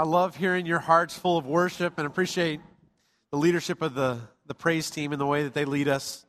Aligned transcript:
I 0.00 0.04
love 0.04 0.34
hearing 0.34 0.64
your 0.64 0.78
hearts 0.78 1.18
full 1.18 1.36
of 1.36 1.44
worship 1.44 1.98
and 1.98 2.06
appreciate 2.06 2.60
the 3.32 3.36
leadership 3.36 3.82
of 3.82 3.92
the, 3.92 4.18
the 4.46 4.54
praise 4.54 4.88
team 4.88 5.12
and 5.12 5.20
the 5.20 5.26
way 5.26 5.42
that 5.42 5.52
they 5.52 5.66
lead 5.66 5.88
us 5.88 6.24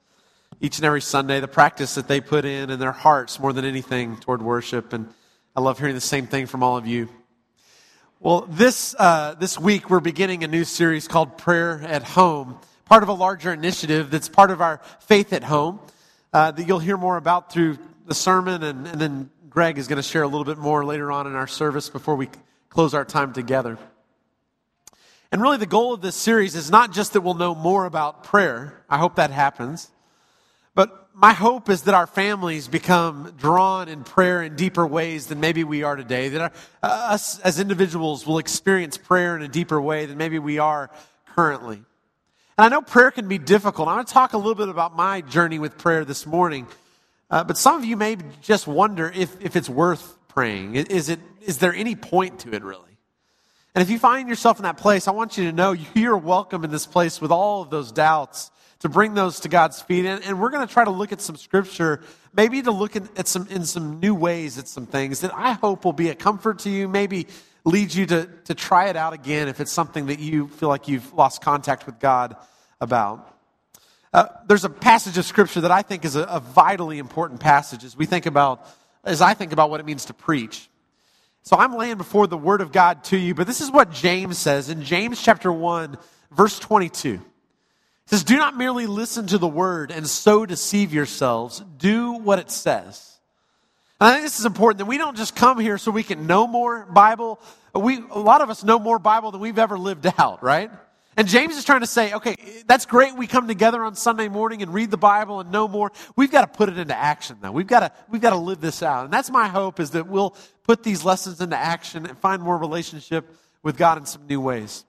each 0.59 0.77
and 0.77 0.83
every 0.83 0.99
Sunday, 0.99 1.39
the 1.39 1.47
practice 1.47 1.95
that 1.95 2.05
they 2.05 2.19
put 2.19 2.43
in 2.43 2.69
and 2.69 2.81
their 2.81 2.91
hearts 2.91 3.39
more 3.39 3.53
than 3.53 3.63
anything 3.63 4.17
toward 4.17 4.41
worship. 4.41 4.91
And 4.91 5.07
I 5.55 5.61
love 5.61 5.79
hearing 5.79 5.95
the 5.95 6.01
same 6.01 6.27
thing 6.27 6.47
from 6.47 6.63
all 6.63 6.75
of 6.75 6.85
you. 6.85 7.07
Well, 8.19 8.41
this, 8.41 8.93
uh, 8.99 9.35
this 9.35 9.57
week 9.57 9.89
we're 9.89 10.01
beginning 10.01 10.43
a 10.43 10.49
new 10.49 10.65
series 10.65 11.07
called 11.07 11.37
Prayer 11.37 11.81
at 11.81 12.03
Home, 12.03 12.57
part 12.83 13.03
of 13.03 13.07
a 13.07 13.13
larger 13.13 13.53
initiative 13.53 14.11
that's 14.11 14.27
part 14.27 14.51
of 14.51 14.59
our 14.59 14.81
Faith 14.99 15.31
at 15.31 15.45
Home 15.45 15.79
uh, 16.33 16.51
that 16.51 16.67
you'll 16.67 16.79
hear 16.79 16.97
more 16.97 17.15
about 17.15 17.53
through 17.53 17.77
the 18.05 18.15
sermon. 18.15 18.63
And, 18.63 18.85
and 18.85 18.99
then 18.99 19.29
Greg 19.49 19.77
is 19.77 19.87
going 19.87 19.95
to 19.95 20.03
share 20.03 20.23
a 20.23 20.27
little 20.27 20.43
bit 20.43 20.57
more 20.57 20.83
later 20.83 21.09
on 21.09 21.25
in 21.25 21.35
our 21.35 21.47
service 21.47 21.87
before 21.87 22.17
we 22.17 22.27
close 22.71 22.93
our 22.93 23.05
time 23.05 23.33
together. 23.33 23.77
And 25.31 25.41
really, 25.41 25.57
the 25.57 25.65
goal 25.65 25.93
of 25.93 26.01
this 26.01 26.15
series 26.15 26.55
is 26.55 26.71
not 26.71 26.91
just 26.91 27.13
that 27.13 27.21
we'll 27.21 27.35
know 27.35 27.53
more 27.53 27.85
about 27.85 28.23
prayer. 28.23 28.83
I 28.89 28.97
hope 28.97 29.15
that 29.15 29.29
happens. 29.29 29.91
But 30.73 31.09
my 31.13 31.33
hope 31.33 31.69
is 31.69 31.83
that 31.83 31.93
our 31.93 32.07
families 32.07 32.69
become 32.69 33.33
drawn 33.37 33.89
in 33.89 34.03
prayer 34.03 34.41
in 34.41 34.55
deeper 34.55 34.87
ways 34.87 35.27
than 35.27 35.39
maybe 35.39 35.63
we 35.63 35.83
are 35.83 35.95
today. 35.95 36.29
That 36.29 36.41
our, 36.41 36.51
uh, 36.81 36.87
us 37.11 37.39
as 37.39 37.59
individuals 37.59 38.25
will 38.25 38.39
experience 38.39 38.97
prayer 38.97 39.35
in 39.35 39.41
a 39.41 39.47
deeper 39.49 39.81
way 39.81 40.05
than 40.05 40.17
maybe 40.17 40.39
we 40.39 40.57
are 40.57 40.89
currently. 41.35 41.77
And 42.57 42.65
I 42.65 42.69
know 42.69 42.81
prayer 42.81 43.11
can 43.11 43.27
be 43.27 43.37
difficult. 43.37 43.89
I'm 43.89 43.95
going 43.95 44.05
to 44.05 44.13
talk 44.13 44.33
a 44.33 44.37
little 44.37 44.55
bit 44.55 44.69
about 44.69 44.95
my 44.95 45.21
journey 45.21 45.59
with 45.59 45.77
prayer 45.77 46.05
this 46.05 46.25
morning. 46.25 46.67
Uh, 47.29 47.43
but 47.43 47.57
some 47.57 47.75
of 47.75 47.85
you 47.85 47.97
may 47.97 48.17
just 48.41 48.67
wonder 48.67 49.11
if, 49.13 49.41
if 49.41 49.55
it's 49.55 49.69
worth 49.69 50.17
praying. 50.33 50.75
Is, 50.75 51.09
it, 51.09 51.19
is 51.41 51.57
there 51.57 51.73
any 51.73 51.95
point 51.95 52.39
to 52.39 52.53
it, 52.53 52.63
really? 52.63 52.97
And 53.75 53.81
if 53.81 53.89
you 53.89 53.99
find 53.99 54.29
yourself 54.29 54.57
in 54.59 54.63
that 54.63 54.77
place, 54.77 55.07
I 55.07 55.11
want 55.11 55.37
you 55.37 55.45
to 55.45 55.51
know 55.51 55.71
you're 55.93 56.17
welcome 56.17 56.63
in 56.63 56.71
this 56.71 56.85
place 56.85 57.21
with 57.21 57.31
all 57.31 57.61
of 57.61 57.69
those 57.69 57.91
doubts 57.91 58.51
to 58.79 58.89
bring 58.89 59.13
those 59.13 59.41
to 59.41 59.49
God's 59.49 59.81
feet. 59.81 60.05
And, 60.05 60.23
and 60.23 60.39
we're 60.39 60.49
going 60.49 60.65
to 60.65 60.73
try 60.73 60.83
to 60.83 60.91
look 60.91 61.11
at 61.11 61.21
some 61.21 61.35
scripture, 61.35 62.01
maybe 62.33 62.61
to 62.61 62.71
look 62.71 62.95
at, 62.95 63.03
at, 63.17 63.27
some, 63.27 63.47
in 63.49 63.65
some 63.65 63.99
new 63.99 64.15
ways 64.15 64.57
at 64.57 64.67
some 64.67 64.87
things 64.87 65.21
that 65.21 65.33
I 65.35 65.53
hope 65.53 65.85
will 65.85 65.93
be 65.93 66.09
a 66.09 66.15
comfort 66.15 66.59
to 66.59 66.69
you, 66.69 66.87
maybe 66.87 67.27
lead 67.63 67.93
you 67.93 68.05
to, 68.07 68.27
to 68.45 68.55
try 68.55 68.89
it 68.89 68.95
out 68.95 69.13
again 69.13 69.47
if 69.47 69.59
it's 69.59 69.71
something 69.71 70.07
that 70.07 70.19
you 70.19 70.47
feel 70.47 70.69
like 70.69 70.87
you've 70.87 71.13
lost 71.13 71.41
contact 71.41 71.85
with 71.85 71.99
God 71.99 72.35
about. 72.79 73.27
Uh, 74.13 74.25
there's 74.47 74.65
a 74.65 74.69
passage 74.69 75.17
of 75.17 75.25
scripture 75.25 75.61
that 75.61 75.71
I 75.71 75.83
think 75.83 76.03
is 76.03 76.15
a, 76.15 76.23
a 76.23 76.39
vitally 76.39 76.97
important 76.97 77.39
passage 77.39 77.83
as 77.83 77.95
we 77.95 78.05
think 78.05 78.25
about, 78.25 78.67
as 79.03 79.21
I 79.21 79.33
think 79.33 79.51
about 79.51 79.69
what 79.69 79.79
it 79.79 79.85
means 79.85 80.05
to 80.05 80.13
preach. 80.13 80.69
So 81.43 81.57
I'm 81.57 81.75
laying 81.75 81.97
before 81.97 82.27
the 82.27 82.37
word 82.37 82.61
of 82.61 82.71
God 82.71 83.03
to 83.05 83.17
you, 83.17 83.33
but 83.33 83.47
this 83.47 83.61
is 83.61 83.71
what 83.71 83.91
James 83.91 84.37
says 84.37 84.69
in 84.69 84.83
James 84.83 85.21
chapter 85.21 85.51
1, 85.51 85.97
verse 86.31 86.59
22. 86.59 87.13
It 87.13 87.19
says, 88.05 88.23
Do 88.23 88.37
not 88.37 88.55
merely 88.55 88.85
listen 88.85 89.27
to 89.27 89.37
the 89.37 89.47
word 89.47 89.89
and 89.91 90.07
so 90.07 90.45
deceive 90.45 90.93
yourselves. 90.93 91.63
Do 91.77 92.13
what 92.13 92.37
it 92.39 92.51
says. 92.51 93.19
And 93.99 94.09
I 94.09 94.13
think 94.13 94.23
this 94.23 94.39
is 94.39 94.45
important 94.45 94.79
that 94.79 94.85
we 94.85 94.97
don't 94.97 95.17
just 95.17 95.35
come 95.35 95.59
here 95.59 95.77
so 95.77 95.91
we 95.91 96.03
can 96.03 96.27
know 96.27 96.45
more 96.45 96.85
Bible. 96.85 97.39
We, 97.73 97.97
a 98.11 98.19
lot 98.19 98.41
of 98.41 98.49
us 98.49 98.63
know 98.63 98.77
more 98.77 98.99
Bible 98.99 99.31
than 99.31 99.41
we've 99.41 99.59
ever 99.59 99.77
lived 99.77 100.11
out, 100.17 100.43
right? 100.43 100.71
And 101.17 101.27
James 101.27 101.57
is 101.57 101.65
trying 101.65 101.81
to 101.81 101.87
say, 101.87 102.13
okay, 102.13 102.35
that's 102.65 102.85
great. 102.85 103.15
We 103.15 103.27
come 103.27 103.47
together 103.47 103.83
on 103.83 103.95
Sunday 103.95 104.29
morning 104.29 104.61
and 104.61 104.73
read 104.73 104.91
the 104.91 104.97
Bible 104.97 105.41
and 105.41 105.51
know 105.51 105.67
more. 105.67 105.91
We've 106.15 106.31
got 106.31 106.41
to 106.41 106.57
put 106.57 106.69
it 106.69 106.77
into 106.77 106.95
action 106.95 107.37
though. 107.41 107.51
We've 107.51 107.67
got 107.67 107.81
to, 107.81 107.91
we've 108.09 108.21
got 108.21 108.29
to 108.29 108.37
live 108.37 108.61
this 108.61 108.81
out. 108.81 109.05
And 109.05 109.13
that's 109.13 109.29
my 109.29 109.49
hope 109.49 109.79
is 109.79 109.91
that 109.91 110.07
we'll 110.07 110.35
put 110.63 110.83
these 110.83 111.03
lessons 111.03 111.41
into 111.41 111.57
action 111.57 112.05
and 112.05 112.17
find 112.19 112.41
more 112.41 112.57
relationship 112.57 113.29
with 113.61 113.77
God 113.77 113.97
in 113.97 114.05
some 114.05 114.25
new 114.25 114.39
ways. 114.39 114.85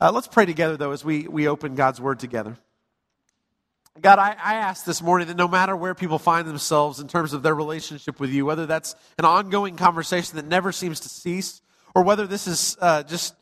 Uh, 0.00 0.12
let's 0.12 0.28
pray 0.28 0.46
together 0.46 0.76
though 0.76 0.92
as 0.92 1.04
we, 1.04 1.26
we 1.26 1.48
open 1.48 1.74
God's 1.74 2.00
word 2.00 2.20
together. 2.20 2.56
God, 4.00 4.18
I, 4.18 4.30
I 4.42 4.54
ask 4.54 4.86
this 4.86 5.02
morning 5.02 5.28
that 5.28 5.36
no 5.36 5.48
matter 5.48 5.76
where 5.76 5.94
people 5.94 6.18
find 6.18 6.48
themselves 6.48 6.98
in 6.98 7.08
terms 7.08 7.34
of 7.34 7.42
their 7.42 7.54
relationship 7.54 8.18
with 8.20 8.30
you, 8.30 8.46
whether 8.46 8.64
that's 8.64 8.94
an 9.18 9.24
ongoing 9.26 9.76
conversation 9.76 10.36
that 10.36 10.46
never 10.46 10.72
seems 10.72 11.00
to 11.00 11.10
cease, 11.10 11.60
or 11.94 12.02
whether 12.02 12.26
this 12.26 12.46
is 12.46 12.76
uh, 12.80 13.02
just 13.02 13.34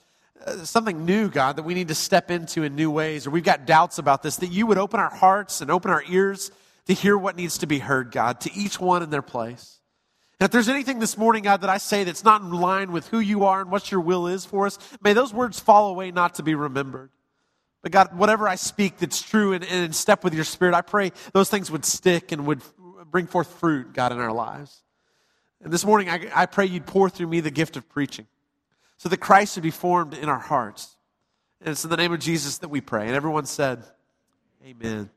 uh, 0.47 0.65
something 0.65 1.05
new, 1.05 1.29
God, 1.29 1.57
that 1.57 1.65
we 1.65 1.75
need 1.75 1.89
to 1.89 1.95
step 1.95 2.31
into 2.31 2.63
in 2.63 2.75
new 2.75 2.91
ways, 2.91 3.27
or 3.27 3.31
we've 3.31 3.45
got 3.45 3.67
doubts 3.67 3.99
about 3.99 4.23
this, 4.23 4.37
that 4.37 4.49
you 4.49 4.67
would 4.67 4.79
open 4.79 5.01
our 5.01 5.15
hearts 5.15 5.61
and 5.61 5.71
open 5.71 5.91
our 5.91 6.03
ears 6.09 6.51
to 6.87 6.95
hear 6.95 7.17
what 7.17 7.37
needs 7.37 7.59
to 7.59 7.67
be 7.67 7.79
heard, 7.79 8.11
God, 8.11 8.41
to 8.41 8.53
each 8.55 8.81
one 8.81 9.03
in 9.03 9.11
their 9.11 9.23
place. 9.23 9.81
And 10.39 10.47
if 10.47 10.53
there's 10.53 10.69
anything 10.69 10.99
this 10.99 11.19
morning, 11.19 11.43
God, 11.43 11.61
that 11.61 11.71
I 11.71 11.77
say 11.77 12.05
that's 12.05 12.25
not 12.25 12.41
in 12.41 12.51
line 12.51 12.93
with 12.93 13.09
who 13.09 13.19
you 13.19 13.45
are 13.45 13.61
and 13.61 13.71
what 13.71 13.91
your 13.91 14.01
will 14.01 14.27
is 14.27 14.47
for 14.47 14.67
us, 14.67 14.79
may 15.03 15.13
those 15.13 15.35
words 15.35 15.61
fall 15.61 15.91
away 15.91 16.11
not 16.11 16.37
to 16.37 16.43
be 16.43 16.55
remembered. 16.55 17.11
But 17.83 17.93
God, 17.93 18.17
whatever 18.17 18.49
I 18.49 18.55
speak 18.55 18.99
that's 18.99 19.21
true 19.21 19.53
and, 19.53 19.63
and 19.65 19.85
in 19.85 19.93
step 19.93 20.25
with 20.25 20.35
your 20.35 20.45
spirit, 20.45 20.75
I 20.75 20.81
pray 20.81 21.13
those 21.33 21.51
things 21.51 21.71
would 21.71 21.85
stick 21.85 22.33
and 22.33 22.47
would 22.47 22.63
bring 23.11 23.27
forth 23.27 23.49
fruit, 23.59 23.93
God, 23.93 24.13
in 24.13 24.19
our 24.19 24.33
lives. 24.33 24.83
And 25.63 25.73
this 25.73 25.85
morning, 25.85 26.09
I, 26.09 26.31
I 26.35 26.47
pray 26.47 26.65
you'd 26.65 26.87
pour 26.87 27.11
through 27.11 27.27
me 27.27 27.41
the 27.41 27.51
gift 27.51 27.77
of 27.77 27.89
preaching 27.89 28.27
so 29.01 29.09
that 29.09 29.17
Christ 29.17 29.57
would 29.57 29.63
be 29.63 29.71
formed 29.71 30.13
in 30.13 30.29
our 30.29 30.39
hearts. 30.39 30.95
And 31.63 31.71
it's 31.71 31.85
in 31.85 31.91
the 31.91 31.97
name 31.97 32.13
of 32.13 32.21
Jesus 32.21 32.59
that 32.59 32.69
we 32.69 32.83
pray. 32.83 33.07
And 33.07 33.17
everyone 33.17 33.47
said, 33.47 33.83
Amen. 34.63 35.09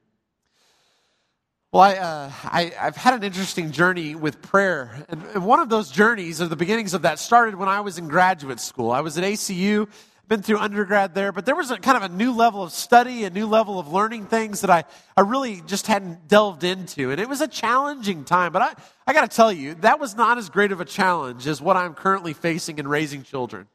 Well, 1.69 1.81
I, 1.81 1.95
uh, 1.95 2.31
I, 2.45 2.71
have 2.77 2.95
had 2.95 3.13
an 3.13 3.23
interesting 3.23 3.73
journey 3.73 4.15
with 4.15 4.41
prayer. 4.41 5.05
And, 5.09 5.21
and 5.33 5.45
one 5.45 5.59
of 5.59 5.67
those 5.67 5.91
journeys, 5.91 6.41
or 6.41 6.47
the 6.47 6.55
beginnings 6.55 6.93
of 6.93 7.01
that, 7.01 7.19
started 7.19 7.55
when 7.55 7.67
I 7.67 7.81
was 7.81 7.97
in 7.97 8.07
graduate 8.07 8.61
school. 8.61 8.89
I 8.89 9.01
was 9.01 9.17
at 9.17 9.25
ACU 9.25 9.89
been 10.29 10.41
through 10.41 10.57
undergrad 10.57 11.13
there, 11.13 11.31
but 11.31 11.45
there 11.45 11.55
was 11.55 11.69
a 11.69 11.77
kind 11.77 11.97
of 11.97 12.03
a 12.03 12.13
new 12.13 12.31
level 12.33 12.63
of 12.63 12.71
study, 12.71 13.25
a 13.25 13.29
new 13.29 13.45
level 13.45 13.79
of 13.79 13.91
learning 13.91 14.25
things 14.25 14.61
that 14.61 14.69
I, 14.69 14.85
I 15.17 15.21
really 15.21 15.61
just 15.67 15.87
hadn't 15.87 16.27
delved 16.27 16.63
into. 16.63 17.11
And 17.11 17.19
it 17.19 17.27
was 17.27 17.41
a 17.41 17.47
challenging 17.47 18.23
time, 18.23 18.53
but 18.53 18.61
I, 18.61 18.73
I 19.05 19.13
got 19.13 19.29
to 19.29 19.35
tell 19.35 19.51
you, 19.51 19.75
that 19.75 19.99
was 19.99 20.15
not 20.15 20.37
as 20.37 20.49
great 20.49 20.71
of 20.71 20.79
a 20.79 20.85
challenge 20.85 21.45
as 21.45 21.61
what 21.61 21.75
I'm 21.75 21.93
currently 21.93 22.33
facing 22.33 22.79
in 22.79 22.87
raising 22.87 23.23
children. 23.23 23.67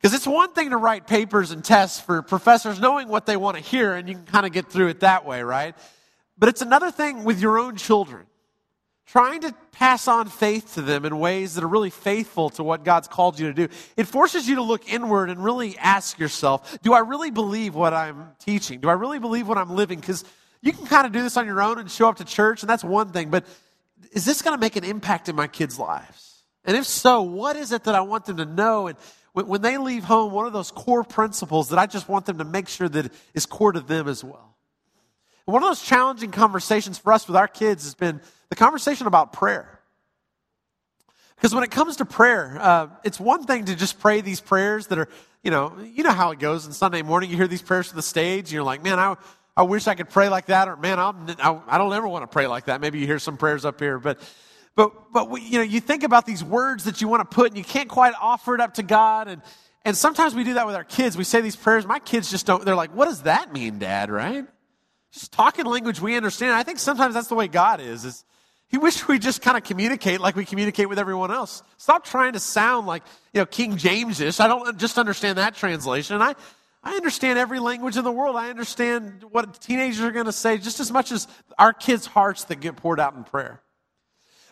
Because 0.00 0.14
it's 0.14 0.26
one 0.26 0.52
thing 0.52 0.70
to 0.70 0.76
write 0.76 1.06
papers 1.06 1.50
and 1.50 1.62
tests 1.62 2.00
for 2.00 2.22
professors 2.22 2.80
knowing 2.80 3.08
what 3.08 3.26
they 3.26 3.36
want 3.36 3.56
to 3.58 3.62
hear, 3.62 3.94
and 3.94 4.08
you 4.08 4.14
can 4.14 4.24
kind 4.24 4.46
of 4.46 4.52
get 4.52 4.68
through 4.68 4.88
it 4.88 5.00
that 5.00 5.26
way, 5.26 5.42
right? 5.42 5.74
But 6.38 6.48
it's 6.48 6.62
another 6.62 6.90
thing 6.90 7.24
with 7.24 7.40
your 7.40 7.58
own 7.58 7.76
children 7.76 8.26
trying 9.04 9.40
to 9.40 9.52
pass 9.72 10.06
on 10.06 10.28
faith 10.28 10.74
to 10.74 10.82
them 10.82 11.04
in 11.04 11.18
ways 11.18 11.54
that 11.54 11.64
are 11.64 11.68
really 11.68 11.90
faithful 11.90 12.48
to 12.48 12.62
what 12.62 12.84
God's 12.84 13.08
called 13.08 13.40
you 13.40 13.48
to 13.48 13.52
do. 13.52 13.74
It 13.96 14.04
forces 14.04 14.48
you 14.48 14.54
to 14.54 14.62
look 14.62 14.90
inward 14.90 15.30
and 15.30 15.42
really 15.42 15.76
ask 15.78 16.18
yourself, 16.18 16.78
do 16.82 16.92
I 16.94 17.00
really 17.00 17.32
believe 17.32 17.74
what 17.74 17.92
I'm 17.92 18.28
teaching? 18.38 18.80
Do 18.80 18.88
I 18.88 18.92
really 18.92 19.18
believe 19.18 19.48
what 19.48 19.58
I'm 19.58 19.74
living? 19.74 19.98
Because 19.98 20.24
you 20.62 20.72
can 20.72 20.86
kind 20.86 21.06
of 21.06 21.12
do 21.12 21.22
this 21.22 21.36
on 21.36 21.44
your 21.44 21.60
own 21.60 21.78
and 21.78 21.90
show 21.90 22.08
up 22.08 22.18
to 22.18 22.24
church, 22.24 22.62
and 22.62 22.70
that's 22.70 22.84
one 22.84 23.10
thing, 23.10 23.30
but 23.30 23.44
is 24.12 24.24
this 24.24 24.42
going 24.42 24.56
to 24.56 24.60
make 24.60 24.76
an 24.76 24.84
impact 24.84 25.28
in 25.28 25.36
my 25.36 25.46
kids' 25.46 25.78
lives? 25.78 26.44
And 26.64 26.76
if 26.76 26.86
so, 26.86 27.22
what 27.22 27.56
is 27.56 27.72
it 27.72 27.84
that 27.84 27.94
I 27.94 28.02
want 28.02 28.26
them 28.26 28.36
to 28.36 28.44
know? 28.44 28.86
And 28.86 28.98
when 29.32 29.62
they 29.62 29.78
leave 29.78 30.04
home, 30.04 30.32
one 30.32 30.46
of 30.46 30.52
those 30.52 30.70
core 30.70 31.04
principles 31.04 31.68
that 31.68 31.78
I 31.78 31.86
just 31.86 32.08
want 32.08 32.26
them 32.26 32.38
to 32.38 32.44
make 32.44 32.68
sure 32.68 32.88
that 32.88 33.12
is 33.34 33.46
core 33.46 33.72
to 33.72 33.80
them 33.80 34.08
as 34.08 34.24
well? 34.24 34.56
One 35.44 35.62
of 35.62 35.68
those 35.68 35.82
challenging 35.82 36.30
conversations 36.30 36.98
for 36.98 37.12
us 37.12 37.26
with 37.26 37.36
our 37.36 37.48
kids 37.48 37.84
has 37.84 37.94
been 37.94 38.20
the 38.48 38.56
conversation 38.56 39.06
about 39.06 39.32
prayer. 39.32 39.80
Because 41.36 41.54
when 41.54 41.64
it 41.64 41.70
comes 41.70 41.96
to 41.96 42.04
prayer, 42.04 42.58
uh, 42.60 42.88
it's 43.02 43.18
one 43.18 43.44
thing 43.44 43.64
to 43.64 43.74
just 43.74 43.98
pray 43.98 44.20
these 44.20 44.40
prayers 44.40 44.88
that 44.88 44.98
are, 44.98 45.08
you 45.42 45.50
know, 45.50 45.74
you 45.80 46.02
know 46.02 46.12
how 46.12 46.32
it 46.32 46.38
goes. 46.38 46.66
On 46.66 46.72
Sunday 46.72 47.02
morning, 47.02 47.30
you 47.30 47.36
hear 47.36 47.48
these 47.48 47.62
prayers 47.62 47.88
from 47.88 47.96
the 47.96 48.02
stage, 48.02 48.44
and 48.46 48.52
you're 48.52 48.62
like, 48.62 48.82
man, 48.82 48.98
I, 48.98 49.16
I 49.56 49.62
wish 49.62 49.86
I 49.86 49.94
could 49.94 50.10
pray 50.10 50.28
like 50.28 50.46
that, 50.46 50.68
or 50.68 50.76
man, 50.76 50.98
I, 50.98 51.60
I 51.66 51.78
don't 51.78 51.92
ever 51.92 52.06
want 52.06 52.24
to 52.24 52.28
pray 52.28 52.46
like 52.46 52.66
that. 52.66 52.80
Maybe 52.80 52.98
you 52.98 53.06
hear 53.06 53.18
some 53.18 53.36
prayers 53.36 53.64
up 53.64 53.80
here, 53.80 53.98
but, 53.98 54.18
but, 54.76 55.12
but 55.12 55.30
we, 55.30 55.40
you 55.42 55.58
know, 55.58 55.64
you 55.64 55.80
think 55.80 56.02
about 56.02 56.26
these 56.26 56.42
words 56.42 56.84
that 56.84 57.00
you 57.00 57.08
want 57.08 57.28
to 57.28 57.34
put, 57.34 57.48
and 57.48 57.58
you 57.58 57.64
can't 57.64 57.88
quite 57.88 58.14
offer 58.20 58.54
it 58.54 58.60
up 58.60 58.74
to 58.74 58.82
God, 58.82 59.28
and 59.28 59.42
and 59.84 59.96
sometimes 59.96 60.34
we 60.34 60.44
do 60.44 60.54
that 60.54 60.66
with 60.66 60.74
our 60.74 60.84
kids. 60.84 61.16
We 61.16 61.24
say 61.24 61.40
these 61.40 61.56
prayers. 61.56 61.86
My 61.86 61.98
kids 61.98 62.30
just 62.30 62.46
don't. 62.46 62.64
They're 62.64 62.74
like, 62.74 62.94
"What 62.94 63.06
does 63.06 63.22
that 63.22 63.52
mean, 63.52 63.78
Dad?" 63.78 64.10
Right? 64.10 64.46
Just 65.12 65.32
talking 65.32 65.64
language 65.64 66.00
we 66.00 66.16
understand. 66.16 66.54
I 66.54 66.62
think 66.62 66.78
sometimes 66.78 67.14
that's 67.14 67.28
the 67.28 67.34
way 67.34 67.48
God 67.48 67.80
is. 67.80 68.04
Is 68.04 68.24
he 68.70 68.78
wish 68.78 69.08
we 69.08 69.18
just 69.18 69.42
kind 69.42 69.56
of 69.56 69.64
communicate 69.64 70.20
like 70.20 70.36
we 70.36 70.44
communicate 70.44 70.88
with 70.88 70.98
everyone 70.98 71.32
else. 71.32 71.64
Stop 71.76 72.04
trying 72.04 72.34
to 72.34 72.38
sound 72.40 72.86
like, 72.86 73.02
you 73.34 73.40
know, 73.40 73.46
King 73.46 73.76
James-ish. 73.76 74.38
I 74.38 74.46
don't 74.46 74.78
just 74.78 74.96
understand 74.96 75.38
that 75.38 75.56
translation. 75.56 76.22
I, 76.22 76.36
I 76.84 76.94
understand 76.94 77.36
every 77.36 77.58
language 77.58 77.96
in 77.96 78.04
the 78.04 78.12
world. 78.12 78.36
I 78.36 78.48
understand 78.48 79.24
what 79.28 79.60
teenagers 79.60 80.00
are 80.02 80.12
going 80.12 80.26
to 80.26 80.32
say 80.32 80.56
just 80.56 80.78
as 80.78 80.92
much 80.92 81.10
as 81.10 81.26
our 81.58 81.72
kids' 81.72 82.06
hearts 82.06 82.44
that 82.44 82.60
get 82.60 82.76
poured 82.76 83.00
out 83.00 83.14
in 83.14 83.24
prayer. 83.24 83.60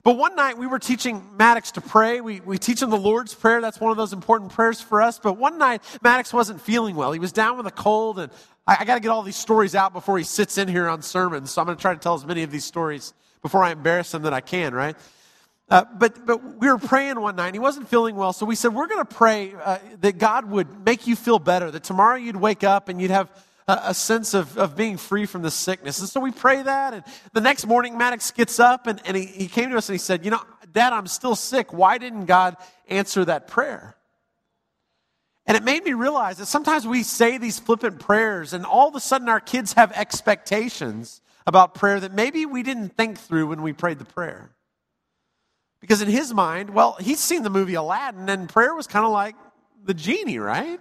But 0.02 0.16
one 0.16 0.36
night 0.36 0.58
we 0.58 0.66
were 0.66 0.78
teaching 0.78 1.24
Maddox 1.36 1.72
to 1.72 1.80
pray. 1.80 2.20
We, 2.20 2.40
we 2.40 2.58
teach 2.58 2.82
him 2.82 2.90
the 2.90 2.96
Lord's 2.96 3.34
Prayer. 3.34 3.60
That's 3.60 3.80
one 3.80 3.90
of 3.90 3.96
those 3.96 4.12
important 4.12 4.52
prayers 4.52 4.80
for 4.80 5.02
us. 5.02 5.18
But 5.18 5.36
one 5.36 5.58
night 5.58 5.82
Maddox 6.02 6.32
wasn't 6.32 6.60
feeling 6.60 6.94
well. 6.94 7.12
He 7.12 7.18
was 7.18 7.32
down 7.32 7.56
with 7.56 7.66
a 7.66 7.72
cold, 7.72 8.18
and 8.18 8.30
I, 8.66 8.78
I 8.80 8.84
got 8.84 8.94
to 8.94 9.00
get 9.00 9.08
all 9.08 9.22
these 9.22 9.36
stories 9.36 9.74
out 9.74 9.92
before 9.92 10.18
he 10.18 10.24
sits 10.24 10.58
in 10.58 10.68
here 10.68 10.88
on 10.88 11.02
sermons. 11.02 11.50
So 11.50 11.60
I'm 11.60 11.66
going 11.66 11.76
to 11.76 11.82
try 11.82 11.94
to 11.94 12.00
tell 12.00 12.14
as 12.14 12.24
many 12.24 12.42
of 12.42 12.50
these 12.50 12.64
stories 12.64 13.12
before 13.42 13.64
I 13.64 13.72
embarrass 13.72 14.14
him 14.14 14.22
that 14.22 14.32
I 14.32 14.40
can, 14.40 14.74
right? 14.74 14.96
Uh, 15.70 15.84
but, 15.98 16.24
but 16.24 16.58
we 16.58 16.68
were 16.68 16.78
praying 16.78 17.20
one 17.20 17.36
night. 17.36 17.52
He 17.52 17.60
wasn't 17.60 17.88
feeling 17.88 18.16
well, 18.16 18.32
so 18.32 18.46
we 18.46 18.54
said, 18.54 18.72
We're 18.74 18.86
going 18.86 19.04
to 19.04 19.14
pray 19.14 19.52
uh, 19.62 19.78
that 20.00 20.16
God 20.16 20.46
would 20.46 20.84
make 20.84 21.06
you 21.06 21.14
feel 21.14 21.38
better, 21.38 21.70
that 21.70 21.84
tomorrow 21.84 22.16
you'd 22.16 22.36
wake 22.36 22.64
up 22.64 22.88
and 22.88 23.00
you'd 23.00 23.10
have 23.10 23.30
a, 23.68 23.94
sense 23.94 24.32
of, 24.34 24.56
of 24.56 24.76
being 24.76 24.96
free 24.96 25.26
from 25.26 25.42
the 25.42 25.50
sickness. 25.50 26.00
And 26.00 26.08
so 26.08 26.20
we 26.20 26.30
pray 26.30 26.62
that. 26.62 26.94
And 26.94 27.04
the 27.34 27.40
next 27.40 27.66
morning, 27.66 27.98
Maddox 27.98 28.30
gets 28.30 28.58
up 28.58 28.86
and, 28.86 29.00
and 29.04 29.16
he, 29.16 29.26
he 29.26 29.46
came 29.46 29.70
to 29.70 29.76
us 29.76 29.88
and 29.88 29.94
he 29.94 29.98
said, 29.98 30.24
You 30.24 30.30
know, 30.30 30.40
Dad, 30.72 30.92
I'm 30.92 31.06
still 31.06 31.36
sick. 31.36 31.72
Why 31.72 31.98
didn't 31.98 32.26
God 32.26 32.56
answer 32.88 33.24
that 33.26 33.46
prayer? 33.46 33.94
And 35.46 35.56
it 35.56 35.62
made 35.62 35.84
me 35.84 35.94
realize 35.94 36.38
that 36.38 36.46
sometimes 36.46 36.86
we 36.86 37.02
say 37.02 37.38
these 37.38 37.58
flippant 37.58 38.00
prayers, 38.00 38.52
and 38.52 38.66
all 38.66 38.88
of 38.88 38.94
a 38.94 39.00
sudden 39.00 39.30
our 39.30 39.40
kids 39.40 39.72
have 39.74 39.92
expectations 39.92 41.22
about 41.46 41.74
prayer 41.74 41.98
that 42.00 42.12
maybe 42.12 42.44
we 42.44 42.62
didn't 42.62 42.90
think 42.90 43.18
through 43.18 43.46
when 43.46 43.62
we 43.62 43.72
prayed 43.72 43.98
the 43.98 44.04
prayer. 44.04 44.50
Because 45.80 46.02
in 46.02 46.08
his 46.08 46.34
mind, 46.34 46.70
well, 46.70 46.96
he's 47.00 47.20
seen 47.20 47.44
the 47.44 47.50
movie 47.50 47.74
Aladdin, 47.74 48.28
and 48.28 48.48
prayer 48.48 48.74
was 48.74 48.86
kind 48.86 49.06
of 49.06 49.12
like 49.12 49.36
the 49.84 49.94
genie, 49.94 50.38
right? 50.38 50.80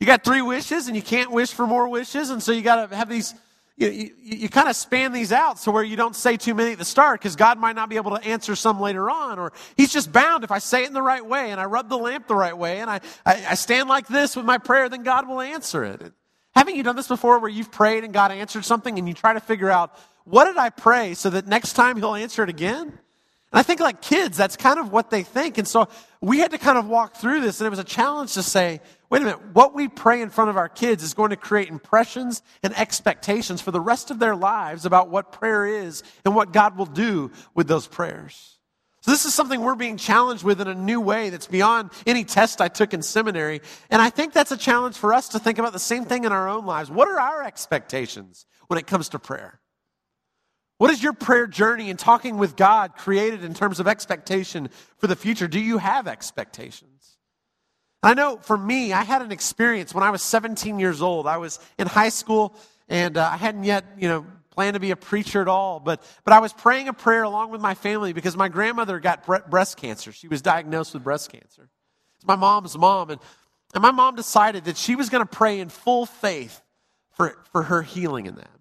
You 0.00 0.06
got 0.06 0.24
three 0.24 0.42
wishes, 0.42 0.88
and 0.88 0.96
you 0.96 1.02
can't 1.02 1.30
wish 1.30 1.52
for 1.52 1.66
more 1.66 1.86
wishes, 1.88 2.30
and 2.30 2.42
so 2.42 2.52
you 2.52 2.62
got 2.62 2.88
to 2.88 2.96
have 2.96 3.08
these. 3.08 3.34
You, 3.76 3.88
you, 3.88 4.10
you 4.22 4.48
kind 4.50 4.68
of 4.68 4.76
span 4.76 5.12
these 5.12 5.32
out 5.32 5.58
so 5.58 5.72
where 5.72 5.82
you 5.82 5.96
don't 5.96 6.14
say 6.14 6.36
too 6.36 6.54
many 6.54 6.72
at 6.72 6.78
the 6.78 6.84
start 6.84 7.18
because 7.18 7.34
God 7.34 7.58
might 7.58 7.74
not 7.76 7.88
be 7.88 7.96
able 7.96 8.10
to 8.10 8.22
answer 8.22 8.54
some 8.54 8.78
later 8.78 9.08
on, 9.08 9.38
or 9.38 9.52
He's 9.74 9.90
just 9.90 10.12
bound 10.12 10.44
if 10.44 10.50
I 10.50 10.58
say 10.58 10.84
it 10.84 10.88
in 10.88 10.92
the 10.92 11.00
right 11.00 11.24
way 11.24 11.50
and 11.50 11.58
I 11.58 11.64
rub 11.64 11.88
the 11.88 11.96
lamp 11.96 12.26
the 12.26 12.34
right 12.34 12.56
way 12.56 12.80
and 12.80 12.90
I, 12.90 13.00
I, 13.24 13.44
I 13.50 13.54
stand 13.54 13.88
like 13.88 14.06
this 14.06 14.36
with 14.36 14.44
my 14.44 14.58
prayer, 14.58 14.90
then 14.90 15.02
God 15.02 15.26
will 15.26 15.40
answer 15.40 15.82
it. 15.84 16.12
Haven't 16.54 16.76
you 16.76 16.82
done 16.82 16.96
this 16.96 17.08
before 17.08 17.38
where 17.38 17.48
you've 17.48 17.72
prayed 17.72 18.04
and 18.04 18.12
God 18.12 18.32
answered 18.32 18.66
something 18.66 18.98
and 18.98 19.08
you 19.08 19.14
try 19.14 19.32
to 19.32 19.40
figure 19.40 19.70
out, 19.70 19.98
what 20.24 20.44
did 20.44 20.58
I 20.58 20.68
pray 20.68 21.14
so 21.14 21.30
that 21.30 21.46
next 21.46 21.72
time 21.72 21.96
He'll 21.96 22.14
answer 22.14 22.42
it 22.42 22.50
again? 22.50 22.98
I 23.52 23.64
think 23.64 23.80
like 23.80 24.00
kids, 24.00 24.36
that's 24.36 24.56
kind 24.56 24.78
of 24.78 24.92
what 24.92 25.10
they 25.10 25.24
think. 25.24 25.58
And 25.58 25.66
so 25.66 25.88
we 26.20 26.38
had 26.38 26.52
to 26.52 26.58
kind 26.58 26.78
of 26.78 26.86
walk 26.86 27.16
through 27.16 27.40
this, 27.40 27.60
and 27.60 27.66
it 27.66 27.70
was 27.70 27.80
a 27.80 27.84
challenge 27.84 28.34
to 28.34 28.44
say, 28.44 28.80
wait 29.10 29.22
a 29.22 29.24
minute, 29.24 29.40
what 29.54 29.74
we 29.74 29.88
pray 29.88 30.22
in 30.22 30.30
front 30.30 30.50
of 30.50 30.56
our 30.56 30.68
kids 30.68 31.02
is 31.02 31.14
going 31.14 31.30
to 31.30 31.36
create 31.36 31.68
impressions 31.68 32.42
and 32.62 32.76
expectations 32.78 33.60
for 33.60 33.72
the 33.72 33.80
rest 33.80 34.12
of 34.12 34.20
their 34.20 34.36
lives 34.36 34.86
about 34.86 35.08
what 35.08 35.32
prayer 35.32 35.66
is 35.66 36.04
and 36.24 36.36
what 36.36 36.52
God 36.52 36.76
will 36.76 36.86
do 36.86 37.32
with 37.54 37.66
those 37.66 37.88
prayers. 37.88 38.58
So 39.00 39.10
this 39.10 39.24
is 39.24 39.34
something 39.34 39.60
we're 39.60 39.74
being 39.74 39.96
challenged 39.96 40.44
with 40.44 40.60
in 40.60 40.68
a 40.68 40.74
new 40.74 41.00
way 41.00 41.30
that's 41.30 41.46
beyond 41.46 41.90
any 42.06 42.22
test 42.22 42.60
I 42.60 42.68
took 42.68 42.92
in 42.92 43.02
seminary. 43.02 43.62
And 43.88 44.00
I 44.00 44.10
think 44.10 44.32
that's 44.32 44.52
a 44.52 44.58
challenge 44.58 44.96
for 44.96 45.14
us 45.14 45.30
to 45.30 45.38
think 45.38 45.58
about 45.58 45.72
the 45.72 45.78
same 45.78 46.04
thing 46.04 46.24
in 46.24 46.32
our 46.32 46.48
own 46.48 46.66
lives. 46.66 46.90
What 46.90 47.08
are 47.08 47.18
our 47.18 47.42
expectations 47.42 48.44
when 48.68 48.78
it 48.78 48.86
comes 48.86 49.08
to 49.08 49.18
prayer? 49.18 49.58
What 50.80 50.90
is 50.90 51.02
your 51.02 51.12
prayer 51.12 51.46
journey 51.46 51.90
and 51.90 51.98
talking 51.98 52.38
with 52.38 52.56
God 52.56 52.96
created 52.96 53.44
in 53.44 53.52
terms 53.52 53.80
of 53.80 53.86
expectation 53.86 54.70
for 54.96 55.08
the 55.08 55.14
future? 55.14 55.46
Do 55.46 55.60
you 55.60 55.76
have 55.76 56.08
expectations? 56.08 57.18
I 58.02 58.14
know 58.14 58.38
for 58.38 58.56
me, 58.56 58.90
I 58.94 59.02
had 59.02 59.20
an 59.20 59.30
experience 59.30 59.94
when 59.94 60.02
I 60.02 60.08
was 60.08 60.22
17 60.22 60.78
years 60.78 61.02
old. 61.02 61.26
I 61.26 61.36
was 61.36 61.58
in 61.78 61.86
high 61.86 62.08
school 62.08 62.56
and 62.88 63.18
uh, 63.18 63.28
I 63.30 63.36
hadn't 63.36 63.64
yet, 63.64 63.84
you 63.98 64.08
know, 64.08 64.24
planned 64.52 64.72
to 64.72 64.80
be 64.80 64.90
a 64.90 64.96
preacher 64.96 65.42
at 65.42 65.48
all, 65.48 65.80
but, 65.80 66.02
but 66.24 66.32
I 66.32 66.38
was 66.38 66.54
praying 66.54 66.88
a 66.88 66.94
prayer 66.94 67.24
along 67.24 67.50
with 67.50 67.60
my 67.60 67.74
family 67.74 68.14
because 68.14 68.34
my 68.34 68.48
grandmother 68.48 69.00
got 69.00 69.26
breast 69.50 69.76
cancer. 69.76 70.12
She 70.12 70.28
was 70.28 70.40
diagnosed 70.40 70.94
with 70.94 71.04
breast 71.04 71.30
cancer. 71.30 71.68
It's 72.16 72.26
my 72.26 72.36
mom's 72.36 72.78
mom. 72.78 73.10
And, 73.10 73.20
and 73.74 73.82
my 73.82 73.90
mom 73.90 74.16
decided 74.16 74.64
that 74.64 74.78
she 74.78 74.96
was 74.96 75.10
going 75.10 75.26
to 75.26 75.30
pray 75.30 75.60
in 75.60 75.68
full 75.68 76.06
faith 76.06 76.62
for, 77.10 77.36
for 77.52 77.64
her 77.64 77.82
healing 77.82 78.24
in 78.24 78.36
that. 78.36 78.59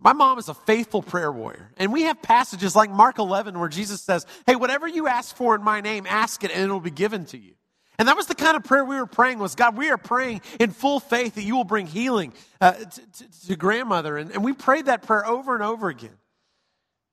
My 0.00 0.12
mom 0.12 0.38
is 0.38 0.48
a 0.48 0.54
faithful 0.54 1.02
prayer 1.02 1.32
warrior. 1.32 1.70
And 1.76 1.92
we 1.92 2.02
have 2.02 2.20
passages 2.22 2.76
like 2.76 2.90
Mark 2.90 3.18
11 3.18 3.58
where 3.58 3.68
Jesus 3.68 4.02
says, 4.02 4.26
Hey, 4.46 4.56
whatever 4.56 4.86
you 4.86 5.08
ask 5.08 5.34
for 5.34 5.54
in 5.54 5.62
my 5.62 5.80
name, 5.80 6.06
ask 6.08 6.44
it 6.44 6.50
and 6.50 6.62
it 6.62 6.72
will 6.72 6.80
be 6.80 6.90
given 6.90 7.24
to 7.26 7.38
you. 7.38 7.54
And 7.98 8.08
that 8.08 8.16
was 8.16 8.26
the 8.26 8.34
kind 8.34 8.56
of 8.56 8.64
prayer 8.64 8.84
we 8.84 8.96
were 8.96 9.06
praying 9.06 9.38
was, 9.38 9.54
God, 9.54 9.76
we 9.76 9.90
are 9.90 9.96
praying 9.96 10.42
in 10.60 10.70
full 10.70 11.00
faith 11.00 11.36
that 11.36 11.44
you 11.44 11.56
will 11.56 11.64
bring 11.64 11.86
healing 11.86 12.34
uh, 12.60 12.72
to, 12.72 12.86
to, 12.88 13.46
to, 13.48 13.56
grandmother. 13.56 14.18
And, 14.18 14.30
and 14.32 14.44
we 14.44 14.52
prayed 14.52 14.86
that 14.86 15.02
prayer 15.02 15.26
over 15.26 15.54
and 15.54 15.64
over 15.64 15.88
again. 15.88 16.16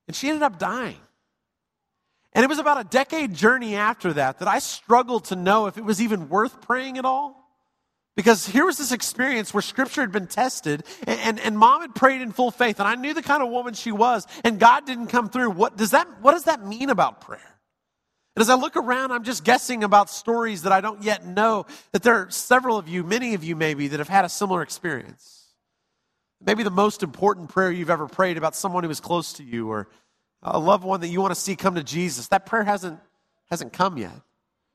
And 0.06 0.14
she 0.14 0.28
ended 0.28 0.42
up 0.42 0.58
dying. 0.58 0.98
And 2.34 2.44
it 2.44 2.48
was 2.48 2.58
about 2.58 2.80
a 2.80 2.84
decade 2.84 3.32
journey 3.32 3.76
after 3.76 4.12
that 4.14 4.40
that 4.40 4.48
I 4.48 4.58
struggled 4.58 5.26
to 5.26 5.36
know 5.36 5.66
if 5.66 5.78
it 5.78 5.84
was 5.84 6.02
even 6.02 6.28
worth 6.28 6.60
praying 6.60 6.98
at 6.98 7.04
all. 7.04 7.43
Because 8.16 8.46
here 8.46 8.64
was 8.64 8.78
this 8.78 8.92
experience 8.92 9.52
where 9.52 9.62
scripture 9.62 10.00
had 10.00 10.12
been 10.12 10.28
tested 10.28 10.84
and, 11.06 11.20
and, 11.20 11.40
and, 11.40 11.58
mom 11.58 11.80
had 11.80 11.94
prayed 11.96 12.22
in 12.22 12.30
full 12.30 12.52
faith 12.52 12.78
and 12.78 12.86
I 12.86 12.94
knew 12.94 13.12
the 13.12 13.22
kind 13.22 13.42
of 13.42 13.50
woman 13.50 13.74
she 13.74 13.90
was 13.90 14.26
and 14.44 14.60
God 14.60 14.86
didn't 14.86 15.08
come 15.08 15.28
through. 15.28 15.50
What 15.50 15.76
does 15.76 15.90
that, 15.90 16.06
what 16.20 16.32
does 16.32 16.44
that 16.44 16.64
mean 16.64 16.90
about 16.90 17.20
prayer? 17.20 17.54
And 18.36 18.40
as 18.40 18.50
I 18.50 18.54
look 18.54 18.76
around, 18.76 19.12
I'm 19.12 19.24
just 19.24 19.44
guessing 19.44 19.84
about 19.84 20.10
stories 20.10 20.62
that 20.62 20.72
I 20.72 20.80
don't 20.80 21.02
yet 21.02 21.24
know 21.24 21.66
that 21.92 22.02
there 22.02 22.14
are 22.14 22.30
several 22.30 22.76
of 22.78 22.88
you, 22.88 23.04
many 23.04 23.34
of 23.34 23.44
you 23.44 23.56
maybe, 23.56 23.88
that 23.88 24.00
have 24.00 24.08
had 24.08 24.24
a 24.24 24.28
similar 24.28 24.62
experience. 24.62 25.44
Maybe 26.44 26.62
the 26.62 26.70
most 26.70 27.02
important 27.02 27.48
prayer 27.48 27.70
you've 27.70 27.90
ever 27.90 28.06
prayed 28.06 28.36
about 28.36 28.56
someone 28.56 28.84
who 28.84 28.90
is 28.90 29.00
close 29.00 29.34
to 29.34 29.44
you 29.44 29.70
or 29.70 29.88
a 30.42 30.58
loved 30.58 30.84
one 30.84 31.00
that 31.00 31.08
you 31.08 31.20
want 31.20 31.34
to 31.34 31.40
see 31.40 31.56
come 31.56 31.76
to 31.76 31.82
Jesus. 31.84 32.28
That 32.28 32.44
prayer 32.44 32.64
hasn't, 32.64 33.00
hasn't 33.50 33.72
come 33.72 33.98
yet. 33.98 34.20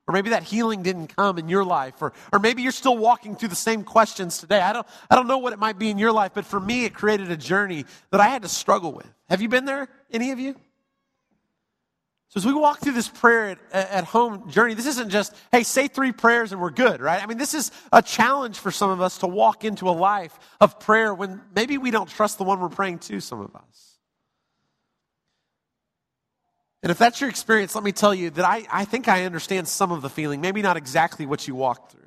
Or 0.09 0.11
maybe 0.11 0.31
that 0.31 0.41
healing 0.41 0.81
didn't 0.81 1.15
come 1.15 1.37
in 1.37 1.47
your 1.49 1.63
life. 1.63 2.01
Or, 2.01 2.13
or 2.33 2.39
maybe 2.39 2.63
you're 2.63 2.71
still 2.71 2.97
walking 2.97 3.35
through 3.35 3.49
the 3.49 3.55
same 3.55 3.83
questions 3.83 4.39
today. 4.39 4.59
I 4.59 4.73
don't, 4.73 4.87
I 5.07 5.15
don't 5.15 5.27
know 5.27 5.37
what 5.37 5.53
it 5.53 5.59
might 5.59 5.77
be 5.77 5.91
in 5.91 5.99
your 5.99 6.11
life, 6.11 6.31
but 6.33 6.45
for 6.45 6.59
me, 6.59 6.85
it 6.85 6.95
created 6.95 7.29
a 7.29 7.37
journey 7.37 7.85
that 8.09 8.19
I 8.19 8.27
had 8.27 8.41
to 8.41 8.47
struggle 8.47 8.91
with. 8.91 9.05
Have 9.29 9.39
you 9.39 9.49
been 9.49 9.65
there, 9.65 9.87
any 10.09 10.31
of 10.31 10.39
you? 10.39 10.55
So 12.29 12.39
as 12.39 12.45
we 12.45 12.53
walk 12.53 12.79
through 12.79 12.93
this 12.93 13.07
prayer 13.07 13.57
at, 13.71 13.91
at, 13.91 14.03
home 14.03 14.49
journey, 14.49 14.73
this 14.73 14.87
isn't 14.87 15.11
just, 15.11 15.35
hey, 15.51 15.61
say 15.61 15.87
three 15.87 16.11
prayers 16.11 16.53
and 16.53 16.59
we're 16.59 16.71
good, 16.71 17.01
right? 17.01 17.21
I 17.21 17.27
mean, 17.27 17.37
this 17.37 17.53
is 17.53 17.71
a 17.91 18.01
challenge 18.01 18.57
for 18.57 18.71
some 18.71 18.89
of 18.89 19.01
us 19.01 19.19
to 19.19 19.27
walk 19.27 19.63
into 19.63 19.87
a 19.89 19.91
life 19.91 20.39
of 20.59 20.79
prayer 20.79 21.13
when 21.13 21.39
maybe 21.55 21.77
we 21.77 21.91
don't 21.91 22.09
trust 22.09 22.39
the 22.39 22.43
one 22.43 22.59
we're 22.59 22.69
praying 22.69 22.99
to, 22.99 23.19
some 23.19 23.41
of 23.41 23.55
us. 23.55 23.88
And 26.81 26.91
if 26.91 26.97
that's 26.97 27.19
your 27.19 27.29
experience, 27.29 27.75
let 27.75 27.83
me 27.83 27.91
tell 27.91 28.13
you 28.13 28.29
that 28.31 28.45
I, 28.45 28.65
I 28.71 28.85
think 28.85 29.07
I 29.07 29.25
understand 29.25 29.67
some 29.67 29.91
of 29.91 30.01
the 30.01 30.09
feeling, 30.09 30.39
maybe 30.39 30.61
not 30.61 30.77
exactly 30.77 31.25
what 31.25 31.47
you 31.47 31.55
walked 31.55 31.91
through. 31.91 31.99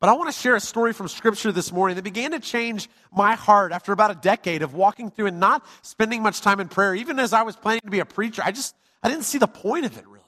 But 0.00 0.08
I 0.08 0.14
want 0.14 0.34
to 0.34 0.36
share 0.36 0.56
a 0.56 0.60
story 0.60 0.92
from 0.92 1.06
Scripture 1.06 1.52
this 1.52 1.70
morning 1.70 1.94
that 1.94 2.02
began 2.02 2.32
to 2.32 2.40
change 2.40 2.88
my 3.12 3.36
heart 3.36 3.70
after 3.70 3.92
about 3.92 4.10
a 4.10 4.16
decade 4.16 4.62
of 4.62 4.74
walking 4.74 5.12
through 5.12 5.26
and 5.26 5.38
not 5.38 5.64
spending 5.82 6.22
much 6.22 6.40
time 6.40 6.58
in 6.58 6.66
prayer. 6.66 6.96
Even 6.96 7.20
as 7.20 7.32
I 7.32 7.42
was 7.42 7.54
planning 7.54 7.82
to 7.84 7.90
be 7.90 8.00
a 8.00 8.04
preacher, 8.04 8.42
I 8.44 8.50
just 8.50 8.74
I 9.00 9.08
didn't 9.08 9.24
see 9.24 9.38
the 9.38 9.46
point 9.46 9.86
of 9.86 9.96
it 9.96 10.04
really. 10.08 10.18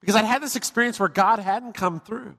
Because 0.00 0.16
I'd 0.16 0.24
had 0.24 0.42
this 0.42 0.56
experience 0.56 0.98
where 0.98 1.10
God 1.10 1.38
hadn't 1.38 1.74
come 1.74 2.00
through. 2.00 2.34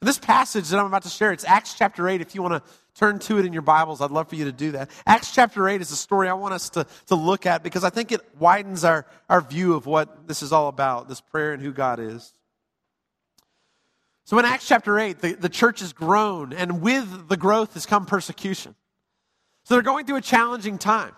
And 0.00 0.08
this 0.08 0.18
passage 0.18 0.68
that 0.68 0.78
I'm 0.78 0.84
about 0.84 1.04
to 1.04 1.08
share, 1.08 1.32
it's 1.32 1.44
Acts 1.44 1.72
chapter 1.72 2.06
8. 2.06 2.20
If 2.20 2.34
you 2.34 2.42
want 2.42 2.62
to 2.62 2.70
turn 2.94 3.18
to 3.20 3.38
it 3.38 3.44
in 3.44 3.52
your 3.52 3.62
Bibles, 3.62 4.00
I'd 4.00 4.10
love 4.10 4.28
for 4.28 4.36
you 4.36 4.44
to 4.44 4.52
do 4.52 4.72
that. 4.72 4.90
Acts 5.06 5.32
chapter 5.32 5.68
8 5.68 5.80
is 5.80 5.90
a 5.90 5.96
story 5.96 6.28
I 6.28 6.34
want 6.34 6.54
us 6.54 6.70
to, 6.70 6.86
to 7.06 7.14
look 7.14 7.46
at 7.46 7.62
because 7.62 7.84
I 7.84 7.90
think 7.90 8.12
it 8.12 8.20
widens 8.38 8.84
our, 8.84 9.06
our 9.28 9.40
view 9.40 9.74
of 9.74 9.86
what 9.86 10.28
this 10.28 10.42
is 10.42 10.52
all 10.52 10.68
about, 10.68 11.08
this 11.08 11.20
prayer 11.20 11.52
and 11.52 11.62
who 11.62 11.72
God 11.72 11.98
is. 11.98 12.32
So 14.24 14.38
in 14.38 14.44
Acts 14.44 14.66
chapter 14.66 14.98
8, 14.98 15.20
the, 15.20 15.32
the 15.34 15.48
church 15.48 15.80
has 15.80 15.92
grown, 15.92 16.52
and 16.54 16.80
with 16.80 17.28
the 17.28 17.36
growth 17.36 17.74
has 17.74 17.84
come 17.84 18.06
persecution. 18.06 18.74
So 19.64 19.74
they're 19.74 19.82
going 19.82 20.06
through 20.06 20.16
a 20.16 20.22
challenging 20.22 20.78
time. 20.78 21.14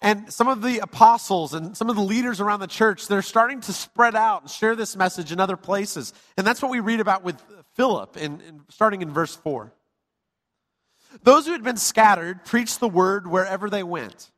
And 0.00 0.32
some 0.32 0.48
of 0.48 0.60
the 0.60 0.80
apostles 0.80 1.54
and 1.54 1.76
some 1.76 1.88
of 1.88 1.96
the 1.96 2.02
leaders 2.02 2.40
around 2.40 2.60
the 2.60 2.66
church, 2.66 3.06
they're 3.06 3.22
starting 3.22 3.60
to 3.62 3.72
spread 3.72 4.14
out 4.14 4.42
and 4.42 4.50
share 4.50 4.76
this 4.76 4.96
message 4.96 5.32
in 5.32 5.40
other 5.40 5.56
places. 5.56 6.12
And 6.36 6.46
that's 6.46 6.60
what 6.60 6.70
we 6.70 6.80
read 6.80 7.00
about 7.00 7.22
with 7.22 7.40
Philip, 7.74 8.16
in, 8.16 8.40
in, 8.42 8.60
starting 8.68 9.00
in 9.00 9.10
verse 9.12 9.34
4. 9.36 9.72
Those 11.22 11.46
who 11.46 11.52
had 11.52 11.62
been 11.62 11.76
scattered 11.76 12.44
preached 12.44 12.80
the 12.80 12.88
word 12.88 13.26
wherever 13.26 13.70
they 13.70 13.82
went. 13.82 14.30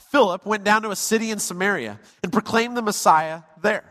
Philip 0.00 0.44
went 0.44 0.64
down 0.64 0.82
to 0.82 0.90
a 0.90 0.96
city 0.96 1.30
in 1.30 1.38
Samaria 1.38 2.00
and 2.22 2.32
proclaimed 2.32 2.76
the 2.76 2.82
Messiah 2.82 3.42
there. 3.62 3.84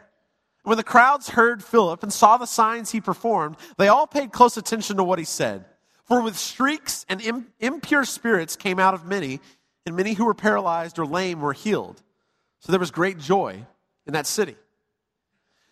When 0.64 0.78
the 0.78 0.84
crowds 0.84 1.30
heard 1.30 1.64
Philip 1.64 2.02
and 2.04 2.12
saw 2.12 2.38
the 2.38 2.48
signs 2.48 2.92
he 2.92 3.00
performed, 3.00 3.58
they 3.78 3.88
all 3.88 4.08
paid 4.08 4.32
close 4.32 4.58
attention 4.58 4.98
to 4.98 5.04
what 5.04 5.20
he 5.20 5.26
said. 5.26 5.66
For 6.06 6.22
with 6.22 6.40
shrieks 6.40 7.06
and 7.10 7.46
impure 7.60 8.06
spirits 8.06 8.56
came 8.56 8.80
out 8.80 8.94
of 8.94 9.06
many, 9.06 9.42
and 9.86 9.96
many 9.96 10.14
who 10.14 10.26
were 10.26 10.34
paralyzed 10.34 11.00
or 11.00 11.06
lame 11.06 11.42
were 11.42 11.54
healed. 11.54 12.02
So 12.60 12.72
there 12.72 12.80
was 12.80 12.92
great 12.92 13.20
joy 13.20 13.66
in 14.08 14.14
that 14.14 14.28
city. 14.28 14.56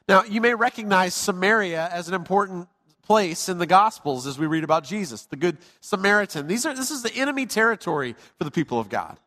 Now, 0.08 0.24
you 0.24 0.42
may 0.42 0.54
recognize 0.54 1.14
Samaria 1.14 1.90
as 1.92 2.08
an 2.08 2.14
important 2.14 2.68
place 3.04 3.50
in 3.50 3.58
the 3.58 3.66
Gospels 3.66 4.26
as 4.26 4.40
we 4.40 4.48
read 4.48 4.64
about 4.64 4.84
Jesus, 4.84 5.26
the 5.26 5.36
Good 5.36 5.58
Samaritan. 5.82 6.48
These 6.48 6.66
are, 6.66 6.74
this 6.74 6.92
is 6.92 7.04
the 7.04 7.14
enemy 7.14 7.46
territory 7.46 8.16
for 8.38 8.44
the 8.44 8.52
people 8.52 8.80
of 8.80 8.90
God. 8.90 9.20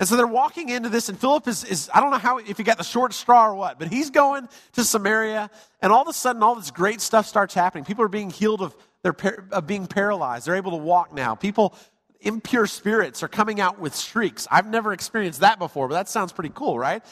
And 0.00 0.08
so 0.08 0.16
they're 0.16 0.26
walking 0.26 0.70
into 0.70 0.88
this, 0.88 1.08
and 1.08 1.18
Philip 1.18 1.46
is, 1.46 1.64
is, 1.64 1.88
I 1.94 2.00
don't 2.00 2.10
know 2.10 2.18
how, 2.18 2.38
if 2.38 2.58
he 2.58 2.64
got 2.64 2.78
the 2.78 2.84
short 2.84 3.14
straw 3.14 3.48
or 3.48 3.54
what, 3.54 3.78
but 3.78 3.88
he's 3.88 4.10
going 4.10 4.48
to 4.72 4.84
Samaria, 4.84 5.50
and 5.80 5.92
all 5.92 6.02
of 6.02 6.08
a 6.08 6.12
sudden, 6.12 6.42
all 6.42 6.56
this 6.56 6.72
great 6.72 7.00
stuff 7.00 7.26
starts 7.26 7.54
happening. 7.54 7.84
People 7.84 8.04
are 8.04 8.08
being 8.08 8.30
healed 8.30 8.60
of, 8.60 8.76
their, 9.02 9.14
of 9.52 9.66
being 9.66 9.86
paralyzed. 9.86 10.46
They're 10.46 10.56
able 10.56 10.72
to 10.72 10.78
walk 10.78 11.14
now. 11.14 11.36
People 11.36 11.76
impure 12.20 12.66
spirits 12.66 13.22
are 13.22 13.28
coming 13.28 13.60
out 13.60 13.78
with 13.78 13.96
shrieks. 13.96 14.48
I've 14.50 14.66
never 14.66 14.92
experienced 14.92 15.40
that 15.40 15.58
before, 15.58 15.88
but 15.88 15.94
that 15.94 16.08
sounds 16.08 16.32
pretty 16.32 16.52
cool, 16.54 16.78
right? 16.78 17.04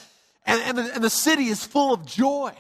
And, 0.45 0.61
and, 0.63 0.79
the, 0.79 0.95
and 0.95 1.05
the 1.05 1.11
city 1.11 1.47
is 1.47 1.65
full 1.65 1.95
of 1.95 2.05
joy. 2.05 2.53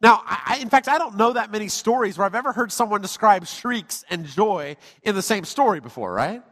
Now, 0.00 0.22
I, 0.24 0.58
in 0.60 0.70
fact, 0.70 0.88
I 0.88 0.96
don't 0.96 1.16
know 1.16 1.34
that 1.34 1.50
many 1.52 1.68
stories 1.68 2.16
where 2.16 2.24
I've 2.26 2.34
ever 2.34 2.52
heard 2.52 2.72
someone 2.72 3.02
describe 3.02 3.46
shrieks 3.46 4.04
and 4.08 4.24
joy 4.24 4.76
in 5.02 5.14
the 5.14 5.22
same 5.22 5.44
story 5.44 5.80
before, 5.80 6.12
right? 6.12 6.42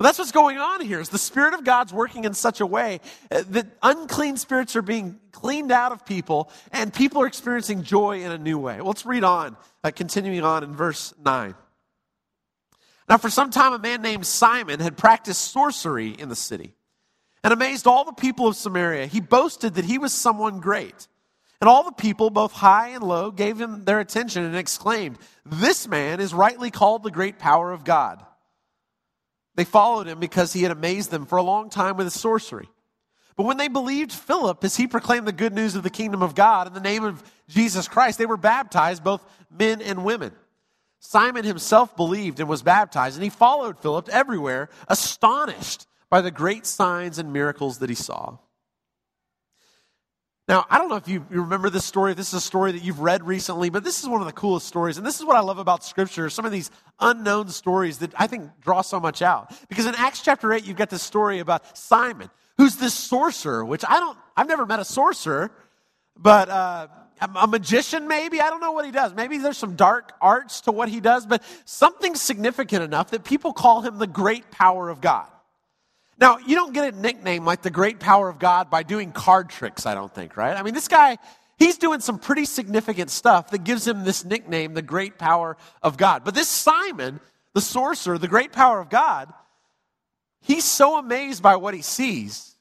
Well, 0.00 0.08
that's 0.08 0.18
what's 0.18 0.32
going 0.32 0.58
on 0.58 0.80
here 0.80 0.98
is 0.98 1.10
the 1.10 1.18
Spirit 1.18 1.54
of 1.54 1.64
God's 1.64 1.92
working 1.92 2.24
in 2.24 2.34
such 2.34 2.60
a 2.60 2.66
way 2.66 3.00
uh, 3.30 3.44
that 3.50 3.66
unclean 3.82 4.36
spirits 4.36 4.74
are 4.74 4.82
being 4.82 5.20
cleaned 5.30 5.70
out 5.70 5.92
of 5.92 6.04
people 6.04 6.50
and 6.72 6.92
people 6.92 7.22
are 7.22 7.26
experiencing 7.26 7.84
joy 7.84 8.22
in 8.22 8.32
a 8.32 8.38
new 8.38 8.58
way. 8.58 8.78
Well, 8.78 8.88
let's 8.88 9.06
read 9.06 9.22
on, 9.22 9.56
uh, 9.84 9.92
continuing 9.94 10.42
on 10.42 10.64
in 10.64 10.74
verse 10.74 11.14
9. 11.24 11.54
Now, 13.08 13.18
for 13.18 13.30
some 13.30 13.50
time, 13.50 13.72
a 13.72 13.78
man 13.78 14.02
named 14.02 14.26
Simon 14.26 14.80
had 14.80 14.96
practiced 14.96 15.52
sorcery 15.52 16.08
in 16.10 16.28
the 16.28 16.36
city 16.36 16.74
and 17.44 17.52
amazed 17.52 17.86
all 17.86 18.04
the 18.04 18.12
people 18.12 18.48
of 18.48 18.56
Samaria. 18.56 19.06
He 19.06 19.20
boasted 19.20 19.74
that 19.74 19.84
he 19.84 19.98
was 19.98 20.12
someone 20.12 20.58
great. 20.58 21.06
And 21.60 21.68
all 21.68 21.84
the 21.84 21.92
people, 21.92 22.30
both 22.30 22.52
high 22.52 22.88
and 22.88 23.02
low, 23.02 23.30
gave 23.30 23.60
him 23.60 23.84
their 23.84 24.00
attention 24.00 24.44
and 24.44 24.56
exclaimed, 24.56 25.18
This 25.46 25.88
man 25.88 26.20
is 26.20 26.34
rightly 26.34 26.70
called 26.70 27.02
the 27.02 27.10
great 27.10 27.38
power 27.38 27.72
of 27.72 27.84
God. 27.84 28.24
They 29.54 29.64
followed 29.64 30.06
him 30.06 30.18
because 30.18 30.52
he 30.52 30.62
had 30.62 30.72
amazed 30.72 31.10
them 31.10 31.26
for 31.26 31.38
a 31.38 31.42
long 31.42 31.70
time 31.70 31.96
with 31.96 32.06
his 32.06 32.20
sorcery. 32.20 32.68
But 33.36 33.46
when 33.46 33.56
they 33.56 33.68
believed 33.68 34.12
Philip 34.12 34.62
as 34.62 34.76
he 34.76 34.86
proclaimed 34.86 35.26
the 35.26 35.32
good 35.32 35.54
news 35.54 35.74
of 35.74 35.82
the 35.82 35.90
kingdom 35.90 36.22
of 36.22 36.34
God 36.34 36.66
in 36.66 36.72
the 36.72 36.80
name 36.80 37.04
of 37.04 37.22
Jesus 37.48 37.88
Christ, 37.88 38.18
they 38.18 38.26
were 38.26 38.36
baptized, 38.36 39.02
both 39.02 39.24
men 39.50 39.80
and 39.80 40.04
women. 40.04 40.32
Simon 41.00 41.44
himself 41.44 41.96
believed 41.96 42.40
and 42.40 42.48
was 42.48 42.62
baptized, 42.62 43.16
and 43.16 43.24
he 43.24 43.30
followed 43.30 43.78
Philip 43.78 44.08
everywhere, 44.08 44.70
astonished 44.88 45.86
by 46.08 46.20
the 46.20 46.30
great 46.30 46.64
signs 46.64 47.18
and 47.18 47.32
miracles 47.32 47.78
that 47.78 47.90
he 47.90 47.94
saw. 47.94 48.38
Now, 50.46 50.66
I 50.68 50.76
don't 50.76 50.90
know 50.90 50.96
if 50.96 51.08
you 51.08 51.24
remember 51.30 51.70
this 51.70 51.86
story. 51.86 52.12
This 52.12 52.28
is 52.28 52.34
a 52.34 52.40
story 52.40 52.72
that 52.72 52.82
you've 52.82 53.00
read 53.00 53.26
recently, 53.26 53.70
but 53.70 53.82
this 53.82 54.02
is 54.02 54.08
one 54.08 54.20
of 54.20 54.26
the 54.26 54.32
coolest 54.32 54.66
stories. 54.66 54.98
And 54.98 55.06
this 55.06 55.18
is 55.18 55.24
what 55.24 55.36
I 55.36 55.40
love 55.40 55.58
about 55.58 55.82
Scripture 55.82 56.28
some 56.28 56.44
of 56.44 56.52
these 56.52 56.70
unknown 57.00 57.48
stories 57.48 57.98
that 57.98 58.12
I 58.18 58.26
think 58.26 58.50
draw 58.60 58.82
so 58.82 59.00
much 59.00 59.22
out. 59.22 59.54
Because 59.68 59.86
in 59.86 59.94
Acts 59.94 60.20
chapter 60.20 60.52
8, 60.52 60.66
you've 60.66 60.76
got 60.76 60.90
this 60.90 61.02
story 61.02 61.38
about 61.38 61.78
Simon, 61.78 62.28
who's 62.58 62.76
this 62.76 62.92
sorcerer, 62.92 63.64
which 63.64 63.84
I 63.88 63.98
don't, 63.98 64.18
I've 64.36 64.48
never 64.48 64.66
met 64.66 64.80
a 64.80 64.84
sorcerer, 64.84 65.50
but 66.14 66.50
uh, 66.50 66.88
a 67.36 67.46
magician 67.46 68.06
maybe. 68.06 68.40
I 68.40 68.50
don't 68.50 68.60
know 68.60 68.72
what 68.72 68.84
he 68.84 68.90
does. 68.90 69.14
Maybe 69.14 69.38
there's 69.38 69.56
some 69.56 69.76
dark 69.76 70.12
arts 70.20 70.60
to 70.62 70.72
what 70.72 70.90
he 70.90 71.00
does, 71.00 71.24
but 71.24 71.42
something 71.64 72.14
significant 72.14 72.82
enough 72.82 73.12
that 73.12 73.24
people 73.24 73.54
call 73.54 73.80
him 73.80 73.96
the 73.96 74.06
great 74.06 74.50
power 74.50 74.90
of 74.90 75.00
God. 75.00 75.26
Now, 76.20 76.38
you 76.38 76.54
don't 76.54 76.72
get 76.72 76.94
a 76.94 76.96
nickname 76.96 77.44
like 77.44 77.62
the 77.62 77.70
great 77.70 77.98
power 77.98 78.28
of 78.28 78.38
God 78.38 78.70
by 78.70 78.82
doing 78.82 79.12
card 79.12 79.50
tricks, 79.50 79.86
I 79.86 79.94
don't 79.94 80.14
think, 80.14 80.36
right? 80.36 80.56
I 80.56 80.62
mean, 80.62 80.74
this 80.74 80.88
guy, 80.88 81.18
he's 81.58 81.76
doing 81.78 82.00
some 82.00 82.18
pretty 82.18 82.44
significant 82.44 83.10
stuff 83.10 83.50
that 83.50 83.64
gives 83.64 83.86
him 83.86 84.04
this 84.04 84.24
nickname, 84.24 84.74
the 84.74 84.82
great 84.82 85.18
power 85.18 85.56
of 85.82 85.96
God. 85.96 86.24
But 86.24 86.34
this 86.34 86.48
Simon, 86.48 87.20
the 87.52 87.60
sorcerer, 87.60 88.18
the 88.18 88.28
great 88.28 88.52
power 88.52 88.80
of 88.80 88.90
God, 88.90 89.32
he's 90.40 90.64
so 90.64 90.98
amazed 90.98 91.42
by 91.42 91.56
what 91.56 91.74
he 91.74 91.82
sees 91.82 92.54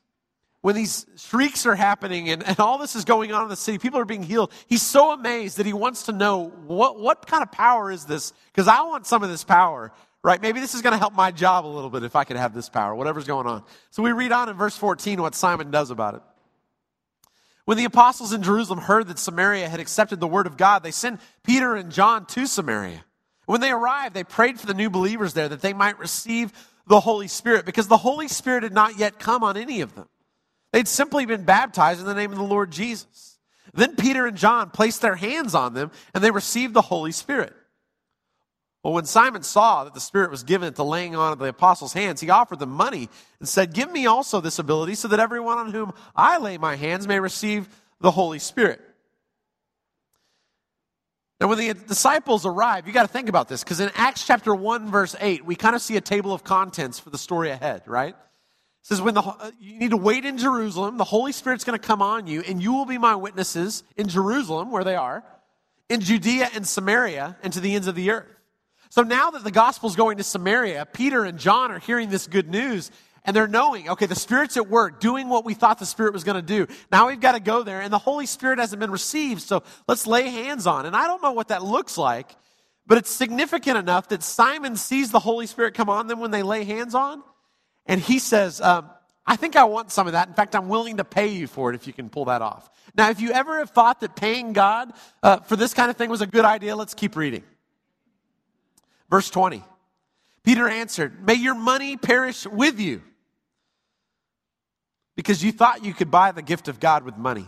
when 0.63 0.75
these 0.75 1.05
shrieks 1.17 1.65
are 1.65 1.75
happening 1.75 2.29
and, 2.29 2.41
and 2.41 2.57
all 2.57 2.77
this 2.77 2.95
is 2.95 3.03
going 3.03 3.33
on 3.33 3.43
in 3.43 3.49
the 3.49 3.55
city, 3.55 3.77
people 3.77 3.99
are 3.99 4.05
being 4.05 4.23
healed. 4.23 4.49
He's 4.67 4.81
so 4.81 5.11
amazed 5.11 5.57
that 5.57 5.65
he 5.65 5.73
wants 5.73 6.03
to 6.03 6.13
know 6.13 6.53
what, 6.65 6.97
what 6.97 7.27
kind 7.27 7.43
of 7.43 7.51
power 7.51 7.91
is 7.91 8.05
this? 8.05 8.31
Because 8.45 8.69
I 8.69 8.81
want 8.83 9.05
some 9.05 9.23
of 9.23 9.29
this 9.29 9.43
power 9.43 9.91
right? 10.23 10.41
Maybe 10.41 10.59
this 10.59 10.73
is 10.73 10.81
going 10.81 10.93
to 10.93 10.97
help 10.97 11.13
my 11.13 11.31
job 11.31 11.65
a 11.65 11.67
little 11.67 11.89
bit 11.89 12.03
if 12.03 12.15
I 12.15 12.23
could 12.23 12.37
have 12.37 12.53
this 12.53 12.69
power, 12.69 12.95
whatever's 12.95 13.25
going 13.25 13.47
on. 13.47 13.63
So 13.91 14.01
we 14.01 14.11
read 14.11 14.31
on 14.31 14.49
in 14.49 14.55
verse 14.55 14.77
14 14.77 15.21
what 15.21 15.35
Simon 15.35 15.69
does 15.69 15.91
about 15.91 16.15
it. 16.15 16.21
When 17.65 17.77
the 17.77 17.85
apostles 17.85 18.33
in 18.33 18.43
Jerusalem 18.43 18.79
heard 18.79 19.07
that 19.07 19.19
Samaria 19.19 19.69
had 19.69 19.79
accepted 19.79 20.19
the 20.19 20.27
word 20.27 20.47
of 20.47 20.57
God, 20.57 20.83
they 20.83 20.91
sent 20.91 21.21
Peter 21.43 21.75
and 21.75 21.91
John 21.91 22.25
to 22.27 22.45
Samaria. 22.45 23.05
When 23.45 23.61
they 23.61 23.71
arrived, 23.71 24.15
they 24.15 24.23
prayed 24.23 24.59
for 24.59 24.67
the 24.67 24.73
new 24.73 24.89
believers 24.89 25.33
there 25.33 25.49
that 25.49 25.61
they 25.61 25.73
might 25.73 25.99
receive 25.99 26.51
the 26.87 26.99
Holy 26.99 27.27
Spirit 27.27 27.65
because 27.65 27.87
the 27.87 27.97
Holy 27.97 28.27
Spirit 28.27 28.63
had 28.63 28.73
not 28.73 28.97
yet 28.97 29.19
come 29.19 29.43
on 29.43 29.55
any 29.55 29.81
of 29.81 29.95
them. 29.95 30.07
They'd 30.71 30.87
simply 30.87 31.25
been 31.25 31.43
baptized 31.43 31.99
in 31.99 32.05
the 32.05 32.15
name 32.15 32.31
of 32.31 32.37
the 32.37 32.43
Lord 32.43 32.71
Jesus. 32.71 33.37
Then 33.73 33.95
Peter 33.95 34.25
and 34.25 34.37
John 34.37 34.69
placed 34.69 35.01
their 35.01 35.15
hands 35.15 35.55
on 35.55 35.73
them 35.73 35.91
and 36.13 36.23
they 36.23 36.31
received 36.31 36.73
the 36.73 36.81
Holy 36.81 37.11
Spirit. 37.11 37.53
Well, 38.83 38.93
when 38.93 39.05
Simon 39.05 39.43
saw 39.43 39.85
that 39.85 39.93
the 39.93 40.01
Spirit 40.01 40.29
was 40.29 40.43
given 40.43 40.67
at 40.67 40.75
the 40.75 40.83
laying 40.83 41.15
on 41.15 41.31
of 41.31 41.39
the 41.39 41.45
apostles' 41.45 41.93
hands, 41.93 42.19
he 42.19 42.29
offered 42.29 42.59
them 42.59 42.71
money 42.71 43.09
and 43.39 43.47
said, 43.47 43.73
Give 43.73 43.89
me 43.89 44.05
also 44.05 44.41
this 44.41 44.59
ability 44.59 44.95
so 44.95 45.07
that 45.07 45.21
everyone 45.21 45.57
on 45.57 45.71
whom 45.71 45.93
I 46.15 46.37
lay 46.37 46.57
my 46.57 46.75
hands 46.75 47.07
may 47.07 47.21
receive 47.21 47.69
the 48.01 48.11
Holy 48.11 48.39
Spirit. 48.39 48.81
Now, 51.39 51.47
when 51.47 51.57
the 51.57 51.73
disciples 51.73 52.45
arrive, 52.45 52.85
you 52.85 52.93
got 52.93 53.03
to 53.03 53.11
think 53.11 53.29
about 53.29 53.47
this 53.47 53.63
because 53.63 53.79
in 53.79 53.89
Acts 53.95 54.25
chapter 54.27 54.53
1, 54.53 54.91
verse 54.91 55.15
8, 55.19 55.45
we 55.45 55.55
kind 55.55 55.75
of 55.75 55.81
see 55.81 55.95
a 55.95 56.01
table 56.01 56.33
of 56.33 56.43
contents 56.43 56.99
for 56.99 57.09
the 57.09 57.17
story 57.17 57.51
ahead, 57.51 57.83
right? 57.85 58.15
It 58.15 58.87
says, 58.87 59.01
when 59.01 59.13
the, 59.13 59.21
uh, 59.21 59.51
you 59.61 59.79
need 59.79 59.91
to 59.91 59.97
wait 59.97 60.25
in 60.25 60.37
Jerusalem, 60.37 60.97
the 60.97 61.03
Holy 61.05 61.31
Spirit's 61.31 61.63
going 61.63 61.79
to 61.79 61.85
come 61.85 62.01
on 62.01 62.27
you, 62.27 62.41
and 62.41 62.61
you 62.61 62.73
will 62.73 62.85
be 62.85 62.97
my 62.97 63.15
witnesses 63.15 63.83
in 63.95 64.09
Jerusalem, 64.09 64.71
where 64.71 64.83
they 64.83 64.95
are, 64.95 65.23
in 65.87 66.01
Judea 66.01 66.49
and 66.53 66.67
Samaria, 66.67 67.37
and 67.43 67.53
to 67.53 67.61
the 67.61 67.75
ends 67.75 67.87
of 67.87 67.95
the 67.95 68.11
earth. 68.11 68.42
So 68.93 69.01
now 69.01 69.31
that 69.31 69.43
the 69.43 69.49
gospel's 69.49 69.95
going 69.95 70.17
to 70.17 70.23
Samaria, 70.23 70.85
Peter 70.85 71.25
and 71.25 71.39
John 71.39 71.71
are 71.71 71.79
hearing 71.79 72.11
this 72.11 72.27
good 72.27 72.47
news 72.47 72.91
and 73.25 73.35
they're 73.35 73.47
knowing, 73.47 73.89
okay, 73.89 74.05
the 74.05 74.13
Spirit's 74.13 74.55
at 74.55 74.69
work, 74.69 74.99
doing 74.99 75.29
what 75.29 75.45
we 75.45 75.55
thought 75.55 75.79
the 75.79 75.85
Spirit 75.87 76.13
was 76.13 76.23
going 76.23 76.35
to 76.35 76.43
do. 76.43 76.67
Now 76.91 77.07
we've 77.07 77.19
got 77.19 77.31
to 77.31 77.39
go 77.39 77.63
there, 77.63 77.81
and 77.81 77.91
the 77.91 77.97
Holy 77.97 78.27
Spirit 78.27 78.59
hasn't 78.59 78.79
been 78.79 78.91
received, 78.91 79.41
so 79.41 79.63
let's 79.87 80.05
lay 80.05 80.29
hands 80.29 80.67
on. 80.67 80.85
And 80.85 80.95
I 80.95 81.07
don't 81.07 81.23
know 81.23 81.31
what 81.31 81.47
that 81.47 81.63
looks 81.63 81.97
like, 81.97 82.35
but 82.85 82.99
it's 82.99 83.09
significant 83.09 83.79
enough 83.79 84.09
that 84.09 84.21
Simon 84.21 84.75
sees 84.75 85.09
the 85.09 85.19
Holy 85.19 85.47
Spirit 85.47 85.73
come 85.73 85.89
on 85.89 86.05
them 86.05 86.19
when 86.19 86.29
they 86.29 86.43
lay 86.43 86.63
hands 86.63 86.93
on, 86.93 87.23
and 87.87 87.99
he 87.99 88.19
says, 88.19 88.61
um, 88.61 88.91
I 89.25 89.37
think 89.37 89.55
I 89.55 89.63
want 89.63 89.91
some 89.91 90.05
of 90.05 90.13
that. 90.13 90.27
In 90.27 90.35
fact, 90.35 90.55
I'm 90.55 90.69
willing 90.69 90.97
to 90.97 91.03
pay 91.03 91.29
you 91.29 91.47
for 91.47 91.71
it 91.71 91.75
if 91.75 91.87
you 91.87 91.93
can 91.93 92.11
pull 92.11 92.25
that 92.25 92.43
off. 92.43 92.69
Now, 92.95 93.09
if 93.09 93.19
you 93.19 93.31
ever 93.31 93.57
have 93.57 93.71
thought 93.71 94.01
that 94.01 94.15
paying 94.15 94.53
God 94.53 94.93
uh, 95.23 95.37
for 95.37 95.55
this 95.55 95.73
kind 95.73 95.89
of 95.89 95.97
thing 95.97 96.11
was 96.11 96.21
a 96.21 96.27
good 96.27 96.45
idea, 96.45 96.75
let's 96.75 96.93
keep 96.93 97.15
reading. 97.15 97.43
Verse 99.13 99.29
20 99.29 99.63
Peter 100.43 100.67
answered, 100.67 101.23
May 101.23 101.35
your 101.35 101.53
money 101.53 101.97
perish 101.97 102.47
with 102.47 102.79
you 102.79 103.03
because 105.15 105.43
you 105.43 105.51
thought 105.51 105.85
you 105.85 105.93
could 105.93 106.09
buy 106.09 106.31
the 106.31 106.41
gift 106.41 106.67
of 106.67 106.79
God 106.79 107.03
with 107.03 107.15
money. 107.15 107.47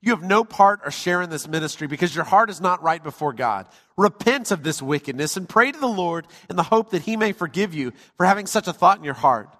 You 0.00 0.12
have 0.12 0.22
no 0.22 0.44
part 0.44 0.82
or 0.84 0.92
share 0.92 1.20
in 1.20 1.28
this 1.28 1.48
ministry 1.48 1.88
because 1.88 2.14
your 2.14 2.22
heart 2.22 2.48
is 2.48 2.60
not 2.60 2.84
right 2.84 3.02
before 3.02 3.32
God. 3.32 3.66
Repent 3.96 4.52
of 4.52 4.62
this 4.62 4.80
wickedness 4.80 5.36
and 5.36 5.48
pray 5.48 5.72
to 5.72 5.80
the 5.80 5.88
Lord 5.88 6.28
in 6.48 6.54
the 6.54 6.62
hope 6.62 6.90
that 6.90 7.02
he 7.02 7.16
may 7.16 7.32
forgive 7.32 7.74
you 7.74 7.92
for 8.16 8.24
having 8.24 8.46
such 8.46 8.68
a 8.68 8.72
thought 8.72 8.98
in 8.98 9.04
your 9.04 9.14
heart. 9.14 9.52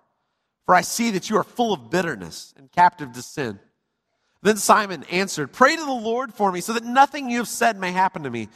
For 0.66 0.76
I 0.76 0.82
see 0.82 1.10
that 1.10 1.30
you 1.30 1.36
are 1.36 1.42
full 1.42 1.72
of 1.72 1.90
bitterness 1.90 2.54
and 2.56 2.70
captive 2.70 3.10
to 3.14 3.22
sin. 3.22 3.58
Then 4.40 4.56
Simon 4.56 5.02
answered, 5.10 5.52
Pray 5.52 5.74
to 5.74 5.84
the 5.84 5.90
Lord 5.90 6.32
for 6.32 6.52
me 6.52 6.60
so 6.60 6.74
that 6.74 6.84
nothing 6.84 7.28
you 7.28 7.38
have 7.38 7.48
said 7.48 7.76
may 7.76 7.90
happen 7.90 8.22
to 8.22 8.30
me. 8.30 8.50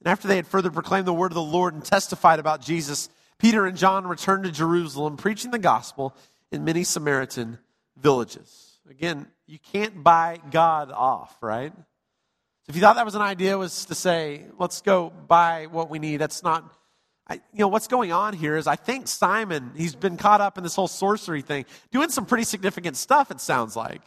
And 0.00 0.08
after 0.08 0.28
they 0.28 0.36
had 0.36 0.46
further 0.46 0.70
proclaimed 0.70 1.06
the 1.06 1.14
word 1.14 1.30
of 1.32 1.36
the 1.36 1.42
Lord 1.42 1.74
and 1.74 1.84
testified 1.84 2.38
about 2.38 2.60
Jesus, 2.60 3.08
Peter 3.38 3.66
and 3.66 3.76
John 3.76 4.06
returned 4.06 4.44
to 4.44 4.52
Jerusalem, 4.52 5.16
preaching 5.16 5.50
the 5.50 5.58
gospel 5.58 6.14
in 6.52 6.64
many 6.64 6.84
Samaritan 6.84 7.58
villages. 7.96 8.78
Again, 8.88 9.26
you 9.46 9.58
can't 9.58 10.02
buy 10.02 10.38
God 10.50 10.90
off, 10.92 11.36
right? 11.42 11.72
So 11.74 12.70
If 12.70 12.76
you 12.76 12.82
thought 12.82 12.96
that 12.96 13.04
was 13.04 13.14
an 13.14 13.22
idea, 13.22 13.56
was 13.56 13.84
to 13.86 13.94
say, 13.94 14.44
let's 14.58 14.80
go 14.80 15.10
buy 15.10 15.66
what 15.70 15.88
we 15.88 15.98
need. 15.98 16.18
That's 16.18 16.42
not, 16.42 16.64
I, 17.28 17.34
you 17.34 17.60
know, 17.60 17.68
what's 17.68 17.86
going 17.86 18.12
on 18.12 18.34
here 18.34 18.56
is 18.56 18.66
I 18.66 18.76
think 18.76 19.08
Simon, 19.08 19.72
he's 19.76 19.94
been 19.94 20.16
caught 20.16 20.40
up 20.40 20.58
in 20.58 20.64
this 20.64 20.74
whole 20.74 20.88
sorcery 20.88 21.42
thing, 21.42 21.64
doing 21.92 22.10
some 22.10 22.26
pretty 22.26 22.44
significant 22.44 22.96
stuff, 22.96 23.30
it 23.30 23.40
sounds 23.40 23.76
like. 23.76 24.02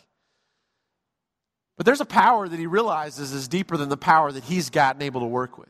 But 1.77 1.85
there's 1.85 2.01
a 2.01 2.05
power 2.05 2.49
that 2.49 2.59
he 2.59 2.67
realizes 2.67 3.31
is 3.31 3.47
deeper 3.47 3.77
than 3.77 3.87
the 3.87 3.97
power 3.97 4.31
that 4.31 4.43
he's 4.43 4.69
gotten 4.69 5.01
able 5.01 5.21
to 5.21 5.27
work 5.27 5.57
with. 5.57 5.69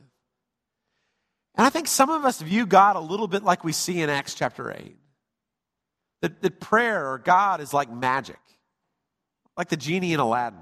And 1.59 1.65
I 1.65 1.69
think 1.69 1.89
some 1.89 2.09
of 2.09 2.23
us 2.23 2.41
view 2.41 2.65
God 2.65 2.95
a 2.95 3.01
little 3.01 3.27
bit 3.27 3.43
like 3.43 3.65
we 3.65 3.73
see 3.73 3.99
in 3.99 4.09
Acts 4.09 4.33
chapter 4.33 4.71
8. 4.71 4.95
That, 6.21 6.41
that 6.41 6.61
prayer 6.61 7.11
or 7.11 7.17
God 7.17 7.59
is 7.59 7.73
like 7.73 7.91
magic, 7.91 8.39
like 9.57 9.67
the 9.67 9.75
genie 9.75 10.13
in 10.13 10.21
Aladdin. 10.21 10.61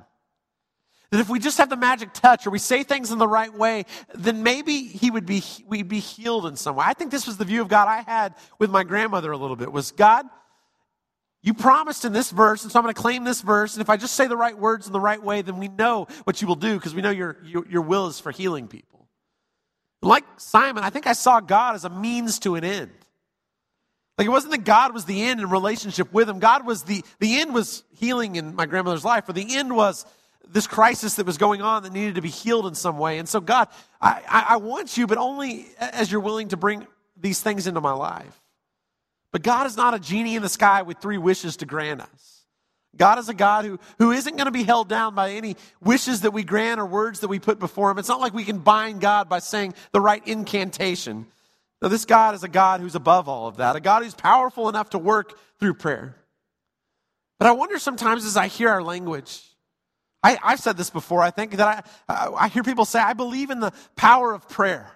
That 1.11 1.19
if 1.19 1.29
we 1.29 1.37
just 1.37 1.59
have 1.59 1.69
the 1.69 1.77
magic 1.77 2.13
touch 2.13 2.47
or 2.47 2.49
we 2.49 2.57
say 2.57 2.81
things 2.81 3.11
in 3.11 3.19
the 3.19 3.27
right 3.27 3.53
way, 3.53 3.85
then 4.15 4.41
maybe 4.41 4.85
he 4.85 5.11
would 5.11 5.27
be, 5.27 5.43
we'd 5.67 5.87
be 5.87 5.99
healed 5.99 6.47
in 6.47 6.55
some 6.55 6.75
way. 6.75 6.85
I 6.87 6.93
think 6.93 7.11
this 7.11 7.27
was 7.27 7.37
the 7.37 7.45
view 7.45 7.61
of 7.61 7.67
God 7.67 7.87
I 7.87 8.01
had 8.01 8.33
with 8.57 8.71
my 8.71 8.83
grandmother 8.83 9.31
a 9.31 9.37
little 9.37 9.55
bit 9.55 9.71
was 9.71 9.91
God, 9.91 10.25
you 11.43 11.53
promised 11.53 12.05
in 12.05 12.11
this 12.11 12.31
verse, 12.31 12.63
and 12.63 12.71
so 12.71 12.79
I'm 12.79 12.83
going 12.83 12.95
to 12.95 12.99
claim 12.99 13.23
this 13.23 13.41
verse, 13.41 13.75
and 13.75 13.83
if 13.83 13.89
I 13.91 13.97
just 13.97 14.15
say 14.15 14.25
the 14.25 14.35
right 14.35 14.57
words 14.57 14.87
in 14.87 14.93
the 14.93 14.99
right 14.99 15.21
way, 15.21 15.43
then 15.43 15.59
we 15.59 15.67
know 15.67 16.07
what 16.23 16.41
you 16.41 16.47
will 16.47 16.55
do 16.55 16.73
because 16.73 16.95
we 16.95 17.03
know 17.03 17.11
your, 17.11 17.37
your, 17.45 17.67
your 17.67 17.81
will 17.83 18.07
is 18.07 18.19
for 18.19 18.31
healing 18.31 18.67
people. 18.67 18.96
Like 20.07 20.23
Simon, 20.37 20.85
I 20.85 20.89
think 20.89 21.05
I 21.05 21.11
saw 21.11 21.41
God 21.41 21.75
as 21.75 21.83
a 21.83 21.89
means 21.89 22.39
to 22.39 22.55
an 22.55 22.63
end. 22.63 22.91
Like 24.17 24.25
it 24.25 24.29
wasn't 24.29 24.51
that 24.51 24.63
God 24.63 24.93
was 24.93 25.03
the 25.03 25.21
end 25.21 25.41
in 25.41 25.49
relationship 25.49 26.13
with 26.13 26.29
him. 26.29 26.39
God 26.39 26.65
was 26.65 26.83
the, 26.83 27.03
the 27.19 27.41
end 27.41 27.53
was 27.53 27.83
healing 27.93 28.37
in 28.37 28.55
my 28.55 28.65
grandmother's 28.67 29.03
life, 29.03 29.27
or 29.27 29.33
the 29.33 29.57
end 29.57 29.75
was 29.75 30.05
this 30.47 30.65
crisis 30.65 31.15
that 31.15 31.25
was 31.25 31.37
going 31.37 31.61
on 31.61 31.83
that 31.83 31.91
needed 31.91 32.15
to 32.15 32.21
be 32.21 32.29
healed 32.29 32.67
in 32.67 32.73
some 32.73 32.97
way. 32.97 33.19
And 33.19 33.27
so, 33.27 33.41
God, 33.41 33.67
I, 33.99 34.21
I, 34.29 34.45
I 34.51 34.55
want 34.57 34.95
you, 34.95 35.07
but 35.07 35.17
only 35.17 35.67
as 35.77 36.09
you're 36.09 36.21
willing 36.21 36.47
to 36.47 36.57
bring 36.57 36.87
these 37.19 37.41
things 37.41 37.67
into 37.67 37.81
my 37.81 37.91
life. 37.91 38.41
But 39.33 39.43
God 39.43 39.67
is 39.67 39.75
not 39.75 39.93
a 39.93 39.99
genie 39.99 40.37
in 40.37 40.41
the 40.41 40.47
sky 40.47 40.83
with 40.83 40.99
three 40.99 41.17
wishes 41.17 41.57
to 41.57 41.65
grant 41.65 41.99
us. 41.99 42.36
God 42.97 43.19
is 43.19 43.29
a 43.29 43.33
God 43.33 43.65
who, 43.65 43.79
who 43.99 44.11
isn't 44.11 44.35
going 44.35 44.45
to 44.45 44.51
be 44.51 44.63
held 44.63 44.89
down 44.89 45.15
by 45.15 45.31
any 45.31 45.55
wishes 45.81 46.21
that 46.21 46.31
we 46.31 46.43
grant 46.43 46.79
or 46.79 46.85
words 46.85 47.19
that 47.21 47.27
we 47.27 47.39
put 47.39 47.59
before 47.59 47.91
him. 47.91 47.97
It's 47.99 48.09
not 48.09 48.19
like 48.19 48.33
we 48.33 48.43
can 48.43 48.59
bind 48.59 49.01
God 49.01 49.29
by 49.29 49.39
saying 49.39 49.73
the 49.91 50.01
right 50.01 50.25
incantation. 50.27 51.27
Now, 51.81 51.89
this 51.89 52.05
God 52.05 52.33
is 52.33 52.43
a 52.43 52.47
God 52.47 52.81
who's 52.81 52.95
above 52.95 53.29
all 53.29 53.47
of 53.47 53.57
that, 53.57 53.75
a 53.75 53.79
God 53.79 54.03
who's 54.03 54.15
powerful 54.15 54.67
enough 54.67 54.91
to 54.91 54.97
work 54.97 55.37
through 55.59 55.75
prayer. 55.75 56.15
But 57.39 57.47
I 57.47 57.51
wonder 57.51 57.77
sometimes 57.77 58.25
as 58.25 58.35
I 58.35 58.47
hear 58.47 58.69
our 58.69 58.81
language, 58.81 59.43
I, 60.23 60.37
have 60.41 60.59
said 60.59 60.75
this 60.75 60.89
before, 60.89 61.21
I 61.21 61.29
think 61.29 61.55
that 61.57 61.87
I, 62.09 62.29
I 62.35 62.47
hear 62.47 62.63
people 62.63 62.85
say, 62.85 62.99
I 62.99 63.13
believe 63.13 63.51
in 63.51 63.59
the 63.59 63.71
power 63.95 64.33
of 64.33 64.49
prayer. 64.49 64.91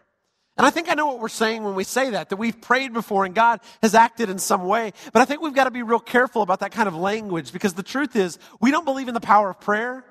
And 0.62 0.68
I 0.68 0.70
think 0.70 0.89
I 0.89 0.94
know 0.94 1.08
what 1.08 1.18
we're 1.18 1.27
saying 1.27 1.63
when 1.63 1.74
we 1.74 1.84
say 1.84 2.12
that, 2.12 2.30
that 2.30 2.36
we've 2.36 2.62
prayed 2.62 2.94
before 2.94 3.25
and 3.25 3.34
God 3.34 3.62
has 3.82 3.96
acted 3.96 4.30
in 4.30 4.38
some 4.38 4.68
way. 4.68 4.94
But 5.12 5.24
I 5.24 5.25
think 5.25 5.41
we've 5.41 5.56
got 5.56 5.63
to 5.63 5.72
be 5.72 5.82
real 5.82 6.00
careful 6.00 6.44
about 6.44 6.60
that 6.60 6.72
kind 6.72 6.88
of 6.88 6.94
language 6.94 7.51
because 7.51 7.74
the 7.74 7.82
truth 7.82 8.15
is, 8.15 8.38
we 8.60 8.70
don't 8.70 8.86
believe 8.86 9.08
in 9.08 9.15
the 9.15 9.20
power 9.20 9.50
of 9.50 9.60
prayer. 9.60 10.06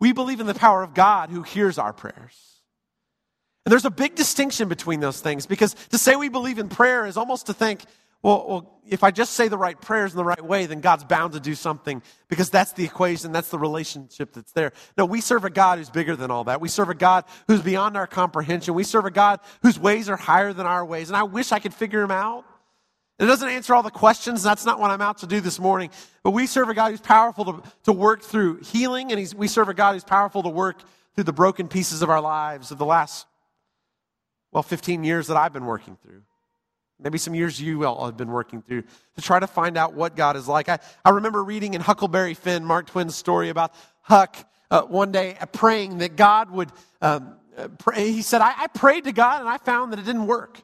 We 0.00 0.14
believe 0.14 0.40
in 0.40 0.46
the 0.46 0.54
power 0.54 0.82
of 0.82 0.94
God 0.94 1.28
who 1.28 1.42
hears 1.42 1.76
our 1.76 1.92
prayers. 1.92 2.62
And 3.66 3.72
there's 3.72 3.84
a 3.84 3.90
big 3.90 4.14
distinction 4.14 4.70
between 4.70 5.00
those 5.00 5.20
things 5.20 5.44
because 5.44 5.74
to 5.90 5.98
say 5.98 6.16
we 6.16 6.30
believe 6.30 6.58
in 6.58 6.70
prayer 6.70 7.04
is 7.04 7.18
almost 7.18 7.44
to 7.48 7.52
think, 7.52 7.84
well, 8.22 8.46
well, 8.48 8.80
if 8.86 9.02
I 9.02 9.10
just 9.10 9.32
say 9.32 9.48
the 9.48 9.56
right 9.56 9.80
prayers 9.80 10.12
in 10.12 10.16
the 10.18 10.24
right 10.24 10.44
way, 10.44 10.66
then 10.66 10.80
God's 10.80 11.04
bound 11.04 11.32
to 11.32 11.40
do 11.40 11.54
something 11.54 12.02
because 12.28 12.50
that's 12.50 12.72
the 12.72 12.84
equation, 12.84 13.32
that's 13.32 13.50
the 13.50 13.58
relationship 13.58 14.32
that's 14.32 14.52
there. 14.52 14.72
No, 14.98 15.06
we 15.06 15.20
serve 15.20 15.44
a 15.44 15.50
God 15.50 15.78
who's 15.78 15.90
bigger 15.90 16.16
than 16.16 16.30
all 16.30 16.44
that. 16.44 16.60
We 16.60 16.68
serve 16.68 16.90
a 16.90 16.94
God 16.94 17.24
who's 17.46 17.62
beyond 17.62 17.96
our 17.96 18.06
comprehension. 18.06 18.74
We 18.74 18.84
serve 18.84 19.06
a 19.06 19.10
God 19.10 19.40
whose 19.62 19.78
ways 19.78 20.08
are 20.08 20.16
higher 20.16 20.52
than 20.52 20.66
our 20.66 20.84
ways. 20.84 21.08
And 21.08 21.16
I 21.16 21.22
wish 21.22 21.52
I 21.52 21.60
could 21.60 21.72
figure 21.72 22.02
him 22.02 22.10
out. 22.10 22.44
It 23.18 23.26
doesn't 23.26 23.48
answer 23.48 23.74
all 23.74 23.82
the 23.82 23.90
questions. 23.90 24.42
That's 24.42 24.66
not 24.66 24.80
what 24.80 24.90
I'm 24.90 25.02
out 25.02 25.18
to 25.18 25.26
do 25.26 25.40
this 25.40 25.58
morning. 25.58 25.90
But 26.22 26.32
we 26.32 26.46
serve 26.46 26.68
a 26.68 26.74
God 26.74 26.90
who's 26.90 27.00
powerful 27.00 27.44
to, 27.44 27.62
to 27.84 27.92
work 27.92 28.22
through 28.22 28.60
healing, 28.60 29.12
and 29.12 29.34
we 29.34 29.46
serve 29.46 29.68
a 29.68 29.74
God 29.74 29.92
who's 29.92 30.04
powerful 30.04 30.42
to 30.42 30.48
work 30.48 30.82
through 31.14 31.24
the 31.24 31.32
broken 31.32 31.68
pieces 31.68 32.02
of 32.02 32.10
our 32.10 32.20
lives 32.20 32.70
of 32.70 32.78
the 32.78 32.86
last 32.86 33.26
well, 34.52 34.62
15 34.62 35.04
years 35.04 35.28
that 35.28 35.36
I've 35.36 35.52
been 35.52 35.66
working 35.66 35.96
through. 36.02 36.22
Maybe 37.02 37.18
some 37.18 37.34
years 37.34 37.60
you 37.60 37.86
all 37.86 38.06
have 38.06 38.16
been 38.16 38.30
working 38.30 38.62
through 38.62 38.82
to 38.82 39.20
try 39.22 39.38
to 39.38 39.46
find 39.46 39.76
out 39.76 39.94
what 39.94 40.16
God 40.16 40.36
is 40.36 40.46
like. 40.46 40.68
I, 40.68 40.78
I 41.04 41.10
remember 41.10 41.42
reading 41.42 41.74
in 41.74 41.80
Huckleberry 41.80 42.34
Finn, 42.34 42.64
Mark 42.64 42.86
Twain's 42.88 43.16
story 43.16 43.48
about 43.48 43.74
Huck 44.02 44.36
uh, 44.70 44.82
one 44.82 45.12
day 45.12 45.36
uh, 45.40 45.46
praying 45.46 45.98
that 45.98 46.16
God 46.16 46.50
would, 46.50 46.70
um, 47.00 47.34
uh, 47.56 47.68
pray. 47.78 48.12
he 48.12 48.22
said, 48.22 48.40
I, 48.40 48.54
I 48.56 48.66
prayed 48.68 49.04
to 49.04 49.12
God 49.12 49.40
and 49.40 49.48
I 49.48 49.58
found 49.58 49.92
that 49.92 49.98
it 49.98 50.04
didn't 50.04 50.26
work. 50.26 50.60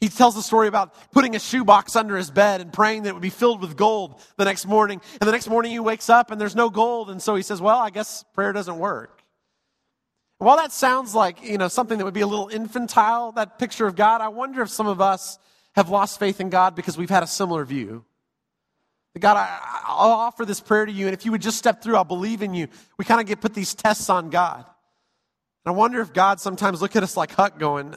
He 0.00 0.08
tells 0.08 0.34
the 0.34 0.42
story 0.42 0.66
about 0.66 0.94
putting 1.12 1.36
a 1.36 1.38
shoebox 1.38 1.94
under 1.94 2.16
his 2.16 2.30
bed 2.30 2.62
and 2.62 2.72
praying 2.72 3.02
that 3.02 3.10
it 3.10 3.12
would 3.12 3.22
be 3.22 3.28
filled 3.28 3.60
with 3.60 3.76
gold 3.76 4.20
the 4.36 4.46
next 4.46 4.66
morning. 4.66 5.00
And 5.20 5.28
the 5.28 5.32
next 5.32 5.48
morning 5.48 5.72
he 5.72 5.78
wakes 5.78 6.08
up 6.08 6.30
and 6.30 6.40
there's 6.40 6.56
no 6.56 6.70
gold. 6.70 7.10
And 7.10 7.20
so 7.20 7.34
he 7.34 7.42
says, 7.42 7.60
Well, 7.60 7.78
I 7.78 7.90
guess 7.90 8.24
prayer 8.32 8.52
doesn't 8.52 8.78
work. 8.78 9.22
While 10.38 10.56
that 10.56 10.72
sounds 10.72 11.14
like, 11.14 11.42
you 11.42 11.58
know, 11.58 11.68
something 11.68 11.98
that 11.98 12.04
would 12.06 12.14
be 12.14 12.22
a 12.22 12.26
little 12.26 12.48
infantile, 12.48 13.32
that 13.32 13.58
picture 13.58 13.86
of 13.86 13.94
God, 13.94 14.22
I 14.22 14.28
wonder 14.28 14.62
if 14.62 14.70
some 14.70 14.86
of 14.86 14.98
us 14.98 15.38
have 15.74 15.88
lost 15.88 16.18
faith 16.18 16.40
in 16.40 16.50
God 16.50 16.74
because 16.74 16.98
we've 16.98 17.10
had 17.10 17.22
a 17.22 17.26
similar 17.26 17.64
view. 17.64 18.04
God, 19.18 19.36
I, 19.36 19.92
will 20.02 20.12
offer 20.12 20.44
this 20.44 20.60
prayer 20.60 20.86
to 20.86 20.92
you, 20.92 21.06
and 21.06 21.14
if 21.14 21.24
you 21.24 21.32
would 21.32 21.42
just 21.42 21.58
step 21.58 21.82
through, 21.82 21.96
I'll 21.96 22.04
believe 22.04 22.42
in 22.42 22.54
you. 22.54 22.68
We 22.96 23.04
kind 23.04 23.20
of 23.20 23.26
get 23.26 23.40
put 23.40 23.54
these 23.54 23.74
tests 23.74 24.08
on 24.08 24.30
God. 24.30 24.64
And 25.64 25.74
I 25.74 25.76
wonder 25.76 26.00
if 26.00 26.12
God 26.12 26.40
sometimes 26.40 26.80
look 26.80 26.94
at 26.94 27.02
us 27.02 27.16
like 27.16 27.32
Huck 27.32 27.58
going, 27.58 27.96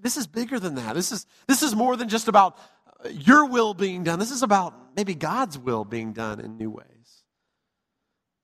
this 0.00 0.16
is 0.16 0.26
bigger 0.26 0.58
than 0.58 0.74
that. 0.74 0.94
This 0.94 1.12
is, 1.12 1.26
this 1.46 1.62
is 1.62 1.74
more 1.74 1.96
than 1.96 2.08
just 2.08 2.28
about 2.28 2.58
uh, 3.04 3.08
your 3.08 3.46
will 3.46 3.72
being 3.72 4.02
done. 4.02 4.18
This 4.18 4.30
is 4.30 4.42
about 4.42 4.74
maybe 4.96 5.14
God's 5.14 5.58
will 5.58 5.84
being 5.84 6.12
done 6.12 6.40
in 6.40 6.56
new 6.56 6.70
ways. 6.70 7.22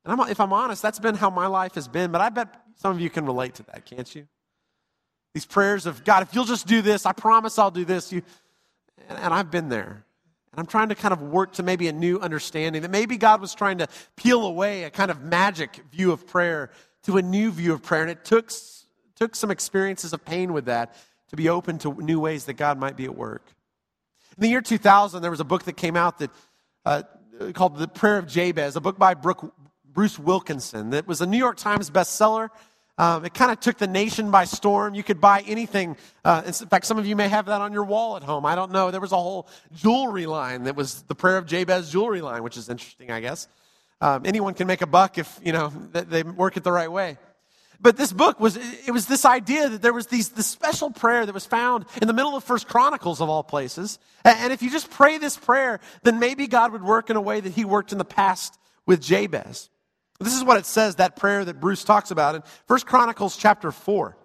And 0.04 0.12
I'm, 0.12 0.30
if 0.30 0.40
I'm 0.40 0.52
honest, 0.52 0.82
that's 0.82 0.98
been 0.98 1.14
how 1.14 1.30
my 1.30 1.46
life 1.46 1.74
has 1.74 1.88
been, 1.88 2.12
but 2.12 2.20
I 2.20 2.28
bet 2.28 2.62
some 2.76 2.92
of 2.92 3.00
you 3.00 3.10
can 3.10 3.26
relate 3.26 3.54
to 3.56 3.62
that, 3.64 3.84
can't 3.86 4.12
you? 4.14 4.26
These 5.34 5.46
prayers 5.46 5.86
of, 5.86 6.04
God, 6.04 6.22
if 6.22 6.34
you'll 6.34 6.44
just 6.44 6.66
do 6.66 6.80
this, 6.80 7.06
I 7.06 7.12
promise 7.12 7.58
I'll 7.58 7.70
do 7.70 7.84
this. 7.84 8.12
You, 8.12 8.22
and, 9.08 9.34
I've 9.34 9.50
been 9.50 9.68
there. 9.68 10.04
And 10.52 10.60
I'm 10.60 10.66
trying 10.66 10.88
to 10.90 10.94
kind 10.94 11.12
of 11.12 11.22
work 11.22 11.54
to 11.54 11.62
maybe 11.62 11.88
a 11.88 11.92
new 11.92 12.18
understanding 12.18 12.82
that 12.82 12.90
maybe 12.90 13.16
God 13.16 13.40
was 13.40 13.54
trying 13.54 13.78
to 13.78 13.88
peel 14.16 14.46
away 14.46 14.84
a 14.84 14.90
kind 14.90 15.10
of 15.10 15.22
magic 15.22 15.80
view 15.92 16.12
of 16.12 16.26
prayer 16.26 16.70
to 17.04 17.16
a 17.16 17.22
new 17.22 17.50
view 17.50 17.72
of 17.72 17.82
prayer. 17.82 18.02
And 18.02 18.10
it 18.10 18.24
took, 18.24 18.50
took 19.16 19.34
some 19.34 19.50
experiences 19.50 20.12
of 20.12 20.24
pain 20.24 20.52
with 20.52 20.66
that 20.66 20.94
to 21.30 21.36
be 21.36 21.48
open 21.48 21.78
to 21.78 21.92
new 21.94 22.20
ways 22.20 22.44
that 22.44 22.54
God 22.54 22.78
might 22.78 22.96
be 22.96 23.04
at 23.04 23.16
work. 23.16 23.44
In 24.36 24.42
the 24.42 24.48
year 24.48 24.60
2000, 24.60 25.22
there 25.22 25.30
was 25.30 25.40
a 25.40 25.44
book 25.44 25.64
that 25.64 25.76
came 25.76 25.96
out 25.96 26.18
that 26.18 26.30
uh, 26.84 27.02
called 27.52 27.78
The 27.78 27.88
Prayer 27.88 28.18
of 28.18 28.26
Jabez, 28.26 28.76
a 28.76 28.80
book 28.80 28.98
by 28.98 29.14
Brooke, 29.14 29.54
Bruce 29.84 30.18
Wilkinson 30.18 30.90
that 30.90 31.06
was 31.06 31.20
a 31.20 31.26
New 31.26 31.38
York 31.38 31.56
Times 31.56 31.90
bestseller. 31.90 32.48
Um, 32.96 33.24
it 33.24 33.34
kind 33.34 33.50
of 33.50 33.58
took 33.58 33.76
the 33.78 33.88
nation 33.88 34.30
by 34.30 34.44
storm. 34.44 34.94
You 34.94 35.02
could 35.02 35.20
buy 35.20 35.42
anything. 35.46 35.96
Uh, 36.24 36.42
in 36.46 36.52
fact, 36.52 36.86
some 36.86 36.96
of 36.96 37.06
you 37.06 37.16
may 37.16 37.28
have 37.28 37.46
that 37.46 37.60
on 37.60 37.72
your 37.72 37.84
wall 37.84 38.16
at 38.16 38.22
home. 38.22 38.46
I 38.46 38.54
don't 38.54 38.70
know. 38.70 38.92
There 38.92 39.00
was 39.00 39.10
a 39.10 39.16
whole 39.16 39.48
jewelry 39.74 40.26
line 40.26 40.64
that 40.64 40.76
was 40.76 41.02
the 41.02 41.14
Prayer 41.14 41.36
of 41.36 41.46
Jabez 41.46 41.90
jewelry 41.90 42.20
line, 42.20 42.44
which 42.44 42.56
is 42.56 42.68
interesting, 42.68 43.10
I 43.10 43.20
guess. 43.20 43.48
Um, 44.00 44.22
anyone 44.24 44.54
can 44.54 44.66
make 44.66 44.82
a 44.82 44.86
buck 44.86 45.18
if 45.18 45.40
you 45.42 45.52
know 45.52 45.68
they 45.92 46.22
work 46.22 46.56
it 46.56 46.62
the 46.62 46.72
right 46.72 46.90
way. 46.90 47.18
But 47.80 47.96
this 47.96 48.12
book 48.12 48.38
was 48.38 48.56
it 48.56 48.92
was 48.92 49.06
this 49.06 49.24
idea 49.24 49.68
that 49.68 49.82
there 49.82 49.92
was 49.92 50.06
these 50.06 50.30
this 50.30 50.46
special 50.46 50.90
prayer 50.90 51.26
that 51.26 51.34
was 51.34 51.46
found 51.46 51.86
in 52.00 52.06
the 52.06 52.14
middle 52.14 52.36
of 52.36 52.44
First 52.44 52.68
Chronicles 52.68 53.20
of 53.20 53.28
all 53.28 53.42
places. 53.42 53.98
And 54.24 54.52
if 54.52 54.62
you 54.62 54.70
just 54.70 54.90
pray 54.90 55.18
this 55.18 55.36
prayer, 55.36 55.80
then 56.02 56.18
maybe 56.18 56.46
God 56.46 56.72
would 56.72 56.82
work 56.82 57.10
in 57.10 57.16
a 57.16 57.20
way 57.20 57.40
that 57.40 57.52
He 57.52 57.64
worked 57.64 57.92
in 57.92 57.98
the 57.98 58.04
past 58.04 58.56
with 58.86 59.02
Jabez. 59.02 59.68
This 60.24 60.34
is 60.34 60.42
what 60.42 60.56
it 60.56 60.64
says, 60.64 60.96
that 60.96 61.16
prayer 61.16 61.44
that 61.44 61.60
Bruce 61.60 61.84
talks 61.84 62.10
about 62.10 62.34
in 62.34 62.42
1 62.66 62.80
Chronicles 62.80 63.36
chapter 63.36 63.70
4. 63.70 64.16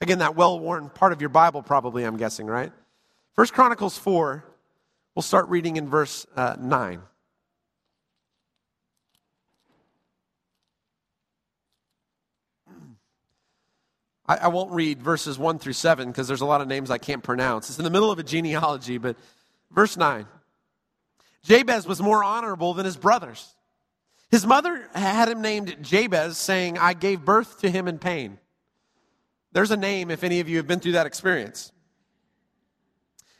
Again, 0.00 0.18
that 0.18 0.34
well 0.34 0.58
worn 0.58 0.90
part 0.90 1.12
of 1.12 1.20
your 1.20 1.30
Bible, 1.30 1.62
probably, 1.62 2.02
I'm 2.02 2.16
guessing, 2.16 2.46
right? 2.46 2.72
1 3.36 3.46
Chronicles 3.48 3.96
4, 3.96 4.44
we'll 5.14 5.22
start 5.22 5.48
reading 5.48 5.76
in 5.76 5.88
verse 5.88 6.26
uh, 6.34 6.56
9. 6.58 7.00
I, 14.28 14.36
I 14.36 14.48
won't 14.48 14.72
read 14.72 15.00
verses 15.00 15.38
1 15.38 15.60
through 15.60 15.74
7 15.74 16.08
because 16.08 16.26
there's 16.26 16.40
a 16.40 16.46
lot 16.46 16.60
of 16.60 16.66
names 16.66 16.90
I 16.90 16.98
can't 16.98 17.22
pronounce. 17.22 17.70
It's 17.70 17.78
in 17.78 17.84
the 17.84 17.90
middle 17.90 18.10
of 18.10 18.18
a 18.18 18.24
genealogy, 18.24 18.98
but 18.98 19.16
verse 19.70 19.96
9. 19.96 20.26
Jabez 21.44 21.86
was 21.86 22.02
more 22.02 22.24
honorable 22.24 22.74
than 22.74 22.84
his 22.84 22.96
brothers 22.96 23.55
his 24.30 24.46
mother 24.46 24.88
had 24.94 25.28
him 25.28 25.40
named 25.40 25.76
Jabez, 25.82 26.36
saying, 26.36 26.78
I 26.78 26.94
gave 26.94 27.24
birth 27.24 27.60
to 27.60 27.70
him 27.70 27.86
in 27.86 27.98
pain. 27.98 28.38
There's 29.52 29.70
a 29.70 29.76
name 29.76 30.10
if 30.10 30.24
any 30.24 30.40
of 30.40 30.48
you 30.48 30.56
have 30.58 30.66
been 30.66 30.80
through 30.80 30.92
that 30.92 31.06
experience. 31.06 31.72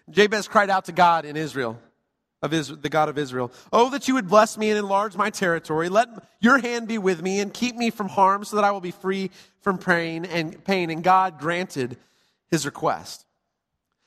Jabez 0.08 0.46
cried 0.46 0.70
out 0.70 0.84
to 0.84 0.92
God 0.92 1.24
in 1.24 1.36
Israel, 1.36 1.78
of 2.40 2.52
Israel, 2.52 2.78
the 2.80 2.88
God 2.88 3.08
of 3.08 3.18
Israel, 3.18 3.52
Oh, 3.72 3.90
that 3.90 4.06
you 4.06 4.14
would 4.14 4.28
bless 4.28 4.56
me 4.56 4.70
and 4.70 4.78
enlarge 4.78 5.16
my 5.16 5.30
territory. 5.30 5.88
Let 5.88 6.08
your 6.40 6.58
hand 6.58 6.86
be 6.86 6.98
with 6.98 7.20
me 7.20 7.40
and 7.40 7.52
keep 7.52 7.74
me 7.74 7.90
from 7.90 8.08
harm 8.08 8.44
so 8.44 8.56
that 8.56 8.64
I 8.64 8.70
will 8.70 8.80
be 8.80 8.92
free 8.92 9.30
from 9.62 9.78
pain 9.78 10.24
and 10.24 10.62
pain. 10.64 10.90
And 10.90 11.02
God 11.02 11.40
granted 11.40 11.96
his 12.48 12.64
request. 12.64 13.26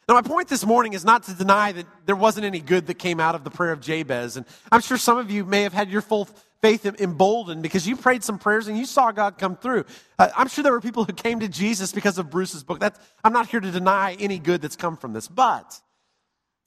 Now, 0.07 0.15
my 0.15 0.21
point 0.21 0.47
this 0.47 0.65
morning 0.65 0.93
is 0.93 1.05
not 1.05 1.23
to 1.23 1.35
deny 1.35 1.71
that 1.73 1.85
there 2.07 2.15
wasn't 2.15 2.45
any 2.45 2.61
good 2.61 2.87
that 2.87 2.95
came 2.95 3.19
out 3.19 3.35
of 3.35 3.43
the 3.43 3.51
prayer 3.51 3.71
of 3.71 3.81
Jabez. 3.81 4.37
And 4.37 4.45
I'm 4.71 4.81
sure 4.81 4.97
some 4.97 5.19
of 5.19 5.29
you 5.29 5.45
may 5.45 5.61
have 5.63 5.73
had 5.73 5.91
your 5.91 6.01
full 6.01 6.27
faith 6.62 6.86
emboldened 6.86 7.63
because 7.63 7.88
you 7.88 7.95
prayed 7.95 8.24
some 8.24 8.38
prayers 8.38 8.67
and 8.67 8.78
you 8.78 8.86
saw 8.86 9.12
God 9.12 9.38
come 9.38 9.56
through. 9.56 9.86
Uh, 10.17 10.30
I'm 10.36 10.48
sure 10.48 10.63
there 10.63 10.74
were 10.74 10.82
people 10.82 11.06
who 11.06 11.13
came 11.13 11.39
to 11.39 11.48
Jesus 11.48 11.91
because 11.91 12.17
of 12.17 12.30
Bruce's 12.30 12.63
book. 12.63 12.80
That's, 12.80 13.00
I'm 13.24 13.34
not 13.34 13.48
here 13.48 13.60
to 13.60 13.72
deny 13.72 14.15
any 14.19 14.39
good 14.39 14.62
that's 14.62 14.76
come 14.76 14.98
from 14.98 15.13
this, 15.13 15.28
but 15.28 15.80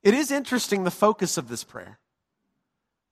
it 0.02 0.14
is 0.14 0.30
interesting 0.30 0.84
the 0.84 0.90
focus 0.90 1.36
of 1.36 1.48
this 1.48 1.64
prayer. 1.64 1.98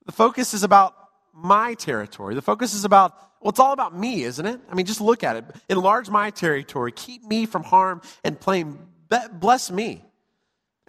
The 0.06 0.12
focus 0.12 0.54
is 0.54 0.62
about 0.62 0.94
my 1.32 1.74
territory. 1.74 2.34
The 2.34 2.42
focus 2.42 2.74
is 2.74 2.84
about, 2.84 3.14
well, 3.40 3.50
it's 3.50 3.60
all 3.60 3.72
about 3.72 3.96
me, 3.96 4.24
isn't 4.24 4.44
it? 4.44 4.60
I 4.70 4.74
mean, 4.74 4.86
just 4.86 5.00
look 5.00 5.22
at 5.22 5.36
it. 5.36 5.44
Enlarge 5.68 6.08
my 6.10 6.30
territory. 6.30 6.92
Keep 6.92 7.24
me 7.24 7.46
from 7.46 7.62
harm 7.62 8.00
and 8.24 8.40
plain. 8.40 8.78
Bless 9.32 9.70
me. 9.70 10.04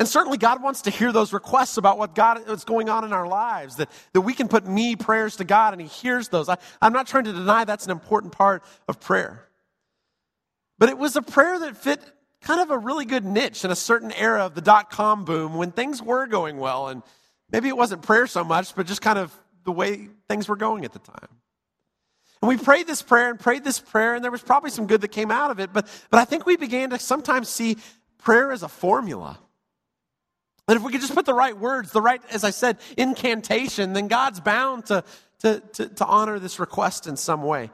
And 0.02 0.08
certainly 0.08 0.40
God 0.40 0.64
wants 0.64 0.82
to 0.82 0.90
hear 0.90 1.12
those 1.12 1.32
requests 1.32 1.78
about 1.78 2.00
what 2.00 2.16
God 2.16 2.42
what's 2.48 2.64
going 2.64 2.90
on 2.90 3.06
in 3.06 3.14
our 3.14 3.28
lives, 3.28 3.76
that, 3.76 3.88
that 4.14 4.22
we 4.22 4.34
can 4.34 4.48
put 4.48 4.66
me 4.66 4.96
prayers 4.96 5.36
to 5.36 5.44
God 5.44 5.74
and 5.74 5.82
He 5.82 5.88
hears 5.88 6.28
those. 6.30 6.50
I, 6.50 6.58
I'm 6.82 6.92
not 6.92 7.06
trying 7.06 7.26
to 7.26 7.32
deny 7.32 7.66
that's 7.66 7.86
an 7.86 7.92
important 7.92 8.34
part 8.34 8.64
of 8.88 9.00
prayer. 9.00 9.46
But 10.80 10.90
it 10.90 10.98
was 10.98 11.16
a 11.18 11.22
prayer 11.22 11.60
that 11.60 11.78
fit 11.78 12.02
kind 12.42 12.60
of 12.60 12.72
a 12.72 12.80
really 12.80 13.06
good 13.06 13.24
niche 13.24 13.64
in 13.64 13.70
a 13.70 13.76
certain 13.76 14.12
era 14.14 14.44
of 14.48 14.56
the 14.56 14.62
dot 14.62 14.90
com 14.90 15.24
boom 15.24 15.54
when 15.54 15.72
things 15.72 16.02
were 16.02 16.26
going 16.26 16.58
well. 16.58 16.88
And 16.88 17.04
maybe 17.52 17.68
it 17.68 17.78
wasn't 17.78 18.02
prayer 18.02 18.26
so 18.26 18.44
much, 18.44 18.74
but 18.74 18.88
just 18.88 19.04
kind 19.04 19.20
of 19.20 19.32
the 19.66 19.72
way 19.72 20.10
things 20.28 20.50
were 20.50 20.56
going 20.56 20.84
at 20.84 20.94
the 20.94 21.00
time. 21.00 21.30
And 22.42 22.50
we 22.50 22.58
prayed 22.58 22.88
this 22.88 23.04
prayer 23.04 23.30
and 23.30 23.40
prayed 23.40 23.64
this 23.64 23.80
prayer, 23.80 24.16
and 24.16 24.24
there 24.24 24.32
was 24.32 24.42
probably 24.42 24.72
some 24.72 24.88
good 24.88 25.02
that 25.02 25.10
came 25.10 25.30
out 25.30 25.52
of 25.52 25.60
it. 25.60 25.72
But, 25.72 25.88
but 26.10 26.20
I 26.20 26.26
think 26.26 26.48
we 26.48 26.58
began 26.58 26.90
to 26.90 26.98
sometimes 26.98 27.50
see 27.50 27.78
prayer 28.18 28.52
as 28.52 28.64
a 28.64 28.68
formula. 28.68 29.38
That 30.68 30.78
if 30.78 30.84
we 30.84 30.92
could 30.92 31.02
just 31.02 31.16
put 31.16 31.26
the 31.26 31.34
right 31.34 31.58
words, 31.58 31.92
the 31.92 32.02
right, 32.02 32.22
as 32.32 32.44
I 32.44 32.52
said, 32.52 32.78
incantation, 32.98 33.94
then 33.94 34.08
God's 34.08 34.40
bound 34.40 34.86
to, 34.88 35.04
to, 35.40 35.60
to, 35.74 35.90
to 35.90 36.06
honor 36.06 36.40
this 36.40 36.60
request 36.60 37.08
in 37.08 37.18
some 37.18 37.44
way. 37.44 37.72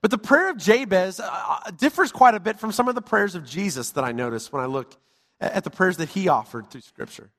But 0.00 0.10
the 0.10 0.18
prayer 0.18 0.50
of 0.50 0.58
Jabez 0.58 1.18
uh, 1.18 1.28
uh 1.30 1.70
differs 1.70 2.12
quite 2.12 2.34
a 2.34 2.40
bit 2.40 2.58
from 2.60 2.72
some 2.72 2.88
of 2.88 2.94
the 2.94 3.02
prayers 3.02 3.34
of 3.34 3.46
Jesus 3.46 3.90
that 3.92 4.04
I 4.04 4.12
noticed 4.12 4.52
when 4.52 4.62
I 4.62 4.66
looked 4.66 4.96
at 5.40 5.64
the 5.64 5.70
prayers 5.70 5.96
that 5.96 6.10
he 6.10 6.28
offered 6.28 6.70
through 6.70 6.82
Scripture. 6.82 7.30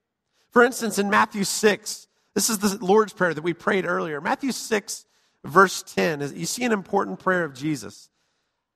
For 0.51 0.63
instance, 0.63 0.99
in 0.99 1.09
Matthew 1.09 1.43
6, 1.43 2.07
this 2.33 2.49
is 2.49 2.59
the 2.59 2.77
Lord's 2.83 3.13
Prayer 3.13 3.33
that 3.33 3.43
we 3.43 3.53
prayed 3.53 3.85
earlier. 3.85 4.19
Matthew 4.19 4.51
6, 4.51 5.05
verse 5.43 5.83
10, 5.83 6.33
you 6.35 6.45
see 6.45 6.63
an 6.63 6.71
important 6.71 7.19
prayer 7.19 7.43
of 7.43 7.53
Jesus. 7.53 8.09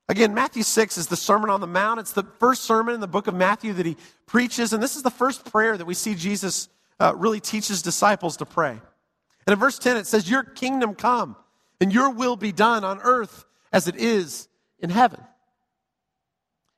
Again, 0.10 0.34
Matthew 0.34 0.64
6 0.64 0.98
is 0.98 1.06
the 1.06 1.16
Sermon 1.16 1.52
on 1.52 1.62
the 1.62 1.68
Mount. 1.68 2.00
It's 2.00 2.14
the 2.14 2.24
first 2.40 2.64
sermon 2.64 2.96
in 2.96 3.00
the 3.00 3.08
book 3.08 3.28
of 3.28 3.36
Matthew 3.36 3.74
that 3.74 3.86
he 3.86 3.96
preaches, 4.26 4.74
and 4.74 4.82
this 4.82 4.96
is 4.96 5.04
the 5.04 5.12
first 5.12 5.46
prayer 5.46 5.78
that 5.78 5.86
we 5.86 5.94
see 5.94 6.16
Jesus 6.16 6.68
uh, 7.00 7.14
really 7.16 7.40
teach 7.40 7.68
his 7.68 7.84
disciples 7.84 8.38
to 8.38 8.46
pray. 8.46 8.72
And 8.72 9.54
in 9.54 9.60
verse 9.60 9.78
10, 9.78 9.98
it 9.98 10.08
says, 10.08 10.28
Your 10.28 10.44
kingdom 10.44 10.96
come, 10.96 11.36
and 11.80 11.94
your 11.94 12.10
will 12.10 12.36
be 12.36 12.52
done 12.52 12.84
on 12.84 13.00
earth 13.04 13.46
as 13.72 13.88
it 13.88 13.98
is 13.98 14.48
in 14.80 14.90
heaven. 14.90 15.24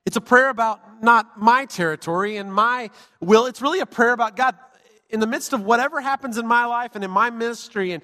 It's 0.06 0.18
a 0.18 0.22
prayer 0.22 0.50
about 0.50 1.02
not 1.02 1.40
my 1.40 1.66
territory 1.66 2.36
and 2.36 2.54
my 2.54 2.90
will. 3.22 3.46
It's 3.46 3.62
really 3.62 3.80
a 3.80 3.86
prayer 3.86 4.12
about 4.12 4.36
God. 4.36 4.58
In 5.10 5.22
the 5.22 5.28
midst 5.28 5.54
of 5.54 5.64
whatever 5.64 6.02
happens 6.02 6.38
in 6.38 6.46
my 6.46 6.66
life 6.66 6.96
and 6.96 7.04
in 7.04 7.12
my 7.12 7.30
ministry 7.30 7.94
and 7.94 8.04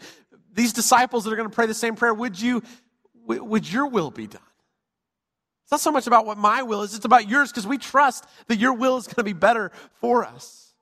these 0.53 0.71
disciples 0.71 1.25
that 1.25 1.33
are 1.33 1.35
going 1.35 1.49
to 1.49 1.55
pray 1.55 1.65
the 1.65 1.73
same 1.73 1.95
prayer, 1.95 2.13
would 2.13 2.39
you, 2.39 2.63
would 3.25 3.69
your 3.69 3.87
will 3.87 4.09
be 4.09 4.27
done? 4.27 4.41
It's 5.67 5.71
not 5.73 5.81
so 5.81 5.91
much 5.91 6.07
about 6.07 6.25
what 6.25 6.37
my 6.37 6.63
will 6.63 6.83
is, 6.83 6.95
it's 6.95 7.03
about 7.03 7.27
yours 7.27 7.51
because 7.51 7.67
we 7.67 7.77
trust 7.77 8.23
that 8.47 8.57
your 8.57 8.71
will 8.71 8.95
is 8.95 9.05
going 9.05 9.15
to 9.15 9.23
be 9.25 9.33
better 9.33 9.73
for 9.99 10.23
us. 10.23 10.73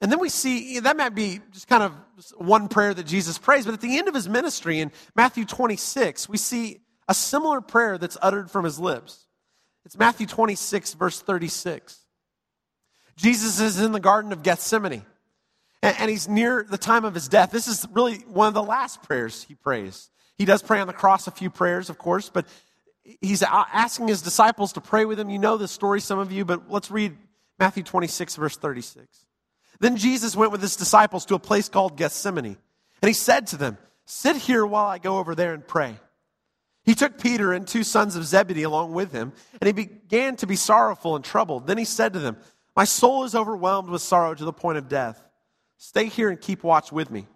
And 0.00 0.10
then 0.10 0.18
we 0.18 0.30
see 0.30 0.80
that 0.80 0.96
might 0.96 1.14
be 1.14 1.38
just 1.52 1.68
kind 1.68 1.84
of 1.84 1.92
one 2.36 2.66
prayer 2.66 2.92
that 2.92 3.06
Jesus 3.06 3.38
prays, 3.38 3.64
but 3.64 3.72
at 3.72 3.80
the 3.80 3.98
end 3.98 4.08
of 4.08 4.14
his 4.14 4.28
ministry 4.28 4.80
in 4.80 4.90
Matthew 5.14 5.44
26, 5.44 6.28
we 6.28 6.38
see 6.38 6.80
a 7.06 7.14
similar 7.14 7.60
prayer 7.60 7.98
that's 7.98 8.18
uttered 8.20 8.50
from 8.50 8.64
his 8.64 8.80
lips. 8.80 9.28
It's 9.84 9.96
Matthew 9.96 10.26
26, 10.26 10.94
verse 10.94 11.22
36. 11.22 12.00
Jesus 13.14 13.60
is 13.60 13.80
in 13.80 13.92
the 13.92 14.00
Garden 14.00 14.32
of 14.32 14.42
Gethsemane, 14.42 15.04
and 15.84 16.10
he's 16.10 16.28
near 16.28 16.66
the 16.68 16.78
time 16.78 17.04
of 17.04 17.14
his 17.14 17.28
death. 17.28 17.52
This 17.52 17.68
is 17.68 17.86
really 17.92 18.16
one 18.26 18.48
of 18.48 18.54
the 18.54 18.62
last 18.64 19.04
prayers 19.04 19.44
he 19.44 19.54
prays. 19.54 20.10
He 20.36 20.46
does 20.46 20.64
pray 20.64 20.80
on 20.80 20.88
the 20.88 20.92
cross 20.92 21.28
a 21.28 21.30
few 21.30 21.48
prayers, 21.48 21.90
of 21.90 21.98
course, 21.98 22.28
but 22.28 22.44
he's 23.04 23.42
asking 23.42 24.08
his 24.08 24.22
disciples 24.22 24.72
to 24.74 24.80
pray 24.80 25.04
with 25.04 25.18
him. 25.18 25.30
You 25.30 25.38
know 25.38 25.56
this 25.56 25.72
story, 25.72 26.00
some 26.00 26.18
of 26.18 26.32
you, 26.32 26.44
but 26.44 26.70
let's 26.70 26.90
read 26.90 27.16
Matthew 27.58 27.82
26, 27.82 28.36
verse 28.36 28.56
36. 28.56 29.06
Then 29.80 29.96
Jesus 29.96 30.36
went 30.36 30.52
with 30.52 30.62
his 30.62 30.76
disciples 30.76 31.24
to 31.26 31.34
a 31.34 31.40
place 31.40 31.68
called 31.68 31.96
Gethsemane, 31.96 32.56
and 33.02 33.08
he 33.08 33.14
said 33.14 33.48
to 33.48 33.56
them, 33.56 33.78
Sit 34.04 34.36
here 34.36 34.64
while 34.64 34.86
I 34.86 34.98
go 34.98 35.18
over 35.18 35.34
there 35.34 35.54
and 35.54 35.66
pray. 35.66 35.96
He 36.84 36.94
took 36.94 37.20
Peter 37.20 37.52
and 37.52 37.66
two 37.66 37.84
sons 37.84 38.16
of 38.16 38.24
Zebedee 38.24 38.64
along 38.64 38.92
with 38.92 39.12
him, 39.12 39.32
and 39.60 39.66
he 39.66 39.72
began 39.72 40.36
to 40.36 40.46
be 40.46 40.56
sorrowful 40.56 41.14
and 41.14 41.24
troubled. 41.24 41.66
Then 41.66 41.78
he 41.78 41.84
said 41.84 42.12
to 42.12 42.18
them, 42.18 42.36
My 42.74 42.84
soul 42.84 43.24
is 43.24 43.34
overwhelmed 43.34 43.88
with 43.88 44.02
sorrow 44.02 44.34
to 44.34 44.44
the 44.44 44.52
point 44.52 44.78
of 44.78 44.88
death. 44.88 45.24
Stay 45.78 46.06
here 46.06 46.28
and 46.28 46.40
keep 46.40 46.64
watch 46.64 46.90
with 46.92 47.10
me. 47.10 47.26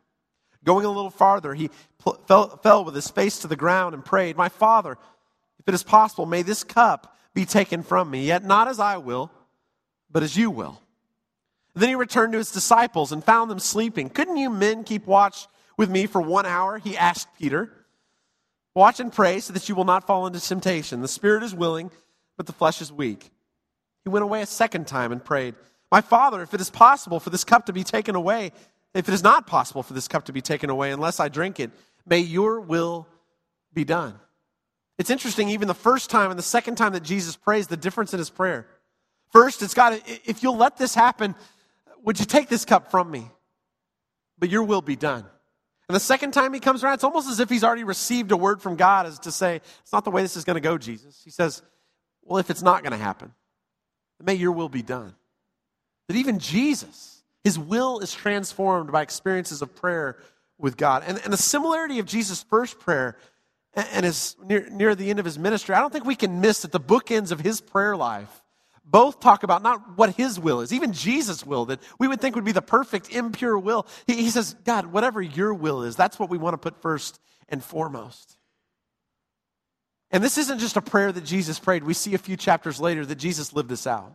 Going 0.65 0.85
a 0.85 0.91
little 0.91 1.11
farther, 1.11 1.55
he 1.55 1.71
fell, 2.27 2.57
fell 2.57 2.85
with 2.85 2.95
his 2.95 3.09
face 3.09 3.39
to 3.41 3.47
the 3.47 3.57
ground 3.57 3.95
and 3.95 4.05
prayed, 4.05 4.37
My 4.37 4.49
father, 4.49 4.99
if 5.67 5.71
it 5.71 5.75
is 5.75 5.83
possible, 5.83 6.27
may 6.27 6.43
this 6.43 6.63
cup 6.63 7.17
be 7.35 7.45
taken 7.45 7.83
from 7.83 8.09
me, 8.09 8.25
yet 8.25 8.45
not 8.45 8.69
as 8.69 8.79
I 8.79 8.99
will, 8.99 9.33
but 10.09 10.23
as 10.23 10.37
you 10.37 10.49
will. 10.49 10.81
then 11.75 11.89
he 11.89 11.95
returned 11.97 12.33
to 12.33 12.39
his 12.39 12.53
disciples 12.53 13.11
and 13.11 13.23
found 13.23 13.51
them 13.51 13.59
sleeping. 13.59 14.09
Couldn't 14.09 14.37
you 14.37 14.49
men 14.49 14.85
keep 14.85 15.07
watch 15.07 15.49
with 15.77 15.91
me 15.91 16.07
for 16.07 16.23
one 16.23 16.47
hour? 16.47 16.79
He 16.79 16.97
asked 16.97 17.27
Peter. 17.37 17.71
Watch 18.75 19.01
and 19.01 19.13
pray 19.13 19.41
so 19.41 19.53
that 19.53 19.69
you 19.69 19.75
will 19.75 19.85
not 19.85 20.07
fall 20.07 20.27
into 20.27 20.41
temptation. 20.41 21.03
The 21.03 21.09
spirit 21.09 21.43
is 21.43 21.53
willing, 21.53 21.91
but 22.37 22.47
the 22.47 22.53
flesh 22.53 22.81
is 22.81 22.93
weak. 22.93 23.31
He 24.05 24.09
went 24.09 24.23
away 24.23 24.43
a 24.43 24.47
second 24.47 24.87
time 24.87 25.11
and 25.11 25.23
prayed, 25.23 25.57
My 25.91 26.01
Father, 26.01 26.43
if 26.43 26.55
it 26.55 26.61
is 26.61 26.71
possible 26.71 27.19
for 27.19 27.31
this 27.31 27.43
cup 27.43 27.67
to 27.67 27.73
be 27.73 27.83
taken 27.83 28.15
away, 28.15 28.53
if 28.95 29.09
it 29.09 29.13
is 29.13 29.23
not 29.25 29.49
possible 29.49 29.83
for 29.83 29.95
this 29.95 30.07
cup 30.07 30.27
to 30.27 30.33
be 30.33 30.41
taken 30.41 30.71
away 30.71 30.93
unless 30.93 31.19
I 31.19 31.29
drink 31.29 31.59
it, 31.59 31.73
may 32.07 32.21
your 32.21 32.61
will 32.61 33.09
be 33.75 33.85
done. 33.85 34.21
It's 34.99 35.11
interesting, 35.11 35.51
even 35.51 35.69
the 35.69 35.75
first 35.75 36.11
time 36.11 36.31
and 36.31 36.39
the 36.39 36.45
second 36.45 36.77
time 36.77 36.93
that 36.93 37.03
Jesus 37.03 37.37
prays, 37.37 37.67
the 37.67 37.77
difference 37.77 38.13
in 38.15 38.19
his 38.19 38.31
prayer. 38.31 38.67
First, 39.31 39.63
it's 39.63 39.75
God, 39.75 40.01
if 40.25 40.43
you'll 40.43 40.57
let 40.57 40.77
this 40.79 40.95
happen, 40.95 41.35
would 42.03 42.19
you 42.19 42.25
take 42.25 42.49
this 42.49 42.65
cup 42.65 42.91
from 42.91 43.11
me? 43.11 43.29
But 44.39 44.49
your 44.49 44.63
will 44.63 44.83
be 44.83 44.97
done. 44.97 45.25
And 45.89 45.95
the 45.95 46.01
second 46.01 46.33
time 46.33 46.53
he 46.53 46.61
comes 46.61 46.83
around, 46.83 46.95
it's 46.95 47.05
almost 47.05 47.29
as 47.29 47.41
if 47.41 47.49
he's 47.49 47.63
already 47.63 47.85
received 47.85 48.33
a 48.33 48.37
word 48.37 48.61
from 48.61 48.77
God 48.77 49.07
as 49.07 49.19
to 49.21 49.33
say, 49.33 49.57
it's 49.57 49.93
not 49.93 50.05
the 50.05 50.11
way 50.11 50.23
this 50.23 50.37
is 50.37 50.45
going 50.45 50.55
to 50.55 50.61
go, 50.61 50.79
Jesus. 50.79 51.21
He 51.25 51.31
says, 51.31 51.63
well, 52.23 52.39
if 52.39 52.51
it's 52.51 52.63
not 52.63 52.83
going 52.83 52.93
to 52.93 52.99
happen, 52.99 53.33
may 54.23 54.35
your 54.35 54.53
will 54.53 54.69
be 54.69 54.83
done. 54.83 55.15
That 56.09 56.17
even 56.17 56.39
Jesus, 56.39 57.23
his 57.45 57.59
will 57.59 58.01
is 58.01 58.13
transformed 58.13 58.91
by 58.91 59.03
experiences 59.03 59.63
of 59.63 59.77
prayer 59.77 60.17
with 60.59 60.77
God. 60.77 61.05
And, 61.07 61.21
and 61.23 61.33
the 61.33 61.37
similarity 61.37 61.99
of 61.99 62.07
Jesus' 62.07 62.43
first 62.43 62.81
prayer 62.81 63.17
and 63.77 64.07
is 64.07 64.37
near, 64.43 64.69
near 64.71 64.95
the 64.95 65.11
end 65.11 65.19
of 65.19 65.25
his 65.25 65.39
ministry, 65.39 65.75
I 65.75 65.81
don't 65.81 65.93
think 65.93 66.07
we 66.07 66.17
can 66.17 66.41
miss 66.41 66.63
that 66.63 66.73
the 66.73 66.81
bookends 66.81 67.31
of 67.31 67.41
his 67.41 67.61
prayer 67.61 67.97
life 67.97 68.43
both 68.87 69.19
talk 69.21 69.43
about 69.43 69.63
not 69.63 69.99
what 69.99 70.15
his 70.15 70.39
will 70.39 70.61
is, 70.61 70.73
even 70.73 70.93
Jesus' 70.93 71.45
will, 71.45 71.67
that 71.67 71.81
we 71.99 72.07
would 72.07 72.21
think 72.21 72.37
would 72.37 72.45
be 72.45 72.53
the 72.53 72.63
perfect, 72.63 73.11
impure 73.11 73.59
will. 73.59 73.87
He, 74.07 74.15
he 74.15 74.31
says, 74.31 74.55
God, 74.65 74.87
whatever 74.87 75.21
your 75.21 75.53
will 75.53 75.83
is, 75.83 75.97
that's 75.97 76.19
what 76.19 76.31
we 76.31 76.39
want 76.39 76.55
to 76.55 76.59
put 76.59 76.81
first 76.81 77.21
and 77.49 77.63
foremost. 77.63 78.39
And 80.13 80.23
this 80.23 80.39
isn't 80.39 80.61
just 80.61 80.77
a 80.77 80.81
prayer 80.81 81.11
that 81.11 81.25
Jesus 81.25 81.59
prayed. 81.59 81.83
We 81.83 81.95
see 81.95 82.15
a 82.15 82.19
few 82.19 82.37
chapters 82.37 82.81
later 82.81 83.05
that 83.05 83.17
Jesus 83.17 83.53
lived 83.53 83.69
this 83.69 83.89
out. 83.89 84.15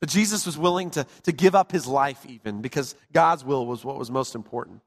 That 0.00 0.10
Jesus 0.10 0.44
was 0.44 0.58
willing 0.58 0.90
to, 0.90 1.06
to 1.22 1.32
give 1.32 1.54
up 1.54 1.70
his 1.70 1.86
life, 1.86 2.26
even 2.26 2.60
because 2.60 2.96
God's 3.12 3.44
will 3.44 3.64
was 3.64 3.84
what 3.84 3.96
was 3.96 4.10
most 4.10 4.34
important. 4.34 4.80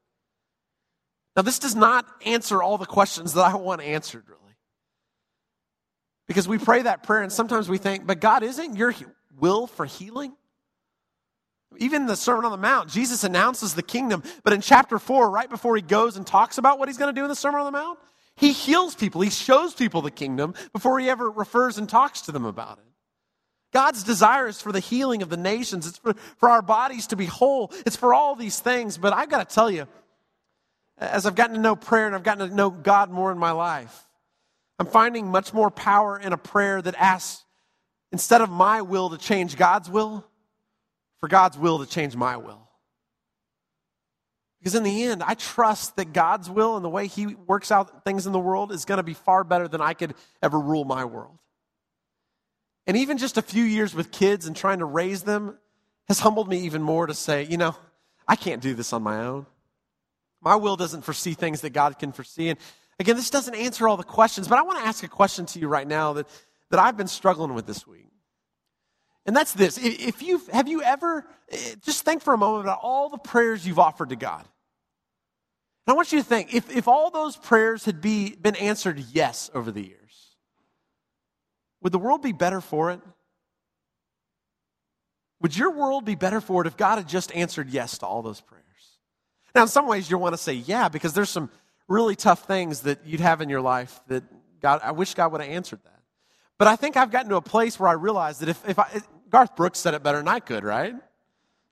Now, 1.36 1.44
this 1.44 1.60
does 1.60 1.76
not 1.76 2.06
answer 2.26 2.62
all 2.62 2.78
the 2.78 2.86
questions 2.86 3.34
that 3.34 3.46
I 3.46 3.56
want 3.56 3.82
answered, 3.82 4.24
really. 4.28 4.40
Because 6.28 6.48
we 6.48 6.58
pray 6.58 6.82
that 6.84 7.04
prayer 7.04 7.24
and 7.24 7.32
sometimes 7.32 7.70
we 7.70 7.78
think, 7.78 8.06
but 8.06 8.20
God, 8.20 8.44
isn't 8.44 8.76
your 8.76 8.94
will 9.38 9.68
for 9.68 9.86
healing? 9.86 10.34
Even 11.78 12.06
the 12.06 12.16
Sermon 12.16 12.46
on 12.46 12.52
the 12.52 12.58
Mount, 12.58 12.90
Jesus 12.90 13.24
announces 13.24 13.74
the 13.74 13.84
kingdom, 13.84 14.24
but 14.44 14.52
in 14.52 14.62
chapter 14.62 15.00
4, 15.00 15.30
right 15.30 15.50
before 15.50 15.76
he 15.76 15.82
goes 15.82 16.18
and 16.18 16.28
talks 16.28 16.58
about 16.58 16.80
what 16.80 16.90
he's 16.90 16.98
going 16.98 17.14
to 17.14 17.20
do 17.20 17.24
in 17.24 17.30
the 17.30 17.36
Sermon 17.36 17.62
on 17.62 17.66
the 17.66 17.72
Mount, 17.72 17.98
he 18.36 18.52
heals 18.52 18.96
people. 18.96 19.22
He 19.22 19.30
shows 19.30 19.74
people 19.74 20.02
the 20.02 20.12
kingdom 20.12 20.54
before 20.74 21.00
he 21.00 21.10
ever 21.10 21.30
refers 21.30 21.78
and 21.78 21.88
talks 21.88 22.22
to 22.22 22.32
them 22.32 22.46
about 22.46 22.78
it. 22.80 22.86
God's 23.72 24.04
desire 24.04 24.48
is 24.48 24.62
for 24.62 24.72
the 24.72 24.80
healing 24.80 25.22
of 25.22 25.30
the 25.30 25.38
nations. 25.38 25.88
It's 25.88 25.98
for, 25.98 26.14
for 26.14 26.50
our 26.50 26.62
bodies 26.62 27.08
to 27.08 27.16
be 27.16 27.26
whole. 27.26 27.72
It's 27.86 27.96
for 27.96 28.14
all 28.14 28.36
these 28.36 28.60
things. 28.60 28.98
But 28.98 29.14
I've 29.14 29.30
got 29.30 29.48
to 29.48 29.54
tell 29.54 29.72
you, 29.72 29.88
as 31.02 31.26
I've 31.26 31.36
gotten 31.36 31.56
to 31.56 31.62
know 31.62 31.76
prayer 31.76 32.06
and 32.06 32.16
I've 32.16 32.24
gotten 32.24 32.48
to 32.48 32.56
know 32.56 32.70
God 32.70 33.10
more 33.10 33.32
in 33.32 33.38
my 33.40 33.52
life, 33.52 34.08
I'm 34.80 34.86
finding 34.86 35.28
much 35.28 35.54
more 35.54 35.72
power 35.72 36.18
in 36.18 36.32
a 36.32 36.38
prayer 36.38 36.82
that 36.82 36.96
asks, 36.96 37.44
instead 38.12 38.42
of 38.42 38.50
my 38.50 38.82
will 38.82 39.10
to 39.10 39.18
change 39.18 39.58
God's 39.58 39.90
will, 39.90 40.24
for 41.20 41.28
God's 41.28 41.58
will 41.58 41.80
to 41.80 41.86
change 41.86 42.16
my 42.16 42.38
will. 42.38 42.68
Because 44.60 44.76
in 44.76 44.84
the 44.84 45.04
end, 45.06 45.24
I 45.24 45.34
trust 45.34 45.96
that 45.96 46.14
God's 46.14 46.48
will 46.48 46.76
and 46.76 46.86
the 46.86 46.90
way 46.90 47.08
He 47.08 47.28
works 47.28 47.72
out 47.72 48.06
things 48.06 48.28
in 48.28 48.32
the 48.32 48.40
world 48.40 48.72
is 48.72 48.86
going 48.86 48.98
to 48.98 49.04
be 49.04 49.16
far 49.16 49.44
better 49.44 49.68
than 49.68 49.82
I 49.82 49.96
could 49.96 50.14
ever 50.42 50.60
rule 50.60 50.84
my 50.84 51.06
world. 51.06 51.38
And 52.86 52.96
even 52.98 53.18
just 53.18 53.38
a 53.38 53.42
few 53.42 53.64
years 53.64 53.96
with 53.96 54.12
kids 54.12 54.46
and 54.46 54.56
trying 54.56 54.80
to 54.80 54.86
raise 54.86 55.24
them 55.24 55.58
has 56.08 56.20
humbled 56.20 56.48
me 56.48 56.60
even 56.60 56.84
more 56.84 57.08
to 57.08 57.14
say, 57.16 57.44
you 57.44 57.58
know, 57.58 57.76
I 58.28 58.36
can't 58.36 58.62
do 58.62 58.76
this 58.76 58.94
on 58.94 59.02
my 59.02 59.26
own. 59.26 59.48
My 60.42 60.56
will 60.56 60.76
doesn't 60.76 61.04
foresee 61.04 61.34
things 61.34 61.62
that 61.62 61.72
God 61.72 62.00
can 62.00 62.12
foresee. 62.12 62.50
And 62.50 62.60
again, 63.00 63.16
this 63.16 63.30
doesn't 63.30 63.56
answer 63.56 63.88
all 63.88 63.98
the 63.98 64.04
questions, 64.04 64.48
but 64.48 64.58
I 64.58 64.64
want 64.64 64.80
to 64.80 64.86
ask 64.86 65.04
a 65.04 65.08
question 65.08 65.46
to 65.48 65.60
you 65.60 65.68
right 65.68 65.88
now 65.88 66.14
that, 66.14 66.28
that 66.70 66.80
I've 66.80 66.98
been 66.98 67.08
struggling 67.08 67.54
with 67.54 67.68
this 67.68 67.86
week. 67.86 68.08
And 69.26 69.36
that's 69.36 69.54
this. 69.54 69.78
If 69.82 70.24
you 70.24 70.42
have 70.52 70.68
you 70.68 70.82
ever 70.82 71.28
eh, 71.50 71.76
just 71.84 72.04
think 72.04 72.24
for 72.24 72.34
a 72.34 72.38
moment 72.38 72.66
about 72.66 72.80
all 72.82 73.10
the 73.10 73.20
prayers 73.20 73.68
you've 73.68 73.78
offered 73.78 74.10
to 74.10 74.16
God. 74.16 74.48
And 75.86 75.94
I 75.94 75.96
want 75.96 76.12
you 76.12 76.20
to 76.20 76.26
think 76.26 76.54
if, 76.54 76.76
if 76.76 76.88
all 76.88 77.12
those 77.12 77.36
prayers 77.36 77.86
had 77.86 78.02
be, 78.02 78.36
been 78.36 78.56
answered 78.56 79.00
yes 79.12 79.52
over 79.54 79.72
the 79.72 79.82
years, 79.82 80.36
would 81.82 81.92
the 81.92 82.00
world 82.00 82.22
be 82.22 82.32
better 82.32 82.62
for 82.62 82.92
it? 82.92 83.02
Would 85.42 85.58
your 85.58 85.72
world 85.72 86.06
be 86.06 86.16
better 86.16 86.40
for 86.40 86.62
it 86.62 86.68
if 86.68 86.78
God 86.78 86.98
had 86.98 87.08
just 87.08 87.32
answered 87.36 87.70
yes 87.70 87.98
to 88.00 88.06
all 88.06 88.22
those 88.22 88.42
prayers? 88.42 88.64
Now, 89.54 89.64
in 89.64 89.68
some 89.68 89.88
ways, 89.88 90.10
you'll 90.10 90.22
want 90.22 90.34
to 90.34 90.42
say 90.42 90.54
yeah, 90.54 90.90
because 90.90 91.14
there's 91.14 91.30
some 91.30 91.50
really 91.88 92.16
tough 92.16 92.46
things 92.46 92.82
that 92.82 93.06
you'd 93.06 93.20
have 93.20 93.42
in 93.42 93.50
your 93.50 93.62
life 93.62 94.00
that 94.08 94.24
God, 94.62 94.80
I 94.84 94.92
wish 94.92 95.14
God 95.14 95.32
would 95.32 95.42
have 95.42 95.50
answered 95.50 95.80
that. 95.84 96.00
But 96.58 96.68
I 96.68 96.76
think 96.76 96.96
I've 96.96 97.12
gotten 97.12 97.30
to 97.30 97.36
a 97.38 97.42
place 97.42 97.80
where 97.80 97.90
I 97.90 97.94
realize 97.94 98.40
that 98.40 98.50
if, 98.50 98.70
if 98.70 98.78
I, 98.78 99.02
Garth 99.30 99.56
Brooks 99.56 99.80
said 99.80 99.94
it 99.94 100.04
better 100.04 100.20
than 100.20 100.28
I 100.28 100.40
could, 100.40 100.64
right? 100.64 100.94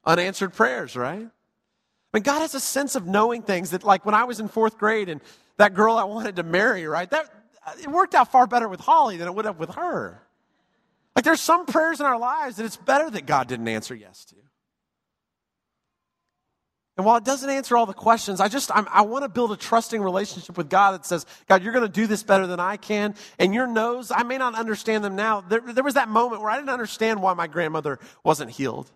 Unanswered 0.06 0.54
prayers, 0.54 0.96
right? 0.96 1.22
I 1.22 2.18
mean, 2.18 2.24
God 2.24 2.40
has 2.40 2.56
a 2.56 2.60
sense 2.60 2.96
of 2.96 3.06
knowing 3.06 3.44
things 3.44 3.70
that, 3.70 3.84
like 3.84 4.06
when 4.06 4.16
I 4.16 4.24
was 4.24 4.40
in 4.40 4.48
fourth 4.48 4.78
grade 4.78 5.08
and 5.10 5.22
that 5.58 5.74
girl 5.74 5.96
I 5.96 6.06
wanted 6.06 6.38
to 6.38 6.44
marry, 6.44 6.88
right? 6.88 7.10
That 7.12 7.30
it 7.82 7.88
worked 7.88 8.16
out 8.16 8.32
far 8.32 8.48
better 8.48 8.68
with 8.68 8.80
Holly 8.80 9.18
than 9.18 9.28
it 9.28 9.36
would 9.36 9.46
have 9.46 9.60
with 9.60 9.76
her. 9.76 10.24
Like 11.16 11.26
there's 11.26 11.42
some 11.42 11.66
prayers 11.66 12.00
in 12.00 12.06
our 12.06 12.18
lives 12.18 12.56
that 12.56 12.66
it's 12.66 12.78
better 12.78 13.10
that 13.12 13.26
God 13.26 13.48
didn't 13.48 13.68
answer 13.68 13.94
yes 13.94 14.26
to. 14.26 14.36
And 17.00 17.06
while 17.06 17.16
it 17.16 17.24
doesn't 17.24 17.50
answer 17.50 17.78
all 17.78 17.86
the 17.86 17.94
questions, 17.94 18.42
I 18.42 18.50
just 18.50 18.76
I'm, 18.76 18.86
i 18.92 19.04
want 19.04 19.24
to 19.24 19.30
build 19.30 19.54
a 19.54 19.56
trusting 19.56 20.02
relationship 20.02 20.58
with 20.58 20.70
God 20.70 20.96
that 20.96 21.06
says, 21.06 21.26
God, 21.48 21.64
you're 21.64 21.72
going 21.72 21.86
to 21.86 21.90
do 21.90 22.08
this 22.08 22.24
better 22.24 22.46
than 22.46 22.60
I 22.60 22.76
can. 22.76 23.16
And 23.40 23.54
your 23.54 23.68
no's, 23.68 24.12
I 24.12 24.24
may 24.24 24.38
not 24.38 24.54
understand 24.54 25.02
them 25.06 25.16
now. 25.16 25.40
There, 25.40 25.62
there 25.62 25.86
was 25.86 25.94
that 25.94 26.10
moment 26.10 26.42
where 26.42 26.52
I 26.52 26.58
didn't 26.58 26.72
understand 26.72 27.22
why 27.22 27.34
my 27.36 27.48
grandmother 27.48 28.00
wasn't 28.22 28.52
healed. 28.52 28.92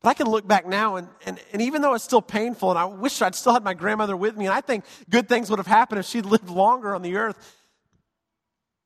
But 0.00 0.10
I 0.10 0.14
can 0.14 0.28
look 0.28 0.46
back 0.46 0.64
now, 0.64 0.94
and, 0.94 1.08
and, 1.26 1.40
and 1.52 1.60
even 1.60 1.82
though 1.82 1.94
it's 1.94 2.04
still 2.04 2.22
painful, 2.22 2.70
and 2.70 2.78
I 2.78 2.84
wish 2.84 3.20
I'd 3.20 3.34
still 3.34 3.52
had 3.52 3.64
my 3.64 3.74
grandmother 3.74 4.16
with 4.16 4.36
me, 4.36 4.46
and 4.46 4.54
I 4.54 4.60
think 4.60 4.84
good 5.10 5.28
things 5.28 5.50
would 5.50 5.58
have 5.58 5.66
happened 5.66 5.98
if 5.98 6.06
she'd 6.06 6.24
lived 6.24 6.48
longer 6.48 6.94
on 6.94 7.02
the 7.02 7.16
earth, 7.16 7.64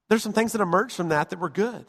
there's 0.08 0.22
some 0.22 0.32
things 0.32 0.52
that 0.52 0.62
emerged 0.62 0.96
from 0.96 1.10
that 1.10 1.28
that 1.28 1.38
were 1.38 1.50
good. 1.50 1.84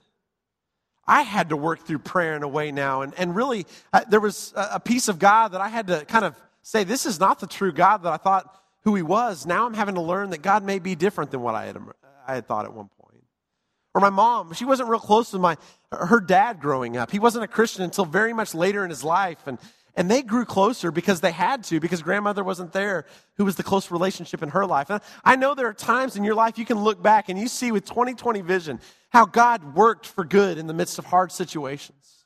I 1.07 1.23
had 1.23 1.49
to 1.49 1.57
work 1.57 1.85
through 1.85 1.99
prayer 1.99 2.35
in 2.35 2.43
a 2.43 2.47
way 2.47 2.71
now. 2.71 3.01
And, 3.01 3.13
and 3.17 3.35
really, 3.35 3.65
uh, 3.91 4.01
there 4.09 4.19
was 4.19 4.53
a, 4.55 4.69
a 4.73 4.79
piece 4.79 5.07
of 5.07 5.19
God 5.19 5.49
that 5.49 5.61
I 5.61 5.67
had 5.67 5.87
to 5.87 6.05
kind 6.05 6.25
of 6.25 6.35
say, 6.61 6.83
this 6.83 7.05
is 7.05 7.19
not 7.19 7.39
the 7.39 7.47
true 7.47 7.71
God 7.71 8.03
that 8.03 8.13
I 8.13 8.17
thought 8.17 8.61
who 8.83 8.95
he 8.95 9.01
was. 9.01 9.45
Now 9.45 9.65
I'm 9.65 9.73
having 9.73 9.95
to 9.95 10.01
learn 10.01 10.29
that 10.31 10.41
God 10.41 10.63
may 10.63 10.79
be 10.79 10.95
different 10.95 11.31
than 11.31 11.41
what 11.41 11.55
I 11.55 11.65
had, 11.65 11.77
I 12.27 12.35
had 12.35 12.47
thought 12.47 12.65
at 12.65 12.73
one 12.73 12.89
point. 13.01 13.23
Or 13.95 14.01
my 14.01 14.09
mom, 14.09 14.53
she 14.53 14.65
wasn't 14.65 14.89
real 14.89 14.99
close 14.99 15.31
to 15.31 15.39
my, 15.39 15.57
her 15.91 16.19
dad 16.19 16.59
growing 16.59 16.97
up. 16.97 17.11
He 17.11 17.19
wasn't 17.19 17.43
a 17.43 17.47
Christian 17.47 17.83
until 17.83 18.05
very 18.05 18.33
much 18.33 18.55
later 18.55 18.83
in 18.83 18.89
his 18.89 19.03
life. 19.03 19.45
And, 19.45 19.59
and 19.95 20.10
they 20.10 20.23
grew 20.23 20.45
closer 20.45 20.91
because 20.91 21.21
they 21.21 21.32
had 21.32 21.63
to, 21.65 21.79
because 21.79 22.01
grandmother 22.01 22.43
wasn't 22.43 22.73
there, 22.73 23.06
who 23.38 23.45
was 23.45 23.56
the 23.56 23.63
close 23.63 23.91
relationship 23.91 24.41
in 24.41 24.49
her 24.49 24.65
life. 24.65 24.89
And 24.89 25.01
I 25.23 25.36
know 25.36 25.53
there 25.53 25.67
are 25.67 25.73
times 25.73 26.15
in 26.15 26.23
your 26.23 26.34
life 26.34 26.58
you 26.58 26.65
can 26.65 26.79
look 26.79 27.01
back 27.01 27.29
and 27.29 27.38
you 27.38 27.47
see 27.47 27.71
with 27.71 27.86
2020 27.86 28.41
vision 28.41 28.79
how 29.10 29.25
God 29.25 29.75
worked 29.75 30.08
for 30.08 30.23
good 30.23 30.58
in 30.58 30.65
the 30.65 30.73
midst 30.73 30.97
of 30.97 31.06
hard 31.06 31.32
situations. 31.32 32.25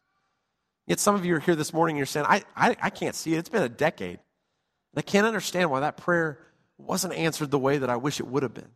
Yet 0.86 1.02
some 1.02 1.16
of 1.16 1.26
you 1.26 1.36
are 1.36 1.40
here 1.40 1.56
this 1.56 1.74
morning, 1.74 1.96
and 1.96 1.98
you're 1.98 2.06
saying, 2.06 2.26
I, 2.30 2.44
I, 2.56 2.78
I 2.82 2.90
can't 2.90 3.14
see 3.14 3.34
it. 3.34 3.40
It's 3.40 3.50
been 3.50 3.64
a 3.64 3.70
decade. 3.70 4.20
And 4.20 4.98
I 4.98 5.02
can't 5.02 5.28
understand 5.28 5.70
why 5.70 5.82
that 5.82 5.98
prayer 5.98 6.40
wasn't 6.78 7.14
answered 7.16 7.52
the 7.52 7.60
way 7.60 7.80
that 7.80 7.90
I 7.90 7.98
wish 7.98 8.22
it 8.22 8.28
would 8.28 8.44
have 8.44 8.54
been. 8.54 8.72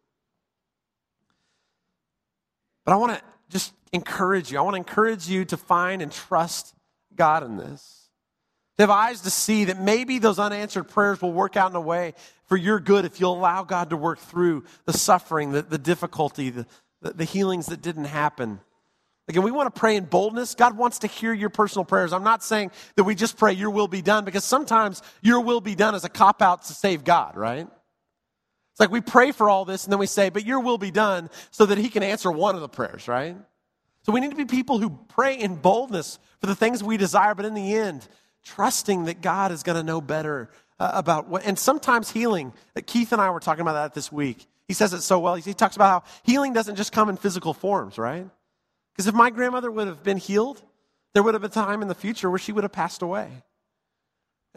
But 2.84 2.91
I 2.91 2.95
want 2.97 3.13
to 3.13 3.23
just 3.47 3.73
encourage 3.93 4.51
you. 4.51 4.58
I 4.58 4.62
want 4.62 4.73
to 4.73 4.80
encourage 4.80 5.30
you 5.30 5.45
to 5.45 5.56
find 5.56 6.01
and 6.01 6.12
trust 6.12 6.73
God 7.15 7.43
in 7.43 7.56
this 7.56 8.00
to 8.82 8.88
have 8.88 8.98
eyes 8.98 9.22
to 9.22 9.30
see 9.30 9.65
that 9.65 9.80
maybe 9.80 10.17
those 10.17 10.39
unanswered 10.39 10.88
prayers 10.88 11.22
will 11.22 11.32
work 11.32 11.56
out 11.56 11.70
in 11.70 11.76
a 11.76 11.82
way 11.82 12.15
for 12.46 12.58
your 12.58 12.80
good 12.80 13.06
if 13.06 13.20
you'll 13.20 13.38
allow 13.38 13.63
God 13.63 13.91
to 13.91 13.98
work 13.98 14.17
through 14.17 14.63
the 14.86 14.94
suffering, 14.94 15.52
the, 15.52 15.62
the 15.62 15.78
difficulty, 15.78 16.50
the, 16.50 16.65
the, 17.02 17.13
the 17.13 17.24
healings 17.24 17.67
that 17.67 17.84
didn't 17.84 18.06
happen. 18.06 18.60
Again, 19.28 19.44
we 19.44 19.52
want 19.52 19.74
to 19.74 19.80
pray 19.80 19.96
in 19.96 20.06
boldness. 20.06 20.56
God 20.56 20.76
wants 20.76 21.00
to 21.00 21.08
hear 21.08 21.32
your 21.32 21.52
personal 21.52 21.86
prayers. 21.86 22.12
I'm 22.12 22.24
not 22.24 22.44
saying 22.44 22.72
that 22.96 23.04
we 23.04 23.13
just 23.13 23.38
pray, 23.38 23.54
Your 23.54 23.70
will 23.70 23.88
be 23.88 24.02
done, 24.02 24.26
because 24.26 24.44
sometimes 24.44 25.04
your 25.22 25.41
will 25.41 25.62
be 25.62 25.76
done 25.76 25.94
is 25.94 26.04
a 26.04 26.10
cop 26.10 26.41
out 26.41 26.63
to 26.63 26.74
save 26.74 27.04
God, 27.04 27.38
right? 27.38 27.67
It's 28.72 28.80
like 28.80 28.89
we 28.89 29.02
pray 29.02 29.32
for 29.32 29.48
all 29.48 29.63
this 29.63 29.84
and 29.84 29.94
then 29.94 30.00
we 30.00 30.08
say, 30.08 30.30
But 30.30 30.44
your 30.44 30.60
will 30.60 30.80
be 30.80 30.91
done 30.91 31.30
so 31.52 31.67
that 31.67 31.78
He 31.78 31.88
can 31.88 32.02
answer 32.02 32.32
one 32.32 32.56
of 32.56 32.62
the 32.62 32.70
prayers, 32.70 33.08
right? 33.08 33.38
So 34.04 34.12
we 34.12 34.22
need 34.22 34.32
to 34.32 34.36
be 34.36 34.46
people 34.46 34.80
who 34.80 34.89
pray 35.08 35.38
in 35.38 35.56
boldness 35.56 36.17
for 36.39 36.48
the 36.48 36.56
things 36.56 36.84
we 36.84 36.98
desire, 36.98 37.36
but 37.36 37.46
in 37.46 37.54
the 37.54 37.76
end, 37.76 38.08
trusting 38.43 39.06
that 39.06 39.21
God 39.21 39.51
is 39.51 39.63
going 39.63 39.77
to 39.77 39.84
know 39.84 40.01
better 40.01 40.49
uh, 40.80 40.91
about 40.93 41.27
what, 41.27 41.45
and 41.45 41.58
sometimes 41.58 42.10
healing. 42.10 42.54
Uh, 42.75 42.82
Keith 42.86 43.12
and 43.12 43.21
I 43.21 43.30
were 43.30 43.39
talking 43.39 43.62
about 43.62 43.73
that 43.73 43.93
this 43.93 44.12
week. 44.12 44.47
He 44.67 44.73
says 44.73 44.93
it 44.93 45.01
so 45.01 45.19
well. 45.19 45.36
He 45.36 45.54
talks 45.54 45.75
about 45.75 45.89
how 45.89 46.10
healing 46.23 46.54
doesn't 46.54 46.75
just 46.75 46.91
come 46.91 47.10
in 47.10 47.17
physical 47.17 47.54
forms, 47.54 47.97
right? 47.97 48.25
Because 48.93 49.08
if 49.08 49.13
my 49.13 49.30
grandmother 49.30 49.69
would 49.69 49.88
have 49.88 50.04
been 50.04 50.17
healed, 50.17 50.62
there 51.13 51.23
would 51.23 51.34
have 51.34 51.41
been 51.41 51.51
a 51.51 51.54
time 51.54 51.82
in 51.82 51.88
the 51.88 51.95
future 51.95 52.30
where 52.30 52.39
she 52.39 52.51
would 52.51 52.63
have 52.63 52.71
passed 52.71 53.01
away. 53.01 53.30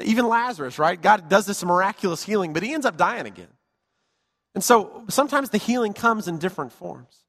Even 0.02 0.26
Lazarus, 0.26 0.78
right? 0.78 1.00
God 1.00 1.28
does 1.28 1.46
this 1.46 1.64
miraculous 1.64 2.22
healing, 2.24 2.52
but 2.52 2.62
he 2.62 2.74
ends 2.74 2.86
up 2.86 2.96
dying 2.96 3.26
again. 3.26 3.48
And 4.54 4.62
so 4.62 5.04
sometimes 5.08 5.50
the 5.50 5.58
healing 5.58 5.92
comes 5.92 6.28
in 6.28 6.38
different 6.38 6.72
forms. 6.72 7.23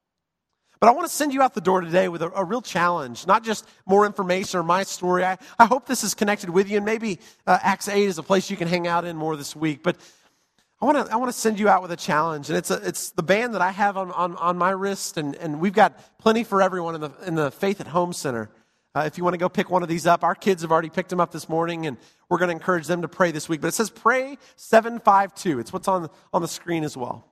But 0.78 0.88
I 0.88 0.92
want 0.92 1.08
to 1.08 1.12
send 1.12 1.32
you 1.32 1.40
out 1.40 1.54
the 1.54 1.60
door 1.60 1.80
today 1.80 2.08
with 2.08 2.22
a, 2.22 2.30
a, 2.30 2.44
real 2.44 2.60
challenge, 2.60 3.26
not 3.26 3.42
just 3.42 3.66
more 3.86 4.04
information 4.04 4.60
or 4.60 4.62
my 4.62 4.82
story. 4.82 5.24
I, 5.24 5.38
I 5.58 5.64
hope 5.64 5.86
this 5.86 6.04
is 6.04 6.14
connected 6.14 6.50
with 6.50 6.68
you, 6.68 6.76
and 6.76 6.84
maybe 6.84 7.18
uh, 7.46 7.58
Acts 7.62 7.88
8 7.88 8.02
is 8.02 8.18
a 8.18 8.22
place 8.22 8.50
you 8.50 8.56
can 8.56 8.68
hang 8.68 8.86
out 8.86 9.04
in 9.04 9.16
more 9.16 9.36
this 9.36 9.56
week. 9.56 9.82
But 9.82 9.96
I 10.80 10.84
want 10.84 11.06
to, 11.06 11.12
I 11.12 11.16
want 11.16 11.32
to 11.32 11.38
send 11.38 11.58
you 11.58 11.70
out 11.70 11.80
with 11.80 11.92
a 11.92 11.96
challenge, 11.96 12.50
and 12.50 12.58
it's, 12.58 12.70
a, 12.70 12.86
it's 12.86 13.10
the 13.10 13.22
band 13.22 13.54
that 13.54 13.62
I 13.62 13.70
have 13.70 13.96
on, 13.96 14.12
on, 14.12 14.36
on 14.36 14.58
my 14.58 14.70
wrist, 14.70 15.16
and, 15.16 15.34
and 15.36 15.60
we've 15.60 15.72
got 15.72 15.98
plenty 16.18 16.44
for 16.44 16.60
everyone 16.60 16.94
in 16.94 17.00
the, 17.00 17.10
in 17.26 17.34
the 17.34 17.50
Faith 17.50 17.80
at 17.80 17.86
Home 17.86 18.12
Center. 18.12 18.50
Uh, 18.94 19.00
if 19.00 19.16
you 19.16 19.24
want 19.24 19.32
to 19.34 19.38
go 19.38 19.48
pick 19.48 19.70
one 19.70 19.82
of 19.82 19.88
these 19.88 20.06
up, 20.06 20.22
our 20.22 20.34
kids 20.34 20.60
have 20.60 20.72
already 20.72 20.90
picked 20.90 21.08
them 21.08 21.20
up 21.20 21.32
this 21.32 21.48
morning, 21.48 21.86
and 21.86 21.96
we're 22.28 22.38
going 22.38 22.48
to 22.48 22.54
encourage 22.54 22.86
them 22.86 23.00
to 23.00 23.08
pray 23.08 23.30
this 23.30 23.48
week. 23.48 23.62
But 23.62 23.68
it 23.68 23.74
says 23.74 23.88
pray 23.88 24.36
752. 24.56 25.58
It's 25.58 25.72
what's 25.72 25.88
on, 25.88 26.10
on 26.32 26.42
the 26.42 26.48
screen 26.48 26.84
as 26.84 26.96
well. 26.96 27.24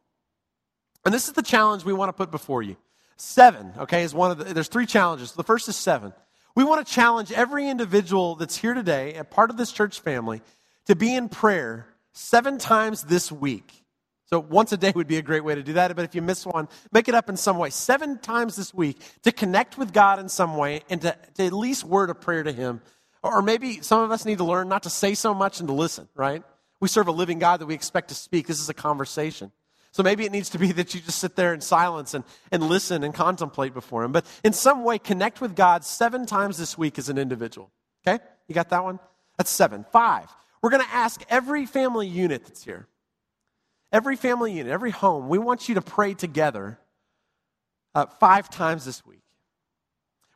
And 1.05 1.13
this 1.13 1.27
is 1.27 1.35
the 1.35 1.43
challenge 1.43 1.85
we 1.85 1.93
want 1.93 2.09
to 2.09 2.15
put 2.15 2.31
before 2.31 2.63
you. 2.63 2.77
Seven, 3.17 3.73
okay, 3.79 4.03
is 4.03 4.15
one 4.15 4.31
of 4.31 4.39
the, 4.39 4.55
there's 4.55 4.69
three 4.69 4.87
challenges. 4.87 5.33
The 5.33 5.45
first 5.45 5.69
is 5.69 5.77
seven. 5.77 6.13
We 6.57 6.65
want 6.65 6.87
to 6.87 6.93
challenge 6.93 7.33
every 7.33 7.69
individual 7.69 8.37
that's 8.37 8.57
here 8.57 8.75
today, 8.75 9.15
a 9.15 9.25
part 9.25 9.51
of 9.51 9.57
this 9.57 9.73
church 9.73 10.01
family, 10.01 10.43
to 10.87 10.95
be 10.95 11.15
in 11.15 11.29
prayer 11.29 11.87
seven 12.13 12.59
times 12.59 13.05
this 13.05 13.31
week. 13.31 13.85
So 14.27 14.41
once 14.41 14.73
a 14.73 14.77
day 14.77 14.93
would 14.95 15.07
be 15.07 15.19
a 15.19 15.23
great 15.23 15.45
way 15.45 15.55
to 15.55 15.63
do 15.63 15.75
that, 15.75 15.95
but 15.95 16.05
if 16.05 16.15
you 16.15 16.23
miss 16.23 16.47
one, 16.47 16.69
make 16.93 17.09
it 17.09 17.15
up 17.15 17.29
in 17.29 17.37
some 17.37 17.59
way. 17.59 17.71
Seven 17.71 18.19
times 18.19 18.57
this 18.57 18.73
week 18.73 18.99
to 19.23 19.33
connect 19.33 19.79
with 19.79 19.93
God 19.93 20.19
in 20.19 20.29
some 20.29 20.57
way 20.57 20.83
and 20.89 21.01
to, 21.03 21.17
to 21.35 21.45
at 21.45 21.53
least 21.53 21.85
word 21.85 22.11
a 22.11 22.15
prayer 22.15 22.43
to 22.43 22.53
Him. 22.53 22.81
Or 23.23 23.43
maybe 23.43 23.81
some 23.81 24.01
of 24.01 24.11
us 24.11 24.25
need 24.25 24.39
to 24.39 24.45
learn 24.45 24.69
not 24.69 24.85
to 24.85 24.91
say 24.91 25.15
so 25.15 25.35
much 25.35 25.61
and 25.61 25.69
to 25.69 25.75
listen, 25.75 26.09
right? 26.15 26.43
We 26.81 26.89
serve 26.89 27.09
a 27.09 27.13
living 27.13 27.39
God 27.39 27.61
that 27.61 27.67
we 27.67 27.75
expect 27.75 28.09
to 28.09 28.15
speak. 28.15 28.47
This 28.47 28.61
is 28.61 28.69
a 28.69 28.75
conversation. 28.75 29.53
So 29.95 30.03
maybe 30.03 30.25
it 30.25 30.33
needs 30.33 30.51
to 30.51 30.59
be 30.59 30.73
that 30.73 30.93
you 30.93 31.01
just 31.01 31.21
sit 31.21 31.37
there 31.37 31.55
in 31.55 31.61
silence 31.61 32.15
and, 32.15 32.25
and 32.51 32.65
listen 32.65 33.05
and 33.05 33.15
contemplate 33.15 33.73
before 33.73 34.03
Him. 34.03 34.11
But 34.11 34.27
in 34.43 34.53
some 34.53 34.83
way, 34.83 34.99
connect 34.99 35.41
with 35.41 35.55
God 35.55 35.85
seven 35.85 36.27
times 36.27 36.59
this 36.59 36.77
week 36.77 36.99
as 36.99 37.09
an 37.09 37.17
individual. 37.17 37.71
Okay? 38.07 38.23
You 38.49 38.55
got 38.57 38.71
that 38.71 38.83
one? 38.83 38.99
That's 39.39 39.51
seven. 39.51 39.87
Five. 39.93 40.29
We're 40.63 40.71
going 40.71 40.83
to 40.83 40.93
ask 40.93 41.23
every 41.29 41.65
family 41.65 42.09
unit 42.09 42.45
that's 42.45 42.65
here, 42.65 42.89
every 43.93 44.17
family 44.17 44.53
unit, 44.53 44.73
every 44.73 44.91
home, 44.91 45.29
we 45.29 45.39
want 45.39 45.69
you 45.69 45.77
to 45.77 45.83
pray 45.83 46.15
together 46.15 46.79
uh, 47.95 48.07
five 48.07 48.51
times 48.51 48.85
this 48.85 49.07
week. 49.07 49.24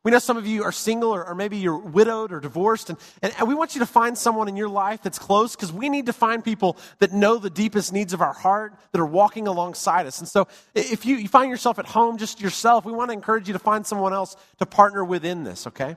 We 0.05 0.13
know 0.13 0.21
some 0.21 0.37
of 0.37 0.47
you 0.47 0.63
are 0.63 0.73
single 0.73 1.11
or, 1.11 1.27
or 1.27 1.35
maybe 1.35 1.57
you're 1.57 1.77
widowed 1.79 2.33
or 2.33 2.41
divorced, 2.41 2.89
and, 2.89 2.99
and, 3.21 3.35
and 3.39 3.49
we 3.49 3.55
want 3.55 3.75
you 3.75 3.81
to 3.81 3.87
find 3.87 4.17
someone 4.17 4.49
in 4.49 4.57
your 4.57 4.69
life 4.69 5.03
that's 5.03 5.19
close 5.19 5.57
because 5.57 5.73
we 5.73 5.89
need 5.89 6.07
to 6.07 6.13
find 6.13 6.45
people 6.45 6.77
that 7.01 7.13
know 7.13 7.37
the 7.39 7.51
deepest 7.51 7.93
needs 7.93 8.13
of 8.13 8.21
our 8.21 8.33
heart 8.33 8.75
that 8.93 9.01
are 9.01 9.07
walking 9.07 9.49
alongside 9.49 10.07
us. 10.07 10.21
And 10.21 10.29
so 10.29 10.47
if 10.75 11.05
you, 11.05 11.17
you 11.17 11.29
find 11.29 11.51
yourself 11.51 11.79
at 11.79 11.87
home 11.87 12.17
just 12.17 12.41
yourself, 12.41 12.85
we 12.85 12.93
want 12.93 13.11
to 13.11 13.13
encourage 13.13 13.49
you 13.49 13.53
to 13.55 13.59
find 13.59 13.87
someone 13.87 14.13
else 14.13 14.37
to 14.59 14.67
partner 14.67 15.05
within 15.05 15.43
this, 15.43 15.67
okay? 15.67 15.97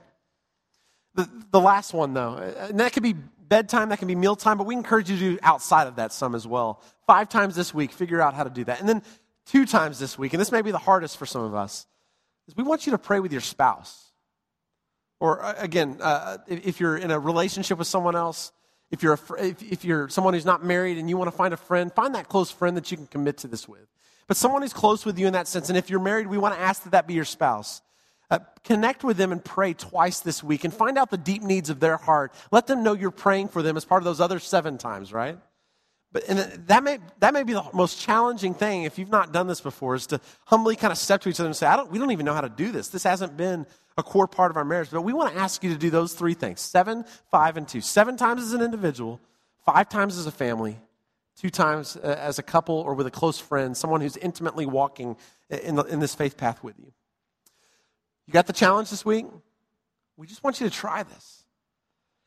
The, 1.14 1.28
the 1.50 1.60
last 1.60 1.94
one, 1.94 2.14
though, 2.14 2.34
uh, 2.34 2.66
and 2.70 2.80
that 2.80 2.92
could 2.92 3.02
be 3.02 3.12
bedtime, 3.12 3.90
that 3.90 3.98
can 3.98 4.08
be 4.08 4.14
mealtime, 4.14 4.58
but 4.58 4.66
we 4.66 4.74
encourage 4.74 5.10
you 5.10 5.16
to 5.16 5.30
do 5.32 5.38
outside 5.42 5.86
of 5.86 5.96
that 5.96 6.12
some 6.12 6.34
as 6.34 6.46
well. 6.46 6.82
Five 7.06 7.28
times 7.28 7.54
this 7.54 7.72
week, 7.72 7.92
figure 7.92 8.20
out 8.20 8.34
how 8.34 8.44
to 8.44 8.50
do 8.50 8.64
that. 8.64 8.80
And 8.80 8.88
then 8.88 9.02
two 9.46 9.66
times 9.66 9.98
this 9.98 10.18
week, 10.18 10.32
and 10.32 10.40
this 10.40 10.50
may 10.50 10.62
be 10.62 10.70
the 10.70 10.78
hardest 10.78 11.18
for 11.18 11.26
some 11.26 11.42
of 11.42 11.54
us 11.54 11.86
is 12.52 12.56
we 12.56 12.62
want 12.62 12.86
you 12.86 12.92
to 12.92 12.98
pray 12.98 13.20
with 13.20 13.32
your 13.32 13.40
spouse. 13.40 14.12
Or 15.20 15.42
uh, 15.42 15.54
again, 15.58 15.98
uh, 16.00 16.38
if 16.46 16.80
you're 16.80 16.96
in 16.96 17.10
a 17.10 17.18
relationship 17.18 17.78
with 17.78 17.86
someone 17.86 18.16
else, 18.16 18.52
if 18.90 19.02
you're, 19.02 19.14
a, 19.14 19.44
if 19.44 19.84
you're 19.84 20.08
someone 20.08 20.34
who's 20.34 20.44
not 20.44 20.64
married 20.64 20.98
and 20.98 21.08
you 21.08 21.16
want 21.16 21.30
to 21.30 21.36
find 21.36 21.54
a 21.54 21.56
friend, 21.56 21.92
find 21.92 22.14
that 22.14 22.28
close 22.28 22.50
friend 22.50 22.76
that 22.76 22.90
you 22.90 22.96
can 22.96 23.06
commit 23.06 23.38
to 23.38 23.48
this 23.48 23.66
with. 23.66 23.86
But 24.26 24.36
someone 24.36 24.62
who's 24.62 24.72
close 24.72 25.04
with 25.04 25.18
you 25.18 25.26
in 25.26 25.32
that 25.32 25.48
sense. 25.48 25.68
And 25.68 25.78
if 25.78 25.90
you're 25.90 26.00
married, 26.00 26.26
we 26.26 26.38
want 26.38 26.54
to 26.54 26.60
ask 26.60 26.82
that 26.84 26.90
that 26.90 27.06
be 27.06 27.14
your 27.14 27.24
spouse. 27.24 27.82
Uh, 28.30 28.38
connect 28.64 29.04
with 29.04 29.16
them 29.16 29.32
and 29.32 29.44
pray 29.44 29.74
twice 29.74 30.20
this 30.20 30.42
week 30.42 30.64
and 30.64 30.72
find 30.72 30.96
out 30.96 31.10
the 31.10 31.18
deep 31.18 31.42
needs 31.42 31.70
of 31.70 31.80
their 31.80 31.96
heart. 31.96 32.32
Let 32.50 32.66
them 32.66 32.82
know 32.82 32.94
you're 32.94 33.10
praying 33.10 33.48
for 33.48 33.62
them 33.62 33.76
as 33.76 33.84
part 33.84 34.00
of 34.00 34.04
those 34.04 34.20
other 34.20 34.38
seven 34.38 34.78
times, 34.78 35.12
right? 35.12 35.38
But 36.12 36.24
and 36.28 36.38
that 36.66 36.84
may 36.84 36.98
that 37.20 37.32
may 37.32 37.42
be 37.42 37.54
the 37.54 37.64
most 37.72 37.98
challenging 37.98 38.52
thing 38.52 38.82
if 38.82 38.98
you've 38.98 39.10
not 39.10 39.32
done 39.32 39.46
this 39.46 39.60
before 39.60 39.94
is 39.94 40.06
to 40.08 40.20
humbly 40.44 40.76
kind 40.76 40.92
of 40.92 40.98
step 40.98 41.22
to 41.22 41.30
each 41.30 41.40
other 41.40 41.48
and 41.48 41.56
say, 41.56 41.66
I 41.66 41.76
don't 41.76 41.90
we 41.90 41.98
don't 41.98 42.10
even 42.10 42.26
know 42.26 42.34
how 42.34 42.42
to 42.42 42.50
do 42.50 42.70
this. 42.70 42.88
This 42.88 43.02
hasn't 43.02 43.36
been 43.36 43.66
a 43.96 44.02
core 44.02 44.26
part 44.26 44.50
of 44.50 44.56
our 44.56 44.64
marriage. 44.64 44.90
But 44.90 45.02
we 45.02 45.12
want 45.12 45.34
to 45.34 45.40
ask 45.40 45.62
you 45.64 45.70
to 45.70 45.78
do 45.78 45.90
those 45.90 46.14
three 46.14 46.34
things 46.34 46.60
seven, 46.60 47.04
five, 47.30 47.56
and 47.56 47.66
two. 47.66 47.80
Seven 47.80 48.16
times 48.16 48.42
as 48.42 48.52
an 48.52 48.62
individual, 48.62 49.20
five 49.64 49.88
times 49.88 50.18
as 50.18 50.26
a 50.26 50.30
family, 50.30 50.78
two 51.36 51.50
times 51.50 51.96
uh, 51.96 52.16
as 52.18 52.38
a 52.38 52.42
couple 52.42 52.76
or 52.76 52.94
with 52.94 53.06
a 53.06 53.10
close 53.10 53.38
friend, 53.38 53.76
someone 53.76 54.00
who's 54.00 54.16
intimately 54.16 54.66
walking 54.66 55.16
in, 55.48 55.76
the, 55.76 55.84
in 55.84 56.00
this 56.00 56.14
faith 56.14 56.36
path 56.36 56.62
with 56.62 56.78
you. 56.78 56.92
You 58.26 58.32
got 58.32 58.46
the 58.46 58.52
challenge 58.52 58.90
this 58.90 59.04
week? 59.04 59.26
We 60.16 60.26
just 60.26 60.44
want 60.44 60.60
you 60.60 60.68
to 60.68 60.74
try 60.74 61.02
this. 61.02 61.41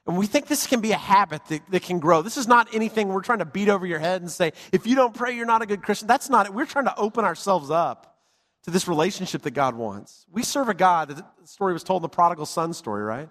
And 0.08 0.18
we 0.18 0.28
think 0.28 0.48
this 0.48 0.68
can 0.68 0.82
be 0.82 0.92
a 0.92 0.98
habit 0.98 1.46
that, 1.48 1.62
that 1.72 1.82
can 1.82 2.00
grow. 2.00 2.22
This 2.22 2.38
is 2.38 2.48
not 2.48 2.68
anything 2.74 3.10
we're 3.10 3.22
trying 3.22 3.40
to 3.40 3.46
beat 3.46 3.70
over 3.70 3.88
your 3.88 4.00
head 4.00 4.22
and 4.22 4.30
say, 4.30 4.54
if 4.72 4.86
you 4.86 4.96
don't 4.96 5.16
pray, 5.16 5.36
you're 5.36 5.48
not 5.48 5.64
a 5.64 5.66
good 5.66 5.82
Christian. 5.82 6.08
That's 6.08 6.30
not 6.30 6.46
it. 6.46 6.54
We're 6.54 6.68
trying 6.68 6.86
to 6.86 6.96
open 6.96 7.26
ourselves 7.26 7.72
up 7.72 8.16
to 8.64 8.72
this 8.72 8.88
relationship 8.88 9.42
that 9.44 9.52
God 9.52 9.76
wants. 9.76 10.26
We 10.32 10.44
serve 10.44 10.70
a 10.70 10.74
God, 10.74 11.10
the 11.10 11.26
story 11.46 11.74
was 11.74 11.84
told 11.84 12.02
in 12.02 12.04
the 12.04 12.10
prodigal 12.10 12.46
son 12.46 12.74
story, 12.74 13.04
right? 13.04 13.30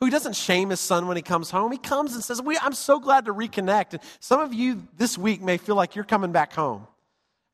Who 0.00 0.10
doesn't 0.10 0.34
shame 0.36 0.70
his 0.70 0.80
son 0.80 1.06
when 1.06 1.16
he 1.16 1.22
comes 1.22 1.50
home. 1.50 1.72
He 1.72 1.78
comes 1.78 2.14
and 2.14 2.22
says, 2.22 2.40
I'm 2.60 2.72
so 2.72 3.00
glad 3.00 3.24
to 3.24 3.34
reconnect. 3.34 3.94
And 3.94 4.02
some 4.20 4.40
of 4.40 4.52
you 4.52 4.86
this 4.96 5.16
week 5.16 5.40
may 5.40 5.56
feel 5.56 5.76
like 5.76 5.96
you're 5.96 6.04
coming 6.04 6.30
back 6.30 6.52
home. 6.52 6.86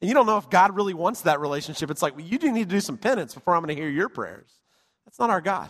And 0.01 0.09
you 0.09 0.15
don't 0.15 0.27
know 0.27 0.39
if 0.39 0.49
God 0.49 0.75
really 0.75 0.95
wants 0.95 1.23
that 1.23 1.41
relationship. 1.41 1.91
It's 1.91 2.03
like, 2.03 2.17
well, 2.17 2.25
you 2.25 2.39
do 2.39 2.51
need 2.51 2.69
to 2.69 2.75
do 2.75 2.81
some 2.81 2.97
penance 2.97 3.35
before 3.35 3.55
I'm 3.55 3.63
going 3.63 3.75
to 3.75 3.81
hear 3.81 3.91
your 3.91 4.09
prayers. 4.09 4.51
That's 5.05 5.19
not 5.19 5.31
our 5.31 5.41
God. 5.41 5.69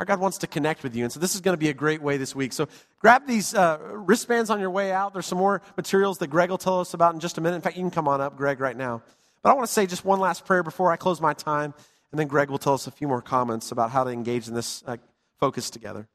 Our 0.00 0.06
God 0.06 0.18
wants 0.18 0.38
to 0.38 0.46
connect 0.46 0.82
with 0.82 0.96
you. 0.96 1.04
And 1.04 1.12
so 1.12 1.20
this 1.20 1.34
is 1.34 1.42
going 1.42 1.52
to 1.52 1.58
be 1.58 1.68
a 1.68 1.74
great 1.74 2.00
way 2.00 2.16
this 2.16 2.34
week. 2.34 2.54
So 2.54 2.68
grab 3.00 3.26
these 3.26 3.54
uh, 3.54 3.78
wristbands 3.92 4.48
on 4.48 4.58
your 4.58 4.70
way 4.70 4.92
out. 4.92 5.12
There's 5.12 5.26
some 5.26 5.36
more 5.36 5.60
materials 5.76 6.16
that 6.18 6.28
Greg 6.28 6.48
will 6.48 6.56
tell 6.56 6.80
us 6.80 6.94
about 6.94 7.12
in 7.12 7.20
just 7.20 7.36
a 7.36 7.42
minute. 7.42 7.56
In 7.56 7.62
fact, 7.62 7.76
you 7.76 7.82
can 7.82 7.90
come 7.90 8.08
on 8.08 8.18
up, 8.18 8.34
Greg, 8.34 8.60
right 8.60 8.76
now. 8.76 9.02
But 9.42 9.50
I 9.50 9.52
want 9.52 9.66
to 9.66 9.72
say 9.72 9.84
just 9.84 10.02
one 10.02 10.18
last 10.18 10.46
prayer 10.46 10.62
before 10.62 10.90
I 10.90 10.96
close 10.96 11.20
my 11.20 11.34
time. 11.34 11.74
And 12.12 12.18
then 12.18 12.28
Greg 12.28 12.48
will 12.48 12.58
tell 12.58 12.72
us 12.72 12.86
a 12.86 12.90
few 12.90 13.08
more 13.08 13.20
comments 13.20 13.72
about 13.72 13.90
how 13.90 14.04
to 14.04 14.10
engage 14.10 14.48
in 14.48 14.54
this 14.54 14.82
uh, 14.86 14.96
focus 15.38 15.68
together. 15.68 16.08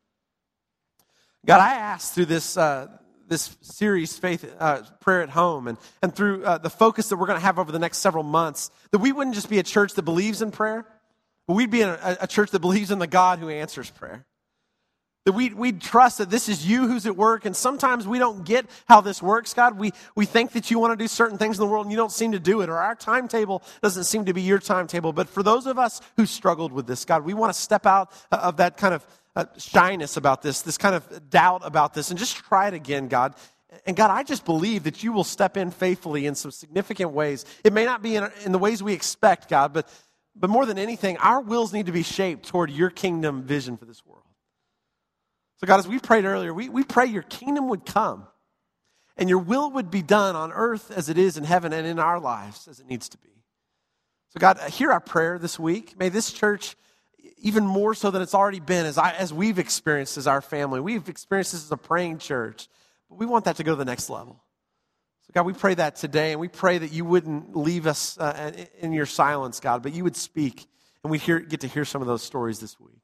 God, 1.46 1.60
I 1.60 1.76
ask 1.76 2.12
through 2.12 2.26
this, 2.26 2.58
uh, 2.58 2.88
this 3.28 3.56
series, 3.62 4.18
Faith 4.18 4.52
uh, 4.60 4.82
Prayer 5.00 5.22
at 5.22 5.30
Home, 5.30 5.68
and, 5.68 5.78
and 6.02 6.12
through 6.14 6.44
uh, 6.44 6.58
the 6.58 6.72
focus 6.72 7.10
that 7.10 7.18
we're 7.18 7.28
going 7.28 7.40
to 7.40 7.46
have 7.46 7.60
over 7.60 7.72
the 7.72 7.78
next 7.78 8.00
several 8.00 8.24
months, 8.24 8.72
that 8.90 8.98
we 8.98 9.12
wouldn't 9.12 9.36
just 9.36 9.48
be 9.48 9.60
a 9.60 9.64
church 9.64 9.94
that 9.94 10.02
believes 10.02 10.42
in 10.42 10.50
prayer, 10.50 10.88
but 11.48 11.54
we'd 11.54 11.72
be 11.72 11.82
a, 11.82 12.18
a 12.22 12.28
church 12.28 12.52
that 12.52 12.60
believes 12.60 12.92
in 12.92 13.00
the 13.00 13.08
God 13.08 13.40
who 13.40 13.50
answers 13.50 13.90
prayer. 13.90 14.26
That 15.26 15.34
we 15.34 15.50
we 15.56 15.72
trust 15.72 16.20
that 16.20 16.30
this 16.30 16.48
is 16.50 16.68
you 16.68 16.88
who's 16.88 17.08
at 17.08 17.18
work, 17.18 17.46
and 17.46 17.56
sometimes 17.56 18.08
we 18.08 18.20
don't 18.20 18.46
get 18.46 18.68
how 18.86 19.02
this 19.02 19.24
works, 19.24 19.56
God. 19.56 19.80
We, 19.80 19.92
we 20.16 20.28
think 20.28 20.52
that 20.52 20.70
you 20.70 20.78
want 20.78 20.98
to 20.98 21.04
do 21.04 21.08
certain 21.08 21.40
things 21.40 21.58
in 21.58 21.62
the 21.62 21.72
world 21.72 21.88
and 21.88 21.92
you 21.92 21.98
don't 21.98 22.12
seem 22.12 22.34
to 22.34 22.40
do 22.40 22.62
it, 22.62 22.70
or 22.70 22.78
our 22.78 22.94
timetable 22.94 23.64
doesn't 23.82 24.04
seem 24.04 24.26
to 24.26 24.34
be 24.34 24.44
your 24.44 24.60
timetable. 24.60 25.14
But 25.14 25.28
for 25.28 25.42
those 25.42 25.66
of 25.66 25.80
us 25.80 26.00
who 26.16 26.28
struggled 26.28 26.72
with 26.72 26.86
this, 26.86 27.06
God, 27.06 27.26
we 27.26 27.34
want 27.34 27.52
to 27.52 27.60
step 27.60 27.88
out 27.88 28.12
of 28.32 28.58
that 28.58 28.78
kind 28.78 28.94
of 28.94 29.08
uh, 29.36 29.46
shyness 29.58 30.16
about 30.16 30.44
this, 30.44 30.62
this 30.62 30.78
kind 30.78 30.94
of 30.94 31.30
doubt 31.32 31.62
about 31.66 31.96
this, 31.96 32.12
and 32.12 32.20
just 32.20 32.36
try 32.36 32.68
it 32.68 32.76
again, 32.76 33.08
God. 33.08 33.34
And 33.86 33.98
God, 33.98 34.12
I 34.12 34.24
just 34.24 34.46
believe 34.46 34.84
that 34.84 35.04
you 35.04 35.12
will 35.12 35.24
step 35.24 35.58
in 35.58 35.72
faithfully 35.72 36.28
in 36.28 36.36
some 36.36 36.52
significant 36.52 37.12
ways. 37.12 37.46
It 37.64 37.74
may 37.74 37.84
not 37.84 38.02
be 38.02 38.16
in, 38.16 38.30
in 38.46 38.52
the 38.52 38.60
ways 38.60 38.82
we 38.82 38.94
expect, 38.94 39.50
God, 39.50 39.74
but 39.74 39.90
but 40.36 40.50
more 40.50 40.66
than 40.66 40.78
anything, 40.78 41.18
our 41.18 41.40
wills 41.40 41.74
need 41.74 41.86
to 41.86 41.92
be 41.92 42.04
shaped 42.04 42.48
toward 42.48 42.70
your 42.70 42.90
kingdom 42.90 43.44
vision 43.44 43.78
for 43.78 43.86
this 43.86 44.06
world. 44.06 44.24
So, 45.58 45.68
God, 45.68 45.80
as 45.80 45.88
we 45.88 46.00
prayed 46.00 46.26
earlier, 46.26 46.54
we, 46.54 46.68
we 46.68 46.84
pray 46.84 47.06
your 47.06 47.24
kingdom 47.24 47.70
would 47.70 47.86
come 47.86 48.28
and 49.18 49.30
your 49.30 49.40
will 49.40 49.72
would 49.72 49.90
be 49.90 50.02
done 50.02 50.36
on 50.36 50.52
earth 50.52 50.92
as 50.92 51.08
it 51.08 51.18
is 51.18 51.38
in 51.38 51.46
heaven 51.46 51.72
and 51.72 51.88
in 51.88 52.00
our 52.00 52.20
lives 52.20 52.68
as 52.68 52.80
it 52.80 52.88
needs 52.88 53.08
to 53.10 53.18
be. 53.18 53.30
So, 54.30 54.40
God, 54.40 54.60
uh, 54.60 54.70
hear 54.70 54.92
our 54.92 55.00
prayer 55.00 55.40
this 55.40 55.58
week. 55.58 55.98
May 55.98 56.10
this 56.10 56.34
church, 56.34 56.76
even 57.38 57.66
more 57.66 57.94
so 57.94 58.12
than 58.12 58.22
it's 58.22 58.36
already 58.36 58.60
been, 58.60 58.86
as, 58.86 58.98
I, 58.98 59.12
as 59.12 59.34
we've 59.34 59.60
experienced 59.60 60.18
as 60.18 60.28
our 60.28 60.42
family, 60.42 60.82
we've 60.82 61.08
experienced 61.08 61.54
this 61.54 61.64
as 61.64 61.72
a 61.72 61.78
praying 61.78 62.18
church, 62.18 62.68
but 63.10 63.18
we 63.18 63.26
want 63.26 63.46
that 63.46 63.56
to 63.56 63.64
go 63.64 63.72
to 63.72 63.78
the 63.78 63.86
next 63.86 64.10
level. 64.10 64.44
So, 65.26 65.32
God, 65.34 65.46
we 65.46 65.54
pray 65.54 65.74
that 65.74 65.96
today, 65.96 66.32
and 66.32 66.40
we 66.40 66.48
pray 66.48 66.78
that 66.78 66.92
you 66.92 67.04
wouldn't 67.04 67.56
leave 67.56 67.88
us 67.88 68.18
uh, 68.20 68.52
in 68.80 68.94
your 68.94 69.08
silence, 69.08 69.60
God, 69.60 69.82
but 69.82 69.94
you 69.94 70.04
would 70.04 70.16
speak, 70.16 70.68
and 71.04 71.10
we 71.10 71.18
hear, 71.18 71.40
get 71.40 71.62
to 71.62 71.68
hear 71.68 71.84
some 71.84 72.02
of 72.02 72.08
those 72.08 72.22
stories 72.22 72.60
this 72.60 72.80
week. 72.80 73.02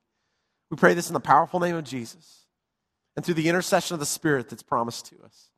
We 0.69 0.77
pray 0.77 0.93
this 0.93 1.10
in 1.10 1.13
the 1.13 1.19
powerful 1.19 1.60
name 1.60 1.75
of 1.75 1.84
Jesus 1.84 2.45
and 3.15 3.25
through 3.25 3.34
the 3.34 3.49
intercession 3.49 3.95
of 3.95 3.99
the 3.99 4.05
Spirit 4.05 4.49
that's 4.49 4.63
promised 4.63 5.07
to 5.07 5.15
us. 5.23 5.49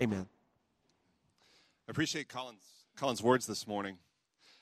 Amen. 0.00 0.26
I 1.86 1.90
appreciate 1.90 2.28
Colin's, 2.28 2.64
Colin's 2.96 3.22
words 3.22 3.46
this 3.46 3.66
morning. 3.66 3.98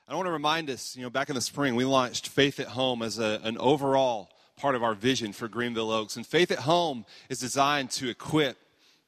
I 0.09 0.17
want 0.17 0.27
to 0.27 0.33
remind 0.33 0.69
us, 0.71 0.97
you 0.97 1.03
know, 1.03 1.11
back 1.11 1.29
in 1.29 1.35
the 1.35 1.41
spring, 1.41 1.75
we 1.75 1.85
launched 1.85 2.29
Faith 2.29 2.59
at 2.61 2.69
Home 2.69 3.03
as 3.03 3.19
a, 3.19 3.41
an 3.45 3.57
overall 3.59 4.31
part 4.57 4.75
of 4.75 4.83
our 4.83 4.95
vision 4.95 5.33
for 5.33 5.49
Greenville 5.49 5.91
Oaks. 5.91 6.17
And 6.17 6.27
Faith 6.27 6.51
at 6.51 6.61
Home 6.61 7.07
is 7.29 7.39
designed 7.39 7.91
to 7.93 8.09
equip 8.09 8.59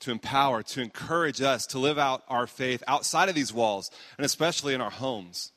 to 0.00 0.10
empower, 0.10 0.62
to 0.62 0.80
encourage 0.80 1.40
us 1.40 1.66
to 1.66 1.78
live 1.78 1.98
out 1.98 2.22
our 2.28 2.46
faith 2.46 2.82
outside 2.86 3.28
of 3.28 3.34
these 3.34 3.52
walls, 3.52 3.90
and 4.18 4.24
especially 4.24 4.74
in 4.74 4.80
our 4.80 4.90
homes. 4.90 5.52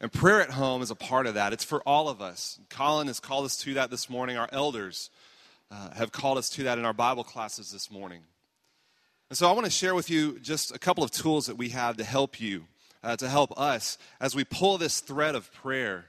And 0.00 0.12
prayer 0.12 0.42
at 0.42 0.50
home 0.50 0.82
is 0.82 0.90
a 0.90 0.96
part 0.96 1.26
of 1.26 1.34
that. 1.34 1.52
It's 1.52 1.64
for 1.64 1.80
all 1.82 2.08
of 2.08 2.20
us. 2.20 2.58
Colin 2.70 3.06
has 3.06 3.20
called 3.20 3.44
us 3.44 3.56
to 3.58 3.74
that 3.74 3.90
this 3.90 4.10
morning. 4.10 4.36
Our 4.36 4.48
elders 4.50 5.10
uh, 5.70 5.90
have 5.94 6.10
called 6.10 6.38
us 6.38 6.50
to 6.50 6.64
that 6.64 6.78
in 6.78 6.84
our 6.84 6.92
Bible 6.92 7.22
classes 7.22 7.70
this 7.70 7.90
morning. 7.90 8.22
And 9.30 9.38
so 9.38 9.48
I 9.48 9.52
want 9.52 9.64
to 9.64 9.70
share 9.70 9.94
with 9.94 10.10
you 10.10 10.38
just 10.40 10.74
a 10.74 10.78
couple 10.78 11.04
of 11.04 11.10
tools 11.10 11.46
that 11.46 11.56
we 11.56 11.68
have 11.70 11.96
to 11.98 12.04
help 12.04 12.40
you, 12.40 12.66
uh, 13.02 13.16
to 13.16 13.28
help 13.28 13.58
us 13.58 13.96
as 14.20 14.34
we 14.34 14.44
pull 14.44 14.76
this 14.76 15.00
thread 15.00 15.34
of 15.34 15.52
prayer 15.52 16.06